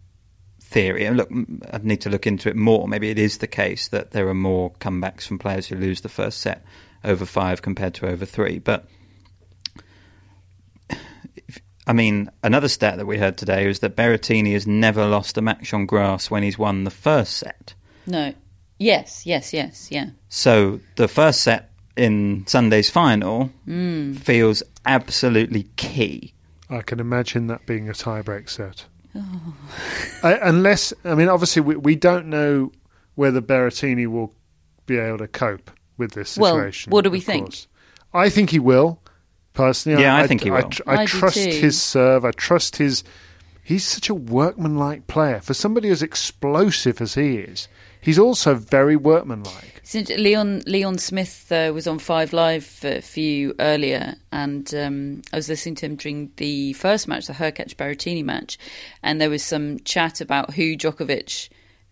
theory. 0.62 1.06
And 1.06 1.18
look, 1.18 1.32
m- 1.32 1.62
I'd 1.72 1.86
need 1.86 2.02
to 2.02 2.10
look 2.10 2.26
into 2.28 2.50
it 2.50 2.56
more. 2.56 2.88
Maybe 2.88 3.10
it 3.10 3.20
is 3.20 3.38
the 3.38 3.48
case 3.48 3.88
that 3.90 4.12
there 4.12 4.28
are 4.28 4.34
more 4.34 4.72
comebacks 4.74 5.28
from 5.28 5.40
players 5.40 5.68
who 5.68 5.76
lose 5.76 6.02
the 6.02 6.10
first 6.10 6.42
set 6.42 6.66
over 7.04 7.26
five 7.26 7.62
compared 7.62 7.94
to 7.96 8.08
over 8.08 8.26
three. 8.26 8.60
But 8.60 8.88
I 11.86 11.94
mean, 11.94 12.30
another 12.44 12.70
stat 12.70 12.98
that 12.98 13.06
we 13.06 13.18
heard 13.18 13.38
today 13.38 13.68
was 13.68 13.80
that 13.80 13.96
Berrettini 13.96 14.54
has 14.54 14.66
never 14.66 15.06
lost 15.06 15.38
a 15.38 15.42
match 15.42 15.74
on 15.74 15.86
grass 15.86 16.32
when 16.32 16.42
he's 16.44 16.58
won 16.58 16.84
the 16.86 16.90
first 16.92 17.34
set. 17.38 17.74
No. 18.08 18.34
Yes, 18.80 19.26
yes, 19.26 19.54
yes, 19.54 19.92
yeah. 19.92 20.10
So 20.30 20.80
the 20.96 21.08
first 21.08 21.42
set 21.42 21.72
in 21.96 22.46
Sunday's 22.48 22.90
final 22.90 23.46
Hmm. 23.66 24.14
feels 24.14 24.64
absolutely 24.86 25.64
key. 25.76 26.34
I 26.70 26.82
can 26.82 27.00
imagine 27.00 27.48
that 27.48 27.66
being 27.66 27.90
a 27.90 27.94
tiebreak 27.94 28.50
set. 28.50 28.86
Oh. 29.16 29.56
I, 30.24 30.34
unless, 30.42 30.94
I 31.06 31.14
mean, 31.16 31.28
obviously, 31.28 31.62
we, 31.62 31.76
we 31.76 31.96
don't 31.96 32.28
know 32.28 32.72
whether 33.16 33.42
Berrettini 33.42 34.08
will 34.08 34.34
be 34.86 34.98
able 34.98 35.20
to 35.20 35.28
cope 35.28 35.70
with 35.98 36.14
this 36.14 36.30
situation. 36.32 36.42
Well, 36.42 36.56
situation. 36.56 36.92
what 36.92 37.04
do 37.04 37.10
we 37.12 37.20
think? 37.20 37.46
course. 37.46 37.68
I 38.14 38.30
think 38.30 38.50
he 38.50 38.60
will. 38.60 39.00
Personally, 39.54 40.02
Yeah, 40.02 40.16
I 40.16 40.28
think 40.28 40.44
he 40.44 40.50
I, 40.50 40.62
will. 40.62 40.70
tr- 40.70 40.82
I 40.88 41.02
I 41.04 41.06
trust 41.06 41.36
too. 41.38 41.50
his 41.50 41.82
serve. 41.82 42.26
I 42.26 42.32
trust 42.32 42.78
his. 42.78 43.04
He's 43.64 43.86
such 43.86 44.10
a 44.10 44.14
workmanlike 44.16 45.08
player. 45.08 45.40
For 45.40 45.54
somebody 45.54 45.90
as 45.90 46.02
explosive 46.02 47.00
as 47.00 47.14
he 47.14 47.38
is, 47.38 47.68
he's 48.02 48.20
also 48.20 48.56
very 48.56 48.96
workmanlike. 48.96 49.80
Since 49.84 50.10
Leon 50.10 50.64
Leon 50.66 50.98
Smith 50.98 51.52
uh, 51.52 51.72
was 51.74 51.88
on 51.88 52.00
Five 52.00 52.34
Live 52.34 52.66
for, 52.66 53.02
for 53.02 53.20
you 53.20 53.54
earlier, 53.60 54.16
and 54.32 54.74
um, 54.74 55.22
I 55.32 55.36
was 55.36 55.50
listening 55.50 55.76
to 55.76 55.86
him 55.86 55.96
during 55.98 56.32
the 56.38 56.74
first 56.74 57.08
match, 57.08 57.28
the 57.28 57.34
Hurkacz 57.34 57.76
Berrettini 57.76 58.24
match, 58.24 58.58
and 59.04 59.22
there 59.22 59.30
was 59.30 59.44
some 59.44 59.80
chat 59.82 60.20
about 60.20 60.54
who 60.54 60.76
Djokovic 60.76 61.50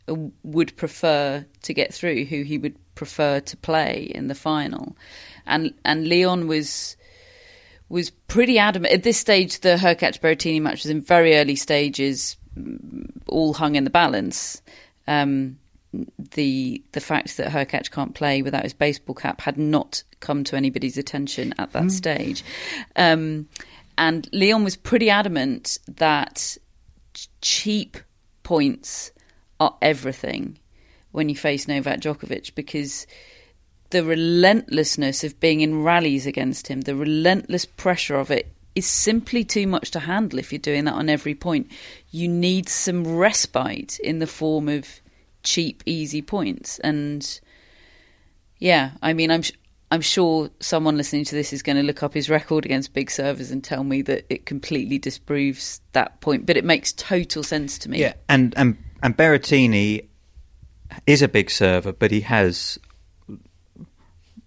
uh, 0.09 0.15
would 0.43 0.75
prefer 0.77 1.45
to 1.63 1.73
get 1.73 1.93
through, 1.93 2.25
who 2.25 2.41
he 2.43 2.57
would 2.57 2.75
prefer 2.95 3.39
to 3.41 3.57
play 3.57 4.09
in 4.15 4.27
the 4.27 4.35
final, 4.35 4.95
and 5.45 5.73
and 5.85 6.07
Leon 6.07 6.47
was 6.47 6.97
was 7.91 8.09
pretty 8.09 8.57
adamant 8.57 8.93
at 8.93 9.03
this 9.03 9.17
stage. 9.17 9.59
The 9.59 9.75
Hurkacz 9.75 10.19
Berrettini 10.19 10.61
match 10.61 10.83
was 10.83 10.91
in 10.91 11.01
very 11.01 11.35
early 11.35 11.55
stages, 11.55 12.37
mm, 12.57 13.09
all 13.27 13.53
hung 13.53 13.75
in 13.75 13.83
the 13.83 13.89
balance. 13.89 14.61
Um, 15.07 15.57
the 16.35 16.81
the 16.93 17.01
fact 17.01 17.35
that 17.37 17.49
Hurkacz 17.51 17.91
can't 17.91 18.15
play 18.15 18.41
without 18.41 18.63
his 18.63 18.73
baseball 18.73 19.15
cap 19.15 19.41
had 19.41 19.57
not 19.57 20.03
come 20.21 20.43
to 20.45 20.55
anybody's 20.55 20.97
attention 20.97 21.53
at 21.57 21.73
that 21.73 21.91
stage, 21.91 22.43
um, 22.95 23.47
and 23.97 24.27
Leon 24.31 24.63
was 24.63 24.77
pretty 24.77 25.09
adamant 25.09 25.77
that 25.87 26.57
ch- 27.13 27.27
cheap 27.41 27.97
points 28.43 29.11
are 29.59 29.75
everything 29.81 30.57
when 31.11 31.27
you 31.27 31.35
face 31.35 31.67
Novak 31.67 31.99
Djokovic 31.99 32.55
because 32.55 33.05
the 33.91 34.03
relentlessness 34.03 35.23
of 35.23 35.39
being 35.39 35.61
in 35.61 35.83
rallies 35.83 36.25
against 36.25 36.67
him, 36.67 36.81
the 36.81 36.95
relentless 36.95 37.65
pressure 37.65 38.15
of 38.15 38.31
it 38.31 38.51
is 38.73 38.87
simply 38.87 39.43
too 39.43 39.67
much 39.67 39.91
to 39.91 39.99
handle 39.99 40.39
if 40.39 40.51
you're 40.51 40.59
doing 40.59 40.85
that 40.85 40.93
on 40.93 41.09
every 41.09 41.35
point. 41.35 41.69
You 42.09 42.27
need 42.27 42.69
some 42.69 43.05
respite 43.05 43.99
in 43.99 44.19
the 44.19 44.27
form 44.27 44.69
of 44.69 44.87
cheap, 45.43 45.83
easy 45.85 46.21
points. 46.21 46.79
And 46.79 47.39
yeah, 48.57 48.91
I 49.01 49.13
mean, 49.13 49.31
I'm. 49.31 49.43
I'm 49.93 49.99
sure 49.99 50.49
someone 50.61 50.95
listening 50.95 51.25
to 51.25 51.35
this 51.35 51.51
is 51.51 51.61
going 51.61 51.75
to 51.75 51.83
look 51.83 52.01
up 52.01 52.13
his 52.13 52.29
record 52.29 52.63
against 52.63 52.93
big 52.93 53.11
servers 53.11 53.51
and 53.51 53.61
tell 53.61 53.83
me 53.83 54.01
that 54.03 54.25
it 54.29 54.45
completely 54.45 54.97
disproves 54.97 55.81
that 55.91 56.21
point. 56.21 56.45
But 56.45 56.55
it 56.55 56.63
makes 56.63 56.93
total 56.93 57.43
sense 57.43 57.77
to 57.79 57.89
me. 57.89 57.99
Yeah, 57.99 58.13
and 58.29 58.53
and 58.55 58.77
and 59.03 59.17
Berrettini 59.17 60.07
is 61.05 61.21
a 61.21 61.27
big 61.27 61.51
server, 61.51 61.91
but 61.91 62.09
he 62.09 62.21
has 62.21 62.79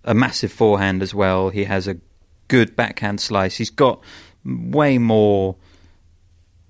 a 0.04 0.14
massive 0.14 0.52
forehand 0.52 1.02
as 1.02 1.14
well. 1.14 1.50
He 1.50 1.64
has 1.64 1.88
a 1.88 1.96
good 2.48 2.76
backhand 2.76 3.20
slice. 3.20 3.56
He's 3.56 3.70
got 3.70 4.00
way 4.44 4.98
more 4.98 5.56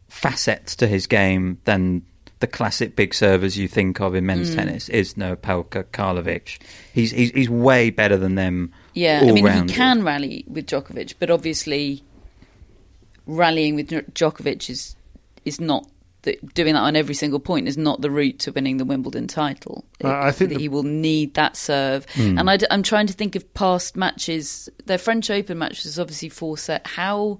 facets 0.08 0.76
to 0.76 0.86
his 0.86 1.06
game 1.06 1.58
than 1.64 2.02
the 2.40 2.46
classic 2.46 2.94
big 2.94 3.14
servers 3.14 3.56
you 3.56 3.66
think 3.66 4.00
of 4.00 4.14
in 4.14 4.26
men's 4.26 4.50
mm. 4.50 4.56
tennis. 4.56 4.88
Isner, 4.88 5.36
Pelka, 5.36 5.84
Karlovic. 5.84 6.60
He's, 6.92 7.10
he's 7.10 7.30
he's 7.30 7.48
way 7.48 7.90
better 7.90 8.16
than 8.16 8.34
them. 8.34 8.72
Yeah, 8.92 9.20
I 9.22 9.26
mean, 9.26 9.38
all-rounded. 9.38 9.70
he 9.70 9.76
can 9.76 10.04
rally 10.04 10.44
with 10.46 10.66
Djokovic, 10.66 11.14
but 11.18 11.30
obviously, 11.30 12.04
rallying 13.26 13.74
with 13.74 13.88
Djokovic 13.88 14.68
is 14.68 14.94
is 15.44 15.60
not 15.60 15.88
the, 16.24 16.38
doing 16.54 16.74
that 16.74 16.80
on 16.80 16.96
every 16.96 17.14
single 17.14 17.38
point 17.40 17.68
is 17.68 17.78
not 17.78 18.00
the 18.02 18.10
route 18.10 18.38
to 18.40 18.52
winning 18.52 18.76
the 18.76 18.84
Wimbledon 18.84 19.26
title. 19.28 19.84
Uh, 20.02 20.08
I 20.10 20.32
think 20.32 20.50
that 20.50 20.56
the- 20.56 20.62
he 20.62 20.68
will 20.68 20.82
need 20.82 21.34
that 21.34 21.56
serve, 21.56 22.06
Hmm. 22.14 22.38
and 22.38 22.50
I, 22.50 22.58
am 22.70 22.82
trying 22.82 23.06
to 23.06 23.12
think 23.14 23.36
of 23.36 23.54
past 23.54 23.96
matches. 23.96 24.68
Their 24.86 24.98
French 24.98 25.30
Open 25.30 25.58
match 25.58 25.84
was 25.84 25.98
obviously 25.98 26.28
four 26.28 26.58
set. 26.58 26.86
How 26.86 27.38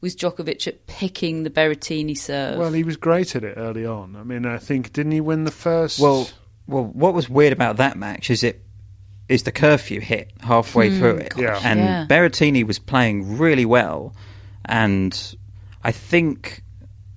was 0.00 0.16
Djokovic 0.16 0.66
at 0.66 0.86
picking 0.88 1.44
the 1.44 1.50
Berrettini 1.50 2.18
serve? 2.18 2.58
Well, 2.58 2.72
he 2.72 2.82
was 2.82 2.96
great 2.96 3.36
at 3.36 3.44
it 3.44 3.54
early 3.56 3.86
on. 3.86 4.16
I 4.16 4.24
mean, 4.24 4.44
I 4.46 4.58
think 4.58 4.92
didn't 4.92 5.12
he 5.12 5.20
win 5.20 5.44
the 5.44 5.50
first? 5.52 6.00
Well, 6.00 6.28
well, 6.66 6.84
what 6.84 7.14
was 7.14 7.28
weird 7.30 7.52
about 7.52 7.76
that 7.76 7.96
match 7.96 8.28
is 8.30 8.42
it 8.42 8.62
is 9.28 9.44
the 9.44 9.52
curfew 9.52 10.00
hit 10.00 10.30
halfway 10.40 10.90
through 10.98 11.16
it, 11.16 11.32
Yeah. 11.38 11.58
and 11.64 11.78
yeah. 11.80 12.06
Berrettini 12.08 12.66
was 12.66 12.78
playing 12.78 13.38
really 13.38 13.64
well, 13.64 14.14
and 14.64 15.16
I 15.84 15.92
think 15.92 16.62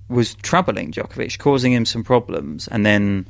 was 0.08 0.34
troubling 0.36 0.92
Djokovic, 0.92 1.38
causing 1.38 1.72
him 1.72 1.84
some 1.84 2.04
problems, 2.04 2.68
and 2.68 2.86
then 2.86 3.26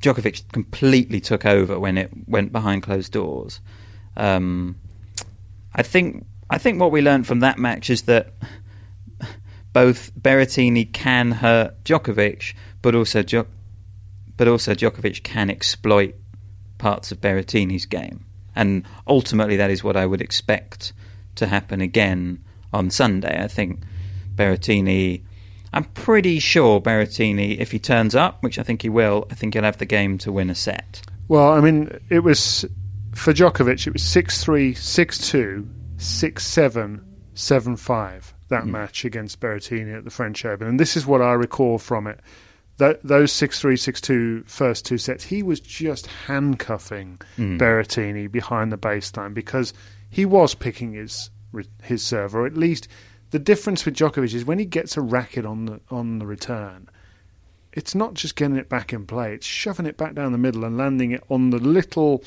Djokovic 0.00 0.50
completely 0.52 1.20
took 1.20 1.46
over 1.46 1.78
when 1.78 1.96
it 1.96 2.10
went 2.26 2.52
behind 2.52 2.82
closed 2.82 3.12
doors. 3.12 3.60
Um, 4.16 4.76
I 5.74 5.82
think 5.82 6.26
I 6.50 6.58
think 6.58 6.80
what 6.80 6.92
we 6.92 7.00
learned 7.00 7.26
from 7.26 7.40
that 7.40 7.58
match 7.58 7.90
is 7.90 8.02
that 8.02 8.32
both 9.72 10.12
Berrettini 10.14 10.92
can 10.92 11.30
hurt 11.30 11.82
Djokovic, 11.84 12.54
but 12.82 12.94
also 12.94 13.22
but 14.36 14.48
also 14.48 14.74
Djokovic 14.74 15.22
can 15.22 15.48
exploit 15.50 16.14
parts 16.78 17.12
of 17.12 17.20
Berrettini's 17.20 17.86
game, 17.86 18.24
and 18.54 18.84
ultimately 19.06 19.56
that 19.56 19.70
is 19.70 19.82
what 19.82 19.96
I 19.96 20.06
would 20.06 20.20
expect 20.20 20.92
to 21.36 21.46
happen 21.46 21.80
again 21.80 22.42
on 22.72 22.90
Sunday. 22.90 23.42
I 23.42 23.48
think 23.48 23.80
Berrettini. 24.36 25.22
I'm 25.72 25.84
pretty 25.84 26.38
sure 26.38 26.80
Berrettini, 26.80 27.58
if 27.58 27.72
he 27.72 27.78
turns 27.78 28.14
up, 28.14 28.42
which 28.42 28.58
I 28.58 28.62
think 28.62 28.82
he 28.82 28.88
will, 28.88 29.26
I 29.30 29.34
think 29.34 29.54
he'll 29.54 29.64
have 29.64 29.78
the 29.78 29.86
game 29.86 30.18
to 30.18 30.30
win 30.30 30.50
a 30.50 30.54
set. 30.54 31.02
well, 31.28 31.52
I 31.52 31.60
mean, 31.60 31.98
it 32.10 32.20
was 32.20 32.64
for 33.14 33.32
Djokovic. 33.32 33.86
It 33.86 33.92
was 33.92 34.02
six 34.02 34.42
three, 34.44 34.74
six 34.74 35.18
two, 35.18 35.68
six 35.96 36.46
seven, 36.46 37.04
seven 37.34 37.76
five. 37.76 38.32
That 38.48 38.64
hmm. 38.64 38.72
match 38.72 39.04
against 39.04 39.40
Berrettini 39.40 39.96
at 39.96 40.04
the 40.04 40.10
French 40.10 40.44
Open, 40.44 40.68
and 40.68 40.78
this 40.78 40.96
is 40.96 41.06
what 41.06 41.22
I 41.22 41.32
recall 41.32 41.78
from 41.78 42.06
it. 42.06 42.20
Th- 42.78 42.98
those 43.02 43.32
six 43.32 43.58
three, 43.60 43.76
six 43.76 44.00
two 44.00 44.42
first 44.42 44.46
two 44.46 44.52
first 44.52 44.86
two 44.86 44.98
sets, 44.98 45.24
he 45.24 45.42
was 45.42 45.60
just 45.60 46.06
handcuffing 46.06 47.20
hmm. 47.36 47.56
Berrettini 47.56 48.30
behind 48.30 48.70
the 48.70 48.78
baseline 48.78 49.34
because 49.34 49.72
he 50.10 50.24
was 50.24 50.54
picking 50.54 50.92
his 50.92 51.30
his 51.82 52.02
serve, 52.02 52.34
or 52.34 52.46
at 52.46 52.56
least 52.56 52.88
the 53.34 53.40
difference 53.40 53.84
with 53.84 53.96
Djokovic 53.96 54.32
is 54.32 54.44
when 54.44 54.60
he 54.60 54.64
gets 54.64 54.96
a 54.96 55.00
racket 55.00 55.44
on 55.44 55.66
the 55.66 55.80
on 55.90 56.20
the 56.20 56.26
return, 56.26 56.88
it's 57.72 57.92
not 57.92 58.14
just 58.14 58.36
getting 58.36 58.56
it 58.56 58.68
back 58.68 58.92
in 58.92 59.06
play; 59.06 59.34
it's 59.34 59.44
shoving 59.44 59.86
it 59.86 59.96
back 59.96 60.14
down 60.14 60.30
the 60.30 60.38
middle 60.38 60.64
and 60.64 60.78
landing 60.78 61.10
it 61.10 61.24
on 61.28 61.50
the 61.50 61.58
little 61.58 62.22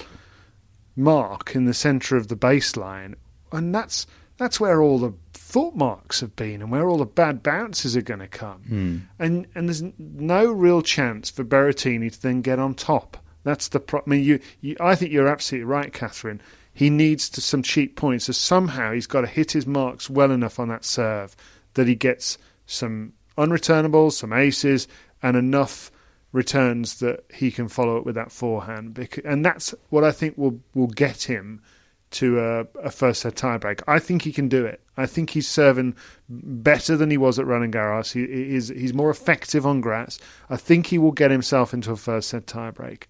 mark 0.97 1.55
in 1.55 1.63
the 1.63 1.73
centre 1.73 2.17
of 2.17 2.27
the 2.27 2.35
baseline, 2.35 3.15
and 3.53 3.73
that's 3.73 4.05
that's 4.35 4.59
where 4.59 4.81
all 4.81 4.99
the 4.99 5.13
foot 5.31 5.77
marks 5.77 6.19
have 6.19 6.35
been 6.35 6.61
and 6.61 6.71
where 6.71 6.89
all 6.89 6.97
the 6.97 7.05
bad 7.05 7.41
bounces 7.41 7.95
are 7.95 8.01
going 8.01 8.19
to 8.19 8.27
come. 8.27 8.61
Hmm. 8.67 8.97
And 9.17 9.47
and 9.55 9.69
there's 9.69 9.83
no 9.97 10.51
real 10.51 10.81
chance 10.81 11.29
for 11.29 11.45
Berrettini 11.45 12.11
to 12.11 12.21
then 12.21 12.41
get 12.41 12.59
on 12.59 12.75
top. 12.75 13.15
That's 13.45 13.69
the 13.69 13.79
pro- 13.79 14.01
I 14.05 14.09
mean, 14.09 14.25
you, 14.25 14.41
you 14.59 14.75
I 14.81 14.95
think 14.95 15.13
you're 15.13 15.29
absolutely 15.29 15.67
right, 15.67 15.93
Catherine. 15.93 16.41
He 16.77 16.91
needs 16.91 17.27
to 17.31 17.41
some 17.41 17.63
cheap 17.63 17.95
points. 17.95 18.25
So 18.25 18.33
somehow 18.33 18.93
he's 18.93 19.07
got 19.07 19.21
to 19.21 19.27
hit 19.27 19.51
his 19.51 19.65
marks 19.65 20.11
well 20.11 20.29
enough 20.29 20.59
on 20.59 20.67
that 20.67 20.85
serve 20.85 21.35
that 21.73 21.87
he 21.87 21.95
gets 21.95 22.37
some 22.67 23.13
unreturnables, 23.35 24.11
some 24.11 24.31
aces, 24.31 24.87
and 25.23 25.35
enough 25.35 25.89
returns 26.33 26.99
that 26.99 27.23
he 27.33 27.49
can 27.49 27.67
follow 27.67 27.97
up 27.97 28.05
with 28.05 28.13
that 28.13 28.31
forehand. 28.31 29.09
And 29.25 29.43
that's 29.43 29.73
what 29.89 30.03
I 30.03 30.11
think 30.11 30.37
will 30.37 30.59
will 30.75 30.85
get 30.85 31.23
him 31.23 31.63
to 32.11 32.39
a, 32.39 32.59
a 32.83 32.91
first 32.91 33.21
set 33.21 33.33
tiebreak. 33.33 33.81
I 33.87 33.97
think 33.97 34.21
he 34.21 34.31
can 34.31 34.47
do 34.47 34.63
it. 34.63 34.79
I 34.97 35.07
think 35.07 35.31
he's 35.31 35.47
serving 35.47 35.95
better 36.29 36.95
than 36.95 37.09
he 37.09 37.17
was 37.17 37.39
at 37.39 37.47
Roland 37.47 37.73
Garros. 37.73 38.11
He, 38.13 38.19
he 38.31 38.55
is 38.55 38.67
he's 38.67 38.93
more 38.93 39.09
effective 39.09 39.65
on 39.65 39.81
grass. 39.81 40.19
I 40.47 40.57
think 40.57 40.85
he 40.85 40.99
will 40.99 41.11
get 41.11 41.31
himself 41.31 41.73
into 41.73 41.91
a 41.91 41.97
first 41.97 42.29
set 42.29 42.45
tiebreak. 42.45 43.05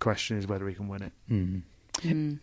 Question 0.00 0.38
is 0.38 0.48
whether 0.48 0.66
he 0.68 0.74
can 0.74 0.88
win 0.88 1.02
it. 1.02 1.12
Hmm. 1.28 1.58
Hmm. 2.02 2.34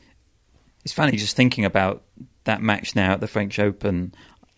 It's 0.83 0.93
funny 0.93 1.17
just 1.17 1.35
thinking 1.35 1.65
about 1.65 2.03
that 2.43 2.61
match 2.61 2.95
now 2.95 3.13
at 3.13 3.21
the 3.21 3.27
French 3.27 3.59
Open. 3.59 4.13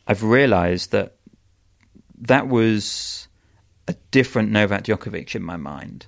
I've 0.07 0.23
realised 0.23 0.91
that 0.91 1.15
that 2.19 2.47
was 2.47 3.27
a 3.87 3.95
different 4.11 4.51
Novak 4.51 4.83
Djokovic 4.83 5.35
in 5.35 5.43
my 5.43 5.57
mind 5.57 6.07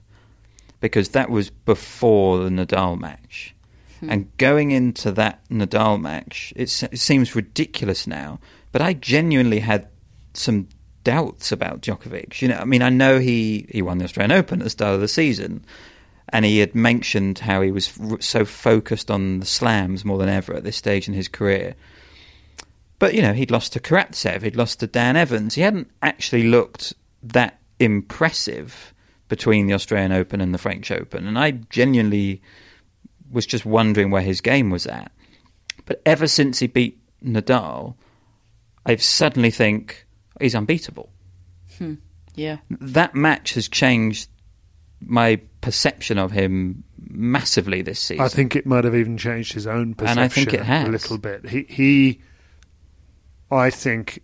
because 0.79 1.09
that 1.09 1.29
was 1.29 1.49
before 1.49 2.39
the 2.39 2.49
Nadal 2.49 2.99
match. 2.99 3.53
Hmm. 3.99 4.09
And 4.09 4.37
going 4.37 4.71
into 4.71 5.11
that 5.13 5.47
Nadal 5.49 5.99
match, 5.99 6.53
it, 6.55 6.69
se- 6.69 6.89
it 6.91 6.99
seems 6.99 7.35
ridiculous 7.35 8.07
now, 8.07 8.39
but 8.71 8.81
I 8.81 8.93
genuinely 8.93 9.59
had 9.59 9.87
some 10.33 10.69
doubts 11.03 11.51
about 11.51 11.81
Djokovic. 11.81 12.41
You 12.41 12.49
know, 12.49 12.57
I 12.57 12.65
mean, 12.65 12.81
I 12.81 12.89
know 12.89 13.19
he, 13.19 13.65
he 13.69 13.81
won 13.81 13.97
the 13.97 14.05
Australian 14.05 14.37
Open 14.37 14.61
at 14.61 14.65
the 14.65 14.69
start 14.69 14.95
of 14.95 15.01
the 15.01 15.07
season, 15.07 15.65
and 16.29 16.45
he 16.45 16.59
had 16.59 16.75
mentioned 16.75 17.39
how 17.39 17.61
he 17.61 17.71
was 17.71 17.97
r- 17.99 18.19
so 18.19 18.45
focused 18.45 19.09
on 19.09 19.39
the 19.39 19.45
slams 19.45 20.03
more 20.03 20.17
than 20.17 20.29
ever 20.29 20.53
at 20.53 20.63
this 20.63 20.75
stage 20.75 21.07
in 21.07 21.13
his 21.13 21.27
career. 21.27 21.75
But 22.99 23.13
you 23.13 23.21
know, 23.21 23.33
he'd 23.33 23.51
lost 23.51 23.73
to 23.73 23.79
Karatsev, 23.79 24.41
he'd 24.41 24.55
lost 24.55 24.79
to 24.79 24.87
Dan 24.87 25.15
Evans. 25.15 25.55
He 25.55 25.61
hadn't 25.61 25.89
actually 26.01 26.43
looked 26.43 26.93
that 27.23 27.59
impressive 27.79 28.93
between 29.29 29.67
the 29.67 29.73
Australian 29.73 30.11
Open 30.11 30.41
and 30.41 30.53
the 30.53 30.57
French 30.57 30.91
Open, 30.91 31.27
and 31.27 31.37
I 31.37 31.51
genuinely 31.51 32.41
was 33.31 33.45
just 33.45 33.65
wondering 33.65 34.09
where 34.09 34.21
his 34.21 34.41
game 34.41 34.69
was 34.69 34.87
at. 34.87 35.11
But 35.85 36.01
ever 36.05 36.27
since 36.27 36.59
he 36.59 36.67
beat 36.67 36.99
Nadal, 37.23 37.95
I 38.85 38.95
suddenly 38.95 39.51
think 39.51 40.05
he's 40.39 40.55
unbeatable. 40.55 41.09
Hmm. 41.77 41.95
yeah. 42.35 42.57
That 42.69 43.15
match 43.15 43.53
has 43.55 43.67
changed 43.67 44.29
my 45.01 45.41
perception 45.67 46.17
of 46.17 46.31
him 46.31 46.81
massively 47.09 47.81
this 47.81 47.99
season. 47.99 48.23
I 48.23 48.29
think 48.29 48.55
it 48.55 48.65
might 48.65 48.85
have 48.85 48.95
even 48.95 49.17
changed 49.17 49.51
his 49.51 49.67
own 49.67 49.95
perception 49.95 50.17
And 50.17 50.25
I 50.25 50.29
think 50.29 50.53
it 50.53 50.61
has. 50.61 50.87
a 50.87 50.91
little 50.91 51.17
bit. 51.17 51.49
He, 51.49 51.65
he, 51.67 52.21
I 53.51 53.69
think, 53.69 54.23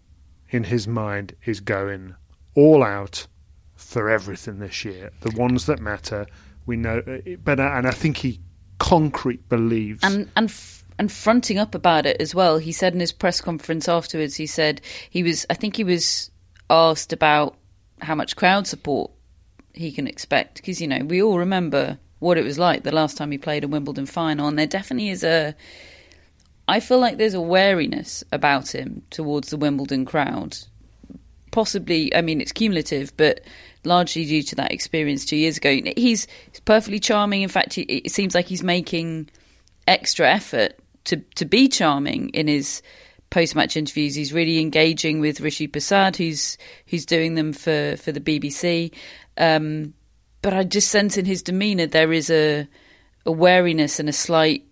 in 0.51 0.63
his 0.63 0.87
mind, 0.87 1.35
is 1.43 1.59
going 1.59 2.15
all 2.55 2.81
out 2.81 3.27
for 3.75 4.09
everything 4.09 4.59
this 4.59 4.85
year. 4.85 5.11
The 5.19 5.37
ones 5.37 5.65
that 5.65 5.81
matter, 5.81 6.27
we 6.65 6.77
know. 6.77 7.03
Eh, 7.05 7.35
but 7.43 7.59
uh, 7.59 7.63
and 7.73 7.87
I 7.87 7.91
think 7.91 8.15
he 8.15 8.39
concrete 8.79 9.49
believes. 9.49 10.01
and 10.01 10.31
and 10.37 10.49
f- 10.49 10.85
and 10.97 11.11
fronting 11.11 11.57
up 11.57 11.75
about 11.75 12.05
it 12.05 12.21
as 12.21 12.33
well. 12.33 12.57
He 12.57 12.71
said 12.71 12.93
in 12.93 13.01
his 13.01 13.11
press 13.11 13.41
conference 13.41 13.89
afterwards, 13.89 14.37
he 14.37 14.47
said 14.47 14.79
he 15.09 15.23
was. 15.23 15.45
I 15.49 15.55
think 15.55 15.75
he 15.75 15.83
was 15.83 16.31
asked 16.69 17.11
about 17.11 17.57
how 17.99 18.15
much 18.15 18.37
crowd 18.37 18.65
support 18.65 19.11
he 19.73 19.91
can 19.91 20.07
expect 20.07 20.55
because 20.55 20.79
you 20.79 20.87
know 20.87 21.03
we 21.03 21.21
all 21.21 21.39
remember 21.39 21.97
what 22.19 22.37
it 22.37 22.43
was 22.43 22.57
like 22.57 22.83
the 22.83 22.91
last 22.91 23.17
time 23.17 23.31
he 23.31 23.37
played 23.37 23.63
a 23.63 23.67
Wimbledon 23.67 24.05
final, 24.05 24.47
and 24.47 24.57
there 24.57 24.67
definitely 24.67 25.09
is 25.09 25.23
a. 25.23 25.55
I 26.67 26.79
feel 26.79 26.99
like 26.99 27.17
there's 27.17 27.33
a 27.33 27.41
wariness 27.41 28.23
about 28.31 28.73
him 28.73 29.01
towards 29.09 29.49
the 29.49 29.57
Wimbledon 29.57 30.05
crowd. 30.05 30.57
Possibly, 31.51 32.15
I 32.15 32.21
mean, 32.21 32.39
it's 32.39 32.53
cumulative, 32.53 33.15
but 33.17 33.41
largely 33.83 34.25
due 34.25 34.41
to 34.43 34.55
that 34.55 34.71
experience 34.71 35.25
two 35.25 35.35
years 35.35 35.57
ago. 35.57 35.77
He's, 35.97 36.25
perfectly 36.63 37.01
charming. 37.01 37.41
In 37.41 37.49
fact, 37.49 37.77
it 37.77 38.09
seems 38.09 38.33
like 38.33 38.47
he's 38.47 38.63
making 38.63 39.29
extra 39.85 40.31
effort 40.31 40.79
to 41.03 41.17
to 41.35 41.43
be 41.43 41.67
charming 41.67 42.29
in 42.29 42.47
his 42.47 42.81
post 43.29 43.55
match 43.55 43.75
interviews. 43.75 44.15
He's 44.15 44.31
really 44.31 44.59
engaging 44.59 45.19
with 45.19 45.41
Rishi 45.41 45.67
Persad, 45.67 46.15
who's 46.15 46.57
who's 46.87 47.05
doing 47.05 47.35
them 47.35 47.51
for 47.51 47.97
for 47.97 48.11
the 48.11 48.21
BBC. 48.21 48.93
Um, 49.37 49.93
but 50.41 50.53
I 50.53 50.63
just 50.63 50.89
sense 50.89 51.17
in 51.17 51.25
his 51.25 51.41
demeanour 51.41 51.87
there 51.87 52.13
is 52.13 52.29
a 52.29 52.67
a 53.25 53.31
wariness 53.31 53.99
and 53.99 54.09
a 54.09 54.13
slight 54.13 54.65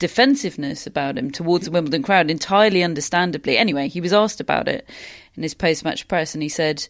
defensiveness 0.00 0.86
about 0.86 1.16
him 1.16 1.30
towards 1.30 1.66
the 1.66 1.70
Wimbledon 1.70 2.02
crowd, 2.02 2.30
entirely 2.30 2.82
understandably. 2.82 3.56
Anyway, 3.56 3.86
he 3.86 4.00
was 4.00 4.12
asked 4.12 4.40
about 4.40 4.66
it 4.66 4.88
in 5.36 5.42
his 5.42 5.54
post 5.54 5.84
match 5.84 6.08
press, 6.08 6.34
and 6.34 6.42
he 6.42 6.48
said. 6.48 6.86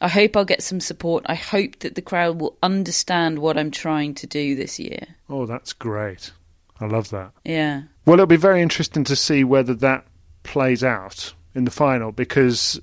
I 0.00 0.08
hope 0.08 0.36
I'll 0.36 0.44
get 0.44 0.64
some 0.64 0.80
support. 0.80 1.22
I 1.26 1.36
hope 1.36 1.78
that 1.80 1.94
the 1.94 2.02
crowd 2.02 2.40
will 2.40 2.56
understand 2.60 3.38
what 3.38 3.56
I'm 3.56 3.70
trying 3.70 4.14
to 4.14 4.26
do 4.26 4.56
this 4.56 4.80
year. 4.80 5.06
oh, 5.28 5.46
that's 5.46 5.72
great. 5.72 6.32
I 6.80 6.86
love 6.86 7.10
that. 7.10 7.30
Yeah. 7.44 7.82
Well, 8.04 8.14
it'll 8.14 8.26
be 8.26 8.34
very 8.34 8.62
interesting 8.62 9.04
to 9.04 9.14
see 9.14 9.44
whether 9.44 9.74
that 9.74 10.04
plays 10.42 10.82
out 10.82 11.34
in 11.54 11.64
the 11.64 11.70
final 11.70 12.10
because 12.10 12.80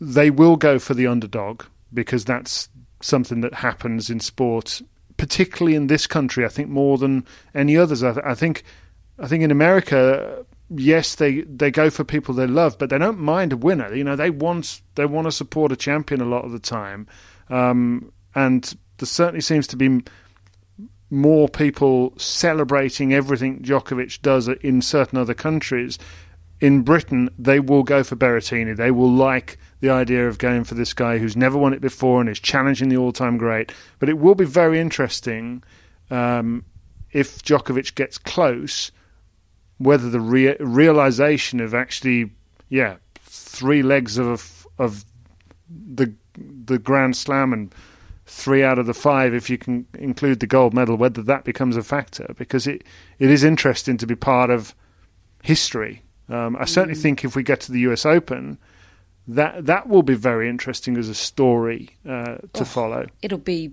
they 0.00 0.30
will 0.30 0.56
go 0.56 0.78
for 0.78 0.94
the 0.94 1.06
underdog 1.06 1.64
because 1.96 2.24
that's 2.24 2.68
something 3.00 3.40
that 3.40 3.54
happens 3.54 4.08
in 4.08 4.20
sport, 4.20 4.80
particularly 5.16 5.74
in 5.74 5.88
this 5.88 6.06
country. 6.06 6.44
I 6.44 6.48
think 6.48 6.68
more 6.68 6.98
than 6.98 7.26
any 7.54 7.76
others. 7.76 8.04
I, 8.04 8.12
th- 8.12 8.24
I 8.24 8.34
think, 8.34 8.62
I 9.18 9.26
think 9.26 9.42
in 9.42 9.50
America, 9.50 10.44
yes, 10.70 11.16
they, 11.16 11.40
they 11.40 11.72
go 11.72 11.90
for 11.90 12.04
people 12.04 12.34
they 12.34 12.46
love, 12.46 12.78
but 12.78 12.90
they 12.90 12.98
don't 12.98 13.18
mind 13.18 13.52
a 13.52 13.56
winner. 13.56 13.92
You 13.92 14.04
know, 14.04 14.14
they 14.14 14.30
want 14.30 14.80
they 14.94 15.06
want 15.06 15.26
to 15.26 15.32
support 15.32 15.72
a 15.72 15.76
champion 15.76 16.20
a 16.20 16.26
lot 16.26 16.44
of 16.44 16.52
the 16.52 16.60
time, 16.60 17.08
um, 17.50 18.12
and 18.34 18.76
there 18.98 19.06
certainly 19.06 19.40
seems 19.40 19.66
to 19.68 19.76
be 19.76 20.02
more 21.10 21.48
people 21.48 22.12
celebrating 22.16 23.14
everything 23.14 23.60
Djokovic 23.60 24.20
does 24.22 24.48
in 24.48 24.82
certain 24.82 25.18
other 25.18 25.34
countries. 25.34 25.98
In 26.60 26.82
Britain, 26.82 27.30
they 27.38 27.60
will 27.60 27.82
go 27.82 28.02
for 28.02 28.16
Berrettini. 28.16 28.76
They 28.76 28.90
will 28.90 29.12
like 29.12 29.58
the 29.80 29.90
idea 29.90 30.26
of 30.26 30.38
going 30.38 30.64
for 30.64 30.74
this 30.74 30.94
guy 30.94 31.18
who's 31.18 31.36
never 31.36 31.58
won 31.58 31.72
it 31.72 31.80
before 31.80 32.20
and 32.20 32.30
is 32.30 32.40
challenging 32.40 32.88
the 32.88 32.96
all-time 32.96 33.36
great. 33.36 33.72
But 33.98 34.08
it 34.08 34.18
will 34.18 34.34
be 34.34 34.44
very 34.44 34.80
interesting 34.80 35.62
um, 36.10 36.64
if 37.12 37.42
Djokovic 37.42 37.94
gets 37.94 38.18
close, 38.18 38.90
whether 39.78 40.08
the 40.08 40.20
rea- 40.20 40.56
realization 40.60 41.60
of 41.60 41.74
actually, 41.74 42.30
yeah, 42.68 42.96
three 43.20 43.82
legs 43.82 44.18
of 44.18 44.66
of 44.78 45.04
the 45.68 46.12
the 46.36 46.78
Grand 46.78 47.16
Slam 47.16 47.52
and 47.52 47.74
three 48.26 48.62
out 48.62 48.78
of 48.78 48.86
the 48.86 48.94
five, 48.94 49.34
if 49.34 49.48
you 49.48 49.56
can 49.56 49.86
include 49.98 50.40
the 50.40 50.46
gold 50.46 50.74
medal, 50.74 50.96
whether 50.96 51.22
that 51.22 51.44
becomes 51.44 51.76
a 51.76 51.82
factor, 51.82 52.34
because 52.36 52.66
it, 52.66 52.82
it 53.18 53.30
is 53.30 53.44
interesting 53.44 53.96
to 53.98 54.06
be 54.06 54.16
part 54.16 54.50
of 54.50 54.74
history. 55.42 56.02
Um, 56.28 56.56
I 56.58 56.64
certainly 56.64 56.98
mm. 56.98 57.02
think 57.02 57.24
if 57.24 57.36
we 57.36 57.44
get 57.44 57.60
to 57.62 57.72
the 57.72 57.80
US 57.80 58.04
Open, 58.04 58.58
that 59.28 59.66
that 59.66 59.88
will 59.88 60.02
be 60.02 60.14
very 60.14 60.48
interesting 60.48 60.96
as 60.96 61.08
a 61.08 61.14
story 61.14 61.90
uh, 62.08 62.36
to 62.52 62.62
oh, 62.62 62.64
follow. 62.64 63.06
It'll 63.22 63.38
be 63.38 63.72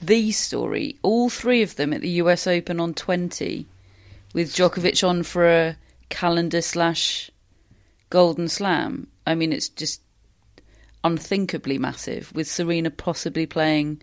the 0.00 0.32
story. 0.32 0.98
All 1.02 1.28
three 1.28 1.62
of 1.62 1.76
them 1.76 1.92
at 1.92 2.00
the 2.00 2.10
US 2.10 2.46
Open 2.46 2.80
on 2.80 2.94
20, 2.94 3.66
with 4.32 4.54
Djokovic 4.54 5.06
on 5.06 5.22
for 5.22 5.46
a 5.46 5.76
calendar 6.08 6.62
slash 6.62 7.30
Golden 8.10 8.48
Slam. 8.48 9.08
I 9.26 9.34
mean, 9.34 9.52
it's 9.52 9.68
just 9.68 10.00
unthinkably 11.02 11.78
massive, 11.78 12.32
with 12.34 12.48
Serena 12.48 12.90
possibly 12.90 13.46
playing 13.46 14.00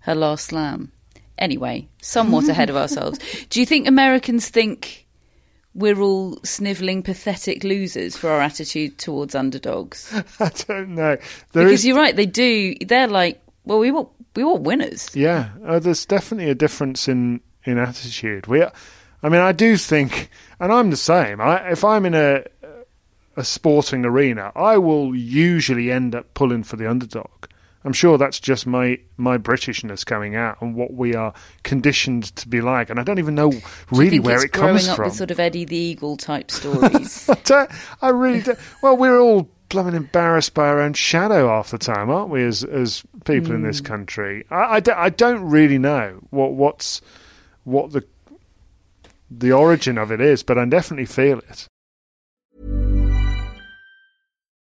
her 0.00 0.14
last 0.14 0.46
slam. 0.46 0.92
Anyway, 1.38 1.88
somewhat 2.00 2.48
ahead 2.48 2.70
of 2.70 2.76
ourselves. 2.82 3.18
Do 3.48 3.60
you 3.60 3.66
think 3.66 3.88
Americans 3.88 4.48
think 4.48 5.01
we're 5.74 6.00
all 6.00 6.38
snivelling 6.44 7.02
pathetic 7.02 7.64
losers 7.64 8.16
for 8.16 8.30
our 8.30 8.40
attitude 8.40 8.98
towards 8.98 9.34
underdogs? 9.34 10.12
I 10.40 10.50
don't 10.66 10.94
know. 10.94 11.16
There 11.52 11.64
because 11.64 11.80
is... 11.80 11.86
you're 11.86 11.96
right, 11.96 12.14
they 12.14 12.26
do. 12.26 12.74
They're 12.86 13.08
like, 13.08 13.42
well, 13.64 13.78
we 13.78 13.90
want 13.90 14.08
we 14.34 14.44
want 14.44 14.62
winners. 14.62 15.14
Yeah, 15.14 15.50
uh, 15.64 15.78
there's 15.78 16.06
definitely 16.06 16.50
a 16.50 16.54
difference 16.54 17.08
in 17.08 17.40
in 17.64 17.78
attitude. 17.78 18.46
We, 18.46 18.64
I 18.64 19.28
mean, 19.28 19.40
I 19.40 19.52
do 19.52 19.76
think, 19.76 20.30
and 20.58 20.72
I'm 20.72 20.90
the 20.90 20.96
same. 20.96 21.40
I, 21.40 21.70
if 21.70 21.84
I'm 21.84 22.06
in 22.06 22.14
a 22.14 22.44
a 23.36 23.44
sporting 23.44 24.04
arena, 24.04 24.52
I 24.54 24.78
will 24.78 25.14
usually 25.14 25.90
end 25.90 26.14
up 26.14 26.34
pulling 26.34 26.64
for 26.64 26.76
the 26.76 26.88
underdog. 26.88 27.46
I'm 27.84 27.92
sure 27.92 28.18
that's 28.18 28.38
just 28.38 28.66
my 28.66 28.98
my 29.16 29.38
Britishness 29.38 30.04
coming 30.04 30.36
out 30.36 30.60
and 30.60 30.74
what 30.74 30.94
we 30.94 31.14
are 31.14 31.34
conditioned 31.62 32.34
to 32.36 32.48
be 32.48 32.60
like, 32.60 32.90
and 32.90 33.00
I 33.00 33.02
don't 33.02 33.18
even 33.18 33.34
know 33.34 33.52
really 33.90 34.20
where 34.20 34.44
it 34.44 34.52
comes 34.52 34.88
up 34.88 34.96
from. 34.96 35.06
With 35.06 35.14
sort 35.14 35.30
of 35.30 35.40
Eddie 35.40 35.64
the 35.64 35.76
Eagle 35.76 36.16
type 36.16 36.50
stories. 36.50 37.28
I, 37.50 37.66
I 38.00 38.08
really 38.10 38.42
do. 38.42 38.54
Well, 38.82 38.96
we're 38.96 39.18
all 39.18 39.48
blooming 39.68 39.94
embarrassed 39.94 40.54
by 40.54 40.68
our 40.68 40.80
own 40.80 40.92
shadow 40.92 41.48
half 41.48 41.70
the 41.70 41.78
time, 41.78 42.10
aren't 42.10 42.30
we? 42.30 42.44
As 42.44 42.62
as 42.64 43.02
people 43.24 43.50
mm. 43.50 43.56
in 43.56 43.62
this 43.62 43.78
hmm. 43.78 43.86
country, 43.86 44.44
I, 44.50 44.78
I, 44.78 44.82
I 45.04 45.08
don't 45.08 45.48
really 45.48 45.78
know 45.78 46.20
what 46.30 46.52
what's 46.52 47.00
what 47.64 47.92
the 47.92 48.04
the 49.30 49.52
origin 49.52 49.98
of 49.98 50.12
it 50.12 50.20
is, 50.20 50.42
but 50.42 50.58
I 50.58 50.64
definitely 50.66 51.06
feel 51.06 51.38
it. 51.38 51.66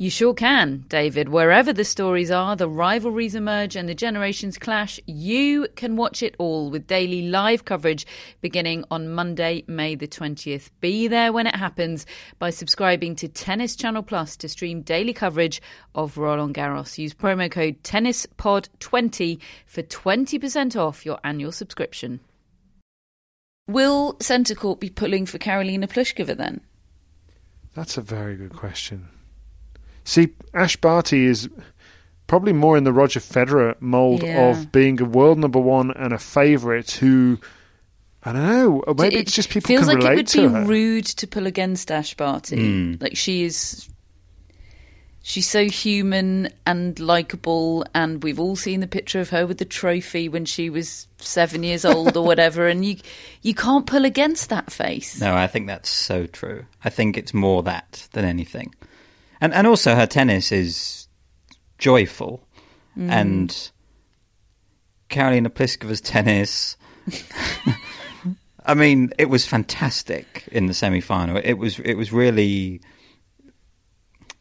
You 0.00 0.08
sure 0.08 0.32
can, 0.32 0.86
David. 0.88 1.28
Wherever 1.28 1.74
the 1.74 1.84
stories 1.84 2.30
are, 2.30 2.56
the 2.56 2.70
rivalries 2.70 3.34
emerge 3.34 3.76
and 3.76 3.86
the 3.86 3.94
generations 3.94 4.56
clash, 4.56 4.98
you 5.04 5.68
can 5.76 5.94
watch 5.94 6.22
it 6.22 6.34
all 6.38 6.70
with 6.70 6.86
daily 6.86 7.28
live 7.28 7.66
coverage 7.66 8.06
beginning 8.40 8.82
on 8.90 9.10
Monday, 9.10 9.62
May 9.66 9.96
the 9.96 10.08
20th. 10.08 10.70
Be 10.80 11.06
there 11.06 11.34
when 11.34 11.46
it 11.46 11.54
happens 11.54 12.06
by 12.38 12.48
subscribing 12.48 13.14
to 13.16 13.28
Tennis 13.28 13.76
Channel 13.76 14.02
Plus 14.02 14.38
to 14.38 14.48
stream 14.48 14.80
daily 14.80 15.12
coverage 15.12 15.60
of 15.94 16.16
Roland 16.16 16.54
Garros. 16.54 16.96
Use 16.96 17.12
promo 17.12 17.50
code 17.50 17.82
TennisPod20 17.82 19.38
for 19.66 19.82
20% 19.82 20.76
off 20.80 21.04
your 21.04 21.18
annual 21.24 21.52
subscription. 21.52 22.20
Will 23.68 24.16
Centre 24.22 24.54
Court 24.54 24.80
be 24.80 24.88
pulling 24.88 25.26
for 25.26 25.36
Karolina 25.36 25.86
Pliskova 25.86 26.34
then? 26.34 26.62
That's 27.74 27.98
a 27.98 28.00
very 28.00 28.36
good 28.36 28.54
question. 28.54 29.10
See, 30.04 30.30
Ash 30.54 30.76
Barty 30.76 31.26
is 31.26 31.48
probably 32.26 32.52
more 32.52 32.76
in 32.76 32.84
the 32.84 32.92
Roger 32.92 33.18
Federer 33.20 33.74
mold 33.80 34.22
yeah. 34.22 34.50
of 34.50 34.70
being 34.70 35.00
a 35.00 35.04
world 35.04 35.38
number 35.38 35.58
one 35.58 35.90
and 35.90 36.12
a 36.12 36.18
favourite 36.18 36.90
who. 36.92 37.38
I 38.22 38.32
don't 38.32 38.44
know. 38.44 38.94
Maybe 38.98 39.16
it 39.16 39.22
it's 39.22 39.32
just 39.32 39.48
people 39.48 39.68
feels 39.68 39.88
can 39.88 39.98
like 39.98 39.98
relate 39.98 40.34
it 40.34 40.42
would 40.42 40.52
be 40.52 40.54
her. 40.54 40.64
rude 40.64 41.06
to 41.06 41.26
pull 41.26 41.46
against 41.46 41.90
Ash 41.90 42.14
Barty. 42.14 42.56
Mm. 42.56 43.02
Like 43.02 43.16
she 43.16 43.44
is, 43.44 43.88
she's 45.22 45.48
so 45.48 45.64
human 45.64 46.50
and 46.66 47.00
likable, 47.00 47.84
and 47.94 48.22
we've 48.22 48.38
all 48.38 48.56
seen 48.56 48.80
the 48.80 48.86
picture 48.86 49.20
of 49.20 49.30
her 49.30 49.46
with 49.46 49.56
the 49.56 49.64
trophy 49.64 50.28
when 50.28 50.44
she 50.44 50.68
was 50.68 51.08
seven 51.16 51.62
years 51.62 51.86
old 51.86 52.14
or 52.14 52.24
whatever, 52.24 52.68
and 52.68 52.84
you 52.84 52.96
you 53.40 53.54
can't 53.54 53.86
pull 53.86 54.04
against 54.04 54.50
that 54.50 54.70
face. 54.70 55.18
No, 55.18 55.34
I 55.34 55.46
think 55.46 55.66
that's 55.66 55.88
so 55.88 56.26
true. 56.26 56.66
I 56.84 56.90
think 56.90 57.16
it's 57.16 57.32
more 57.32 57.62
that 57.62 58.06
than 58.12 58.26
anything 58.26 58.74
and 59.40 59.52
and 59.54 59.66
also 59.66 59.94
her 59.94 60.06
tennis 60.06 60.52
is 60.52 61.08
joyful, 61.78 62.46
mm. 62.96 63.10
and 63.10 63.70
Karolina 65.08 65.48
Pliskova's 65.48 66.00
tennis. 66.00 66.76
I 68.66 68.74
mean, 68.74 69.12
it 69.18 69.30
was 69.30 69.46
fantastic 69.46 70.44
in 70.52 70.66
the 70.66 70.74
semi 70.74 71.00
final. 71.00 71.36
It 71.42 71.54
was 71.54 71.78
it 71.80 71.94
was 71.94 72.12
really 72.12 72.80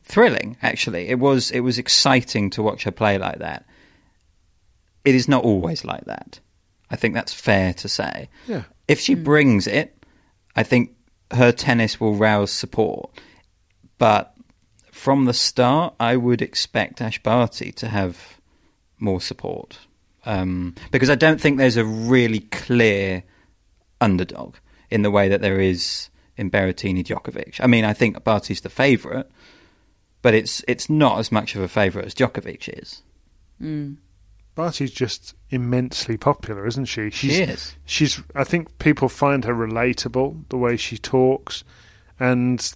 thrilling. 0.04 0.58
Actually, 0.62 1.08
it 1.08 1.20
was 1.20 1.52
it 1.52 1.62
was 1.62 1.78
exciting 1.78 2.50
to 2.52 2.64
watch 2.64 2.84
her 2.84 2.92
play 2.92 3.18
like 3.18 3.40
that. 3.40 3.66
It 5.06 5.16
is 5.16 5.28
not 5.28 5.44
always 5.44 5.86
like 5.86 6.06
that. 6.06 6.40
I 6.92 6.96
think 6.96 7.14
that's 7.14 7.34
fair 7.34 7.74
to 7.76 7.88
say. 7.90 8.30
Yeah. 8.48 8.64
If 8.88 9.00
she 9.00 9.16
brings 9.16 9.68
it, 9.68 9.96
I 10.56 10.64
think 10.64 10.96
her 11.32 11.52
tennis 11.52 12.00
will 12.00 12.16
rouse 12.16 12.52
support. 12.52 13.12
But 13.98 14.34
from 15.00 15.26
the 15.26 15.34
start, 15.34 15.94
I 16.00 16.18
would 16.18 16.42
expect 16.42 17.02
Ash 17.02 17.24
Barty 17.24 17.72
to 17.72 17.88
have 17.88 18.40
more 19.00 19.22
support 19.22 19.80
um, 20.26 20.76
because 20.92 21.10
I 21.10 21.16
don't 21.16 21.40
think 21.40 21.58
there's 21.58 21.78
a 21.78 21.86
really 21.86 22.42
clear 22.42 23.24
underdog 24.02 24.56
in 24.90 25.02
the 25.02 25.10
way 25.10 25.30
that 25.30 25.40
there 25.40 25.60
is 25.60 26.10
in 26.36 26.52
Berrettini 26.52 27.04
Djokovic. 27.04 27.62
I 27.62 27.68
mean, 27.68 27.86
I 27.86 27.94
think 27.94 28.24
Barty's 28.26 28.62
the 28.62 28.70
favourite, 28.70 29.26
but 30.22 30.34
it's 30.34 30.64
it's 30.68 30.90
not 30.90 31.18
as 31.20 31.32
much 31.32 31.56
of 31.56 31.62
a 31.62 31.70
favourite 31.70 32.06
as 32.06 32.14
Djokovic 32.14 32.68
is. 32.82 33.02
Barty's 34.56 34.92
just 34.92 35.34
immensely 35.50 36.18
popular, 36.18 36.68
isn't 36.68 36.86
she? 36.86 37.10
She's, 37.10 37.36
She 37.36 37.42
is. 37.42 37.76
She's. 37.86 38.22
I 38.36 38.44
think 38.44 38.78
people 38.80 39.08
find 39.08 39.46
her 39.46 39.54
relatable, 39.54 40.50
the 40.50 40.58
way 40.58 40.76
she 40.76 40.98
talks, 40.98 41.64
and 42.20 42.60
th- 42.60 42.76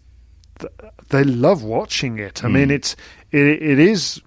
they 1.10 1.24
love 1.24 1.64
watching 1.64 2.20
it. 2.20 2.44
I 2.44 2.48
mean, 2.48 2.72
it's 2.72 2.96
it, 3.32 3.62
it 3.62 3.80
is 3.80 4.22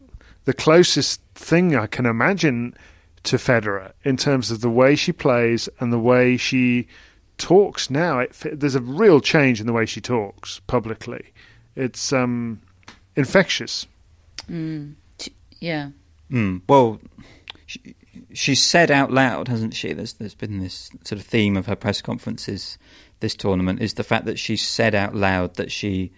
the 0.44 0.54
closest 0.54 1.20
thing 1.34 1.76
I 1.76 1.86
can 1.86 2.06
imagine 2.06 2.74
to 3.24 3.36
Federer 3.36 3.92
in 4.04 4.16
terms 4.16 4.50
of 4.50 4.60
the 4.60 4.70
way 4.70 4.94
she 4.94 5.12
plays 5.12 5.68
and 5.80 5.92
the 5.92 5.98
way 5.98 6.36
she 6.36 6.86
talks. 7.38 7.90
Now, 7.90 8.20
it, 8.20 8.36
there's 8.52 8.74
a 8.74 8.80
real 8.80 9.20
change 9.20 9.60
in 9.60 9.66
the 9.66 9.72
way 9.72 9.86
she 9.86 10.00
talks 10.00 10.60
publicly. 10.66 11.32
It's 11.74 12.12
um, 12.12 12.60
infectious. 13.16 13.86
Yeah. 15.58 15.90
Mm. 16.30 16.62
Well, 16.68 17.00
she, 17.66 17.96
she's 18.32 18.62
said 18.62 18.90
out 18.90 19.10
loud, 19.10 19.48
hasn't 19.48 19.74
she? 19.74 19.92
There's 19.92 20.14
there's 20.14 20.34
been 20.34 20.60
this 20.60 20.90
sort 21.04 21.20
of 21.20 21.26
theme 21.26 21.56
of 21.56 21.66
her 21.66 21.76
press 21.76 22.00
conferences 22.00 22.78
this 23.20 23.34
tournament 23.34 23.80
is 23.80 23.94
the 23.94 24.04
fact 24.04 24.26
that 24.26 24.38
she 24.38 24.56
said 24.56 24.94
out 24.94 25.14
loud 25.14 25.54
that 25.54 25.72
she 25.72 26.12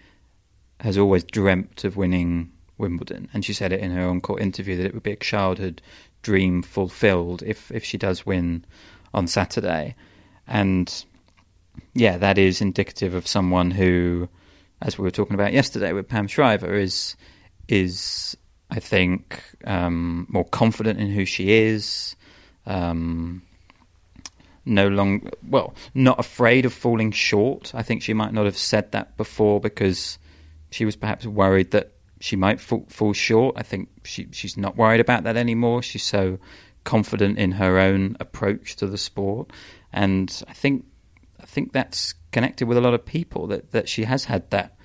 has 0.79 0.97
always 0.97 1.23
dreamt 1.23 1.83
of 1.83 1.97
winning 1.97 2.51
Wimbledon, 2.77 3.29
and 3.33 3.43
she 3.43 3.53
said 3.53 3.73
it 3.73 3.81
in 3.81 3.91
her 3.91 4.07
on-court 4.07 4.41
interview 4.41 4.77
that 4.77 4.85
it 4.85 4.93
would 4.93 5.03
be 5.03 5.11
a 5.11 5.17
childhood 5.17 5.81
dream 6.21 6.61
fulfilled 6.61 7.43
if 7.43 7.71
if 7.71 7.83
she 7.83 7.97
does 7.97 8.25
win 8.25 8.65
on 9.13 9.27
Saturday, 9.27 9.95
and 10.47 11.05
yeah, 11.93 12.17
that 12.17 12.37
is 12.37 12.61
indicative 12.61 13.13
of 13.13 13.27
someone 13.27 13.71
who, 13.71 14.29
as 14.81 14.97
we 14.97 15.03
were 15.03 15.11
talking 15.11 15.33
about 15.35 15.53
yesterday 15.53 15.91
with 15.93 16.07
Pam 16.07 16.27
Shriver, 16.27 16.73
is 16.73 17.15
is 17.67 18.37
I 18.71 18.79
think 18.79 19.41
um, 19.65 20.27
more 20.29 20.45
confident 20.45 20.99
in 20.99 21.11
who 21.11 21.25
she 21.25 21.51
is. 21.51 22.15
Um, 22.65 23.41
no 24.65 24.87
long, 24.87 25.29
well, 25.47 25.73
not 25.95 26.19
afraid 26.19 26.65
of 26.65 26.73
falling 26.73 27.11
short. 27.11 27.73
I 27.73 27.81
think 27.81 28.03
she 28.03 28.13
might 28.13 28.33
not 28.33 28.45
have 28.45 28.57
said 28.57 28.91
that 28.91 29.17
before 29.17 29.59
because 29.59 30.19
she 30.71 30.85
was 30.85 30.95
perhaps 30.95 31.25
worried 31.25 31.71
that 31.71 31.93
she 32.19 32.35
might 32.35 32.59
fall, 32.59 32.85
fall 32.89 33.13
short. 33.13 33.55
I 33.57 33.63
think 33.63 33.89
she 34.03 34.27
she's 34.31 34.57
not 34.57 34.75
worried 34.75 34.99
about 34.99 35.23
that 35.23 35.37
anymore. 35.37 35.81
She's 35.81 36.03
so 36.03 36.39
confident 36.83 37.37
in 37.37 37.51
her 37.51 37.79
own 37.79 38.17
approach 38.19 38.75
to 38.77 38.87
the 38.87 38.97
sport, 38.97 39.51
and 39.93 40.43
I 40.47 40.53
think 40.53 40.85
I 41.41 41.45
think 41.45 41.71
that's 41.71 42.13
connected 42.31 42.67
with 42.67 42.77
a 42.77 42.81
lot 42.81 42.93
of 42.93 43.05
people 43.05 43.47
that 43.47 43.71
that 43.71 43.87
she 43.87 44.03
has 44.03 44.25
had 44.25 44.49
that, 44.51 44.75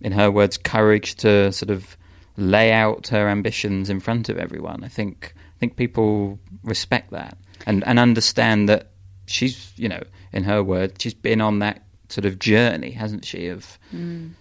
in 0.00 0.12
her 0.12 0.30
words, 0.30 0.58
courage 0.58 1.16
to 1.16 1.52
sort 1.52 1.70
of 1.70 1.96
lay 2.36 2.72
out 2.72 3.08
her 3.08 3.28
ambitions 3.28 3.88
in 3.88 4.00
front 4.00 4.28
of 4.28 4.38
everyone. 4.38 4.84
I 4.84 4.88
think 4.88 5.34
I 5.36 5.58
think 5.58 5.76
people 5.76 6.38
respect 6.62 7.10
that 7.12 7.38
and 7.66 7.84
and 7.86 7.98
understand 7.98 8.68
that 8.68 8.90
she's 9.26 9.72
you 9.76 9.88
know 9.88 10.02
in 10.32 10.44
her 10.44 10.62
words 10.62 10.94
she's 10.98 11.14
been 11.14 11.40
on 11.40 11.60
that 11.60 11.82
sort 12.08 12.24
of 12.24 12.38
journey, 12.38 12.90
hasn't 12.90 13.24
she? 13.24 13.48
Of 13.48 13.78
mm. 13.94 14.32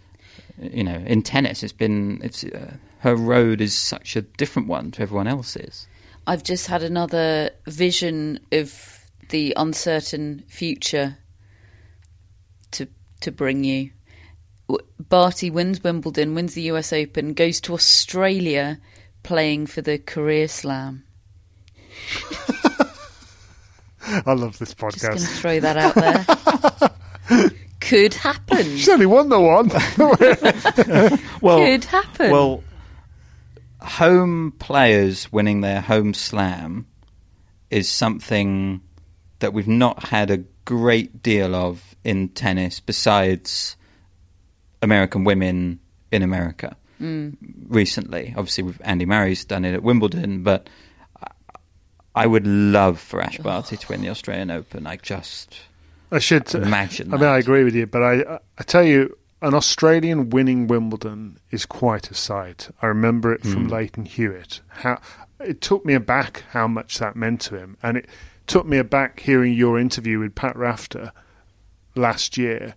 You 0.61 0.83
know, 0.83 0.95
in 1.05 1.21
tennis, 1.21 1.63
it's 1.63 1.73
been 1.73 2.19
it's 2.23 2.43
uh, 2.43 2.75
her 2.99 3.15
road 3.15 3.61
is 3.61 3.73
such 3.73 4.15
a 4.15 4.21
different 4.21 4.67
one 4.67 4.91
to 4.91 5.01
everyone 5.01 5.27
else's. 5.27 5.87
I've 6.27 6.43
just 6.43 6.67
had 6.67 6.81
another 6.81 7.51
vision 7.67 8.39
of 8.51 9.05
the 9.29 9.53
uncertain 9.55 10.43
future 10.47 11.17
to 12.71 12.87
to 13.21 13.31
bring 13.31 13.63
you. 13.63 13.91
Barty 14.99 15.51
wins 15.51 15.83
Wimbledon, 15.83 16.33
wins 16.33 16.55
the 16.55 16.63
US 16.63 16.91
Open, 16.91 17.33
goes 17.33 17.61
to 17.61 17.73
Australia 17.73 18.79
playing 19.21 19.67
for 19.67 19.81
the 19.81 19.99
Career 19.99 20.47
Slam. 20.47 21.03
I 24.07 24.33
love 24.33 24.57
this 24.59 24.73
Just 24.73 25.01
going 25.01 25.17
to 25.17 25.23
podcast. 25.23 25.39
throw 25.39 25.59
that 25.59 25.77
out 25.77 25.95
there. 25.95 27.49
Could 27.85 28.13
happen. 28.15 28.63
She's 28.77 28.89
only 28.89 29.05
won 29.05 29.29
the 29.29 29.39
one. 29.39 29.69
Well, 31.41 31.59
Could 31.59 31.83
happen. 31.85 32.31
Well, 32.31 32.63
home 33.81 34.53
players 34.57 35.31
winning 35.31 35.61
their 35.61 35.79
home 35.81 36.13
slam 36.15 36.87
is 37.69 37.87
something 37.87 38.81
that 39.39 39.53
we've 39.53 39.67
not 39.67 40.05
had 40.05 40.31
a 40.31 40.37
great 40.65 41.21
deal 41.21 41.53
of 41.53 41.95
in 42.03 42.29
tennis 42.29 42.79
besides 42.79 43.75
American 44.81 45.23
women 45.23 45.79
in 46.11 46.23
America 46.23 46.75
mm. 46.99 47.35
recently. 47.67 48.33
Obviously, 48.35 48.63
with 48.63 48.81
Andy 48.83 49.05
Murray's 49.05 49.45
done 49.45 49.65
it 49.65 49.75
at 49.75 49.83
Wimbledon, 49.83 50.41
but 50.41 50.67
I- 51.21 51.31
I 52.15 52.25
would 52.25 52.47
love 52.47 52.99
for 52.99 53.21
Ash 53.21 53.37
Barty 53.37 53.77
to 53.77 53.87
win 53.89 54.01
the 54.01 54.09
Australian 54.09 54.49
Open. 54.49 54.87
I 54.87 54.95
just 54.95 55.55
I 56.11 56.19
should 56.19 56.53
Imagine 56.53 57.13
I 57.13 57.17
mean, 57.17 57.29
I 57.29 57.37
agree 57.37 57.63
with 57.63 57.75
you, 57.75 57.87
but 57.87 58.03
I 58.03 58.39
I 58.57 58.63
tell 58.63 58.83
you, 58.83 59.17
an 59.41 59.53
Australian 59.53 60.29
winning 60.29 60.67
Wimbledon 60.67 61.39
is 61.51 61.65
quite 61.65 62.09
a 62.09 62.15
sight. 62.15 62.69
I 62.81 62.87
remember 62.87 63.33
it 63.33 63.41
from 63.41 63.65
hmm. 63.65 63.73
Lleyton 63.73 64.05
Hewitt. 64.05 64.61
How 64.67 64.99
it 65.39 65.61
took 65.61 65.85
me 65.85 65.93
aback 65.93 66.43
how 66.51 66.67
much 66.67 66.99
that 66.99 67.15
meant 67.15 67.41
to 67.41 67.57
him, 67.57 67.77
and 67.83 67.97
it 67.97 68.07
took 68.47 68.65
me 68.65 68.77
aback 68.77 69.19
hearing 69.19 69.53
your 69.53 69.79
interview 69.79 70.19
with 70.19 70.35
Pat 70.35 70.55
Rafter 70.55 71.11
last 71.95 72.37
year 72.37 72.75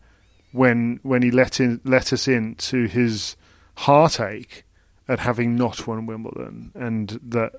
when 0.52 1.00
when 1.02 1.22
he 1.22 1.30
let 1.30 1.60
in 1.60 1.80
let 1.84 2.12
us 2.12 2.26
in 2.26 2.54
to 2.56 2.86
his 2.86 3.36
heartache 3.74 4.64
at 5.06 5.20
having 5.20 5.56
not 5.56 5.86
won 5.86 6.06
Wimbledon, 6.06 6.72
and 6.74 7.18
that 7.22 7.52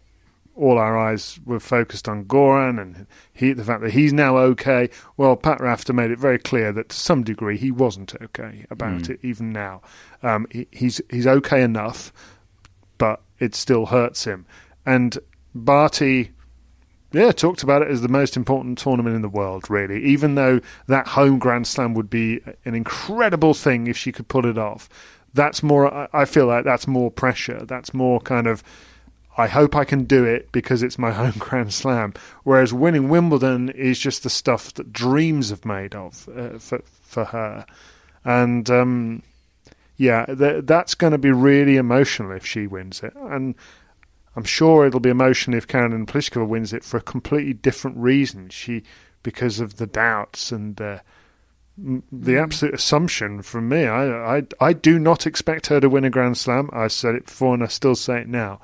all 0.60 0.78
our 0.78 0.98
eyes 0.98 1.40
were 1.46 1.60
focused 1.60 2.08
on 2.10 2.26
Goran 2.26 2.82
and 2.82 3.08
he, 3.34 3.54
the 3.54 3.64
fact 3.64 3.82
that 3.82 3.92
he's 3.92 4.12
now 4.14 4.38
okay. 4.38 4.90
Well, 5.18 5.36
Pat 5.36 5.62
Rafter 5.62 5.94
made 5.94 6.12
it 6.12 6.20
very 6.20 6.38
clear 6.38 6.72
that 6.74 6.90
to 6.90 6.96
some 6.96 7.24
degree 7.24 7.58
he 7.58 7.72
wasn't 7.72 8.14
okay 8.22 8.66
about 8.70 9.10
it, 9.10 9.20
even 9.24 9.52
now. 9.52 9.82
Um, 10.22 10.46
he, 10.52 10.68
he's 10.72 11.00
he's 11.10 11.26
okay 11.28 11.62
enough, 11.64 12.12
but 12.98 13.22
it 13.40 13.56
still 13.56 13.86
hurts 13.88 14.26
him. 14.26 14.46
And 14.86 15.18
Barty, 15.56 16.32
yeah, 17.12 17.32
talked 17.32 17.64
about 17.64 17.82
it 17.82 17.88
as 17.90 18.02
the 18.02 18.08
most 18.08 18.36
important 18.38 18.78
tournament 18.78 19.16
in 19.16 19.22
the 19.22 19.30
world, 19.30 19.70
really. 19.70 20.04
Even 20.04 20.36
though 20.36 20.60
that 20.88 21.08
home 21.08 21.40
Grand 21.40 21.68
Slam 21.68 21.94
would 21.94 22.10
be 22.10 22.42
an 22.66 22.76
incredible 22.76 23.54
thing 23.54 23.88
if 23.88 23.98
she 23.98 24.12
could 24.12 24.28
pull 24.28 24.46
it 24.46 24.58
off. 24.58 24.90
That's 25.34 25.64
more. 25.64 25.94
I- 25.94 26.08
I 26.12 26.26
feel 26.26 26.48
like 26.48 26.66
that's 26.66 26.88
more 26.88 27.10
pressure. 27.12 27.64
That's 27.66 27.94
more 27.94 28.20
kind 28.20 28.48
of. 28.48 28.64
I 29.40 29.48
hope 29.48 29.74
I 29.74 29.86
can 29.86 30.04
do 30.04 30.26
it 30.26 30.52
because 30.52 30.84
it's 30.84 31.00
my 31.00 31.12
home 31.22 31.36
Grand 31.40 31.74
Slam. 31.74 32.14
Whereas 32.44 32.74
winning 32.74 33.08
Wimbledon 33.08 33.70
is 33.70 33.98
just 33.98 34.24
the 34.24 34.30
stuff 34.30 34.74
that 34.74 34.92
dreams 34.92 35.50
have 35.50 35.64
made 35.64 35.96
of 35.96 36.28
uh, 36.36 36.60
for 36.60 36.82
for 36.86 37.24
her, 37.26 37.66
and 38.26 38.70
um, 38.70 39.24
yeah, 39.96 40.26
th- 40.26 40.66
that's 40.66 40.94
going 40.94 41.12
to 41.12 41.18
be 41.18 41.32
really 41.32 41.78
emotional 41.78 42.34
if 42.34 42.46
she 42.46 42.68
wins 42.68 43.02
it, 43.02 43.14
and 43.16 43.56
I'm 44.36 44.44
sure 44.44 44.86
it'll 44.86 45.00
be 45.00 45.10
emotional 45.10 45.58
if 45.58 45.68
Karen 45.68 46.06
Pliskova 46.06 46.46
wins 46.46 46.74
it 46.74 46.84
for 46.84 46.98
a 46.98 47.02
completely 47.02 47.54
different 47.54 47.96
reason. 47.96 48.50
She 48.50 48.84
because 49.24 49.62
of 49.62 49.78
the 49.78 49.88
doubts 49.88 50.52
and 50.52 50.76
the 50.76 51.02
the 52.12 52.38
absolute 52.38 52.74
assumption 52.74 53.42
from 53.42 53.70
me. 53.70 53.86
I, 53.86 54.38
I 54.38 54.44
I 54.60 54.74
do 54.74 55.00
not 55.00 55.26
expect 55.26 55.68
her 55.68 55.80
to 55.80 55.90
win 55.90 56.04
a 56.04 56.10
Grand 56.10 56.38
Slam. 56.38 56.70
I 56.74 56.90
said 56.90 57.16
it 57.16 57.28
before 57.28 57.54
and 57.54 57.64
I 57.64 57.68
still 57.68 57.96
say 57.96 58.20
it 58.20 58.28
now. 58.28 58.60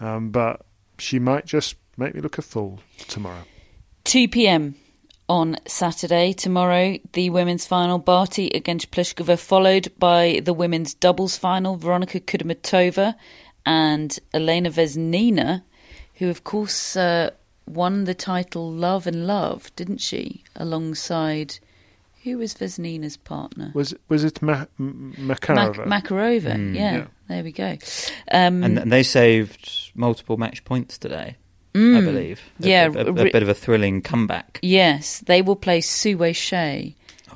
Um, 0.00 0.30
but 0.30 0.62
she 0.98 1.18
might 1.18 1.46
just 1.46 1.76
make 1.96 2.14
me 2.14 2.20
look 2.20 2.38
a 2.38 2.42
fool 2.42 2.80
tomorrow. 3.08 3.44
2 4.04 4.28
p.m. 4.28 4.74
on 5.28 5.56
Saturday. 5.66 6.32
Tomorrow, 6.32 6.98
the 7.12 7.30
women's 7.30 7.66
final, 7.66 7.98
Barty 7.98 8.48
against 8.48 8.90
Pliskova, 8.90 9.38
followed 9.38 9.92
by 9.98 10.40
the 10.44 10.52
women's 10.52 10.94
doubles 10.94 11.36
final, 11.36 11.76
Veronika 11.76 12.20
Kudermetova 12.20 13.14
and 13.64 14.18
Elena 14.32 14.70
Vesnina, 14.70 15.62
who, 16.14 16.28
of 16.28 16.44
course, 16.44 16.96
uh, 16.96 17.30
won 17.66 18.04
the 18.04 18.14
title 18.14 18.70
Love 18.70 19.06
and 19.06 19.26
Love, 19.26 19.74
didn't 19.76 20.00
she? 20.00 20.44
Alongside 20.54 21.58
Who 22.24 22.38
was 22.38 22.54
Vesnina's 22.54 23.16
partner? 23.16 23.70
Was 23.74 23.94
was 24.08 24.24
it 24.24 24.40
Ma- 24.42 24.64
M- 24.80 25.14
Makarova? 25.18 25.86
Mac- 25.86 26.04
Makarova. 26.08 26.54
Mm. 26.56 26.74
yeah, 26.74 26.96
Yeah. 26.96 27.04
there 27.28 27.44
we 27.44 27.52
go. 27.52 27.76
Um, 28.32 28.64
And, 28.64 28.78
and 28.78 28.90
they 28.92 29.02
saved 29.02 29.92
multiple 29.94 30.36
match 30.36 30.64
points 30.64 30.96
today, 30.98 31.36
I 31.74 31.78
Mm. 31.78 32.04
believe. 32.04 32.40
A- 32.62 32.66
Yeah, 32.68 32.86
a, 32.86 32.98
a- 33.06 33.10
a 33.10 33.12
bit 33.12 33.42
of 33.42 33.48
a 33.48 33.54
thrilling 33.54 34.00
comeback. 34.02 34.58
Yes, 34.62 35.20
they 35.26 35.42
will 35.42 35.56
play 35.56 35.80
Su-Wei 35.82 36.32
Hsieh 36.32 36.94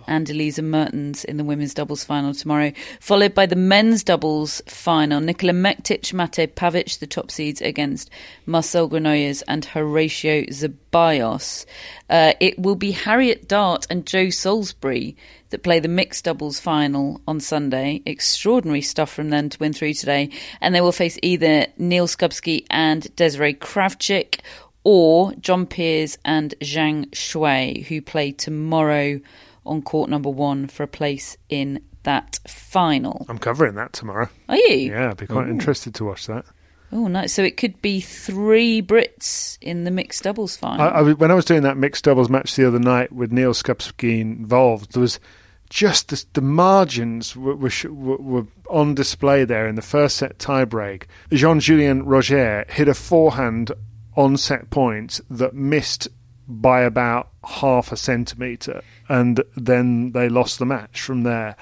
and 0.09 0.29
Elise 0.29 0.59
Mertens 0.59 1.25
in 1.25 1.37
the 1.37 1.45
women's 1.45 1.75
doubles 1.75 2.03
final 2.03 2.35
tomorrow, 2.35 2.73
followed 2.99 3.35
by 3.35 3.47
the 3.47 3.55
men's 3.55 4.03
doubles 4.03 4.61
final. 4.67 5.21
Nikola 5.21 5.53
Mektic, 5.53 6.13
Mate 6.13 6.57
Pavic, 6.57 6.99
the 6.99 7.07
top 7.07 7.31
seeds 7.31 7.61
against 7.61 8.11
Marcel 8.47 8.89
Granollers 8.89 9.43
and 9.47 9.65
Horacio 9.67 10.49
Zeballos. 10.49 11.67
Uh, 12.11 12.33
it 12.41 12.59
will 12.59 12.75
be 12.75 12.91
Harriet 12.91 13.47
Dart 13.47 13.87
and 13.91 14.07
Joe 14.07 14.31
Salisbury 14.31 15.17
that 15.51 15.63
play 15.63 15.79
the 15.79 15.89
mixed 15.89 16.25
doubles 16.25 16.59
final 16.59 17.21
on 17.29 17.41
Sunday. 17.41 18.03
Extraordinary 18.05 18.83
stuff 18.83 19.13
from 19.13 19.31
them 19.31 19.49
to 19.49 19.59
win 19.59 19.73
through 19.73 19.95
today. 19.95 20.31
And 20.61 20.75
they 20.75 20.81
will 20.81 20.93
face 20.93 21.19
either 21.23 21.67
Neal 21.77 22.07
Skupski 22.07 22.65
and 22.71 23.03
Desirae 23.17 23.59
Krawczyk 23.59 24.41
or 24.85 25.35
John 25.35 25.67
Peers 25.67 26.19
and 26.25 26.55
Zhang 26.61 27.11
Shuai, 27.11 27.85
who 27.85 28.01
play 28.01 28.33
tomorrow 28.33 29.21
on 29.69 29.83
court 29.83 30.11
number 30.11 30.31
one 30.31 30.67
for 30.67 30.83
a 30.83 30.89
place 30.89 31.37
in 31.49 31.81
that 32.03 32.39
final. 32.47 33.27
I'm 33.29 33.39
covering 33.39 33.75
that 33.75 33.93
tomorrow. 33.93 34.29
Are 34.49 34.57
you? 34.57 34.91
Yeah, 34.91 35.11
I'd 35.11 35.17
be 35.17 35.27
quite 35.27 35.47
Ooh. 35.47 35.51
interested 35.51 35.95
to 35.97 36.05
watch 36.05 36.27
that. 36.27 36.45
Oh, 36.91 37.07
nice. 37.07 37.35
So 37.35 37.43
it 37.43 37.57
could 37.57 37.83
be 37.83 38.01
three 38.01 38.81
Brits 38.81 39.59
in 39.61 39.85
the 39.85 39.91
mixed 39.91 40.23
doubles 40.23 40.57
final. 40.57 40.87
I, 40.87 40.89
I, 40.89 41.13
when 41.13 41.31
I 41.31 41.35
was 41.35 41.45
doing 41.45 41.63
that 41.63 41.77
mixed 41.77 42.05
doubles 42.05 42.31
match 42.31 42.57
the 42.57 42.67
other 42.67 42.79
night 42.79 43.13
with 43.13 43.31
Neal 43.31 43.53
Skupski 43.53 44.21
involved, 44.21 44.93
there 44.93 45.03
was 45.03 45.21
just 45.69 46.09
the, 46.09 46.25
the 46.33 46.41
margins 46.41 47.37
were, 47.37 47.55
were, 47.55 47.71
were, 47.91 48.47
on 48.71 48.95
display 48.95 49.45
there 49.45 49.69
in 49.69 49.75
the 49.75 49.83
first 49.83 50.17
set 50.17 50.39
tiebreak. 50.39 51.05
Jean 51.31 51.61
Julien 51.61 52.05
Rojer 52.05 52.69
hit 52.71 52.89
a 52.89 52.95
forehand 52.95 53.73
on 54.17 54.37
set 54.37 54.71
point 54.71 55.21
that 55.31 55.55
missed 55.55 56.09
by 56.49 56.81
about 56.81 57.29
half 57.45 57.93
a 57.93 57.97
centimetre, 57.97 58.83
and 59.09 59.43
then 59.55 60.13
they 60.13 60.29
lost 60.29 60.59
the 60.59 60.67
match 60.67 61.01
from 61.01 61.23
there. 61.23 61.57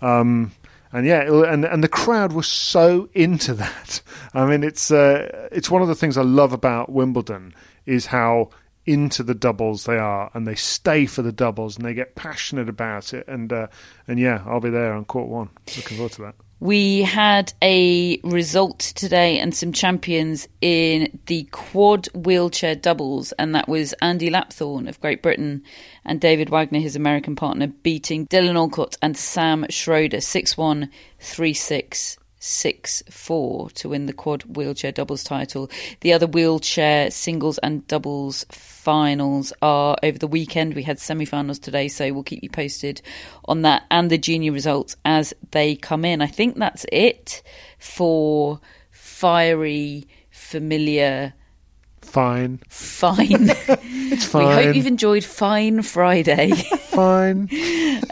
Um, 0.00 0.52
and 0.92 1.06
yeah, 1.06 1.22
and 1.22 1.64
and 1.64 1.82
the 1.82 1.88
crowd 1.88 2.32
was 2.32 2.48
so 2.48 3.08
into 3.14 3.54
that. 3.54 4.02
I 4.34 4.44
mean, 4.44 4.64
it's 4.64 4.90
uh, 4.90 5.48
it's 5.52 5.70
one 5.70 5.80
of 5.80 5.88
the 5.88 5.94
things 5.94 6.18
I 6.18 6.22
love 6.22 6.52
about 6.52 6.90
Wimbledon 6.90 7.54
is 7.86 8.06
how 8.06 8.50
into 8.84 9.22
the 9.22 9.34
doubles 9.34 9.84
they 9.84 9.96
are, 9.96 10.30
and 10.34 10.46
they 10.46 10.56
stay 10.56 11.06
for 11.06 11.22
the 11.22 11.32
doubles, 11.32 11.76
and 11.76 11.86
they 11.86 11.94
get 11.94 12.16
passionate 12.16 12.68
about 12.68 13.14
it. 13.14 13.26
And 13.28 13.52
uh, 13.52 13.68
and 14.06 14.18
yeah, 14.18 14.42
I'll 14.46 14.60
be 14.60 14.70
there 14.70 14.92
on 14.92 15.04
court 15.04 15.28
one. 15.28 15.50
Looking 15.76 15.96
forward 15.96 16.12
to 16.12 16.22
that. 16.22 16.34
We 16.62 17.02
had 17.02 17.52
a 17.60 18.20
result 18.22 18.78
today 18.78 19.40
and 19.40 19.52
some 19.52 19.72
champions 19.72 20.46
in 20.60 21.18
the 21.26 21.42
quad 21.50 22.06
wheelchair 22.14 22.76
doubles, 22.76 23.32
and 23.32 23.52
that 23.56 23.68
was 23.68 23.94
Andy 23.94 24.30
Lapthorne 24.30 24.88
of 24.88 25.00
Great 25.00 25.22
Britain 25.22 25.64
and 26.04 26.20
David 26.20 26.50
Wagner, 26.50 26.78
his 26.78 26.94
American 26.94 27.34
partner, 27.34 27.66
beating 27.66 28.28
Dylan 28.28 28.54
Alcott 28.54 28.96
and 29.02 29.16
Sam 29.16 29.66
Schroeder 29.70 30.20
6 30.20 30.56
1, 30.56 30.88
3 31.18 31.52
6. 31.52 32.18
6 32.44 33.04
4 33.08 33.70
to 33.70 33.88
win 33.90 34.06
the 34.06 34.12
quad 34.12 34.42
wheelchair 34.56 34.90
doubles 34.90 35.22
title. 35.22 35.70
The 36.00 36.12
other 36.12 36.26
wheelchair 36.26 37.08
singles 37.12 37.58
and 37.58 37.86
doubles 37.86 38.44
finals 38.50 39.52
are 39.62 39.96
over 40.02 40.18
the 40.18 40.26
weekend. 40.26 40.74
We 40.74 40.82
had 40.82 40.98
semi 40.98 41.24
finals 41.24 41.60
today, 41.60 41.86
so 41.86 42.12
we'll 42.12 42.24
keep 42.24 42.42
you 42.42 42.50
posted 42.50 43.00
on 43.44 43.62
that 43.62 43.84
and 43.92 44.10
the 44.10 44.18
junior 44.18 44.50
results 44.50 44.96
as 45.04 45.32
they 45.52 45.76
come 45.76 46.04
in. 46.04 46.20
I 46.20 46.26
think 46.26 46.56
that's 46.56 46.84
it 46.90 47.44
for 47.78 48.58
fiery, 48.90 50.08
familiar, 50.30 51.34
Fine, 52.02 52.58
fine. 52.68 53.16
it's 54.10 54.34
We 54.34 54.42
hope 54.42 54.74
you've 54.74 54.86
enjoyed 54.88 55.22
Fine 55.24 55.82
Friday. 55.82 56.50
fine. 56.50 57.48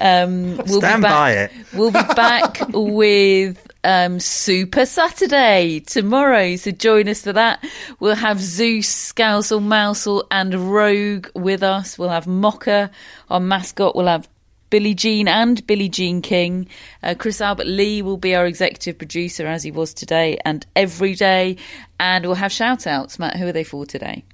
Um, 0.02 0.56
we'll 0.56 0.80
Stand 0.80 1.02
be 1.02 1.08
back, 1.08 1.12
by 1.12 1.32
it. 1.32 1.50
We'll 1.74 1.90
be 1.90 2.14
back 2.14 2.58
with 2.72 3.69
um, 3.84 4.20
Super 4.20 4.86
Saturday 4.86 5.80
tomorrow, 5.80 6.56
so 6.56 6.70
join 6.70 7.08
us 7.08 7.22
for 7.22 7.32
that. 7.32 7.64
We'll 7.98 8.14
have 8.14 8.40
Zeus, 8.40 9.12
Scousel, 9.12 9.62
Mousel, 9.62 10.24
and 10.30 10.72
Rogue 10.72 11.28
with 11.34 11.62
us. 11.62 11.98
We'll 11.98 12.08
have 12.10 12.26
Mocker, 12.26 12.90
our 13.28 13.40
mascot. 13.40 13.96
We'll 13.96 14.06
have 14.06 14.28
Billie 14.70 14.94
Jean 14.94 15.28
and 15.28 15.66
Billie 15.66 15.88
Jean 15.88 16.22
King. 16.22 16.68
Uh, 17.02 17.14
Chris 17.18 17.40
Albert 17.40 17.66
Lee 17.66 18.02
will 18.02 18.16
be 18.16 18.34
our 18.34 18.46
executive 18.46 18.98
producer 18.98 19.46
as 19.46 19.62
he 19.62 19.70
was 19.70 19.92
today 19.92 20.38
and 20.44 20.64
every 20.76 21.14
day. 21.14 21.56
And 21.98 22.24
we'll 22.24 22.36
have 22.36 22.52
shout 22.52 22.86
outs. 22.86 23.18
Matt, 23.18 23.36
who 23.36 23.46
are 23.48 23.52
they 23.52 23.64
for 23.64 23.84
today? 23.84 24.24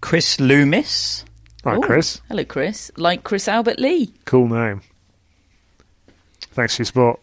Chris 0.00 0.38
Loomis. 0.38 1.24
All 1.64 1.72
right, 1.72 1.78
Ooh, 1.78 1.86
Chris. 1.86 2.20
Hello, 2.28 2.44
Chris. 2.44 2.90
Like 2.96 3.24
Chris 3.24 3.48
Albert 3.48 3.78
Lee. 3.78 4.12
Cool 4.24 4.48
name. 4.48 4.82
Thanks 6.50 6.76
for 6.76 6.82
your 6.82 6.86
support. 6.86 7.20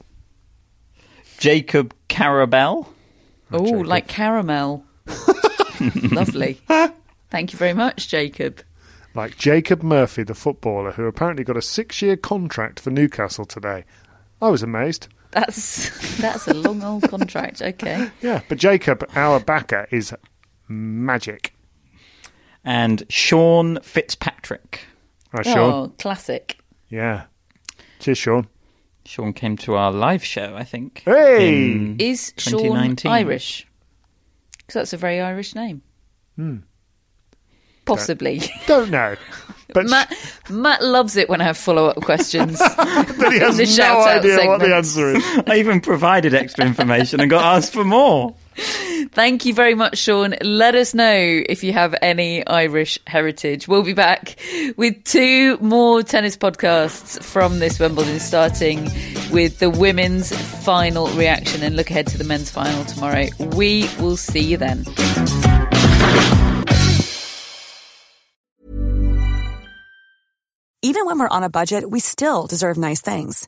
Jacob 1.39 1.93
Carabel. 2.09 2.87
Oh, 3.51 3.65
Jacob. 3.65 3.85
like 3.87 4.07
caramel. 4.07 4.85
Lovely. 6.11 6.59
Thank 7.29 7.53
you 7.53 7.57
very 7.57 7.73
much, 7.73 8.09
Jacob. 8.09 8.61
Like 9.15 9.37
Jacob 9.37 9.81
Murphy, 9.81 10.23
the 10.23 10.35
footballer, 10.35 10.91
who 10.91 11.05
apparently 11.05 11.43
got 11.43 11.57
a 11.57 11.61
six-year 11.61 12.17
contract 12.17 12.79
for 12.79 12.91
Newcastle 12.91 13.45
today. 13.45 13.85
I 14.41 14.49
was 14.49 14.61
amazed. 14.61 15.07
That's 15.31 16.17
that's 16.21 16.47
a 16.47 16.53
long 16.53 16.83
old 16.83 17.03
contract. 17.09 17.61
Okay. 17.61 18.09
Yeah, 18.21 18.41
but 18.49 18.57
Jacob, 18.57 19.03
our 19.15 19.39
backer, 19.39 19.87
is 19.91 20.13
magic. 20.67 21.53
And 22.63 23.03
Sean 23.09 23.79
Fitzpatrick. 23.81 24.81
Right, 25.31 25.45
Sean? 25.45 25.73
Oh, 25.73 25.93
classic. 25.97 26.59
Yeah. 26.89 27.25
Cheers, 27.99 28.17
Sean. 28.17 28.47
Sean 29.10 29.34
came 29.34 29.57
to 29.57 29.74
our 29.74 29.91
live 29.91 30.24
show, 30.24 30.55
I 30.55 30.64
think. 30.64 31.01
Hey! 31.03 31.49
in 31.72 31.95
Is 31.97 32.32
Sean 32.38 32.60
2019. 32.60 33.12
Irish? 33.12 33.68
Because 34.60 34.74
that's 34.76 34.93
a 34.93 34.97
very 34.97 35.20
Irish 35.20 35.55
name. 35.55 35.82
Hmm. 36.36 36.57
Possibly. 37.86 38.43
Don't 38.68 38.91
know. 38.91 39.16
But 39.72 39.86
Matt 39.86 40.12
Matt 40.49 40.84
loves 40.84 41.16
it 41.16 41.30
when 41.30 41.41
I 41.41 41.43
have 41.43 41.55
follow 41.55 41.86
up 41.86 41.97
questions. 41.97 42.57
but 42.78 43.32
he 43.32 43.38
has 43.38 43.57
the 43.57 43.66
no 43.66 43.70
shout-out 43.70 44.18
idea 44.26 44.47
what 44.47 44.60
the 44.62 44.66
segment. 44.66 44.74
answer 44.74 45.16
is. 45.16 45.43
I 45.45 45.57
even 45.57 45.80
provided 45.80 46.34
extra 46.34 46.66
information 46.66 47.20
and 47.20 47.30
got 47.30 47.43
asked 47.57 47.74
for 47.74 47.84
more. 47.84 48.36
Thank 49.12 49.45
you 49.45 49.54
very 49.54 49.76
much, 49.76 49.97
Sean. 49.97 50.36
Let 50.41 50.76
us 50.76 50.93
know 50.93 51.16
if 51.47 51.64
you 51.64 51.74
have 51.74 51.95
any 52.02 52.45
Irish 52.45 53.00
heritage. 53.08 53.68
We'll 53.68 53.84
be 53.84 53.93
back 53.93 54.39
with 54.78 55.04
two 55.04 55.58
more 55.58 56.04
tennis 56.04 56.36
podcasts 56.38 57.22
from 57.24 57.60
this 57.60 57.80
Wimbledon, 57.80 58.20
starting 58.20 58.84
with 59.32 59.60
the 59.60 59.70
women's 59.70 60.36
final 60.64 61.08
reaction 61.10 61.64
and 61.64 61.76
look 61.76 61.89
ahead 61.89 62.08
to 62.08 62.18
the 62.18 62.24
men's 62.24 62.50
final 62.50 62.84
tomorrow. 62.86 63.28
We 63.56 63.89
will 64.00 64.18
see 64.18 64.41
you 64.41 64.58
then. 64.58 64.86
Even 70.82 71.06
when 71.06 71.20
we're 71.20 71.28
on 71.30 71.43
a 71.43 71.50
budget, 71.50 71.89
we 71.89 72.00
still 72.00 72.47
deserve 72.47 72.78
nice 72.78 73.02
things. 73.02 73.47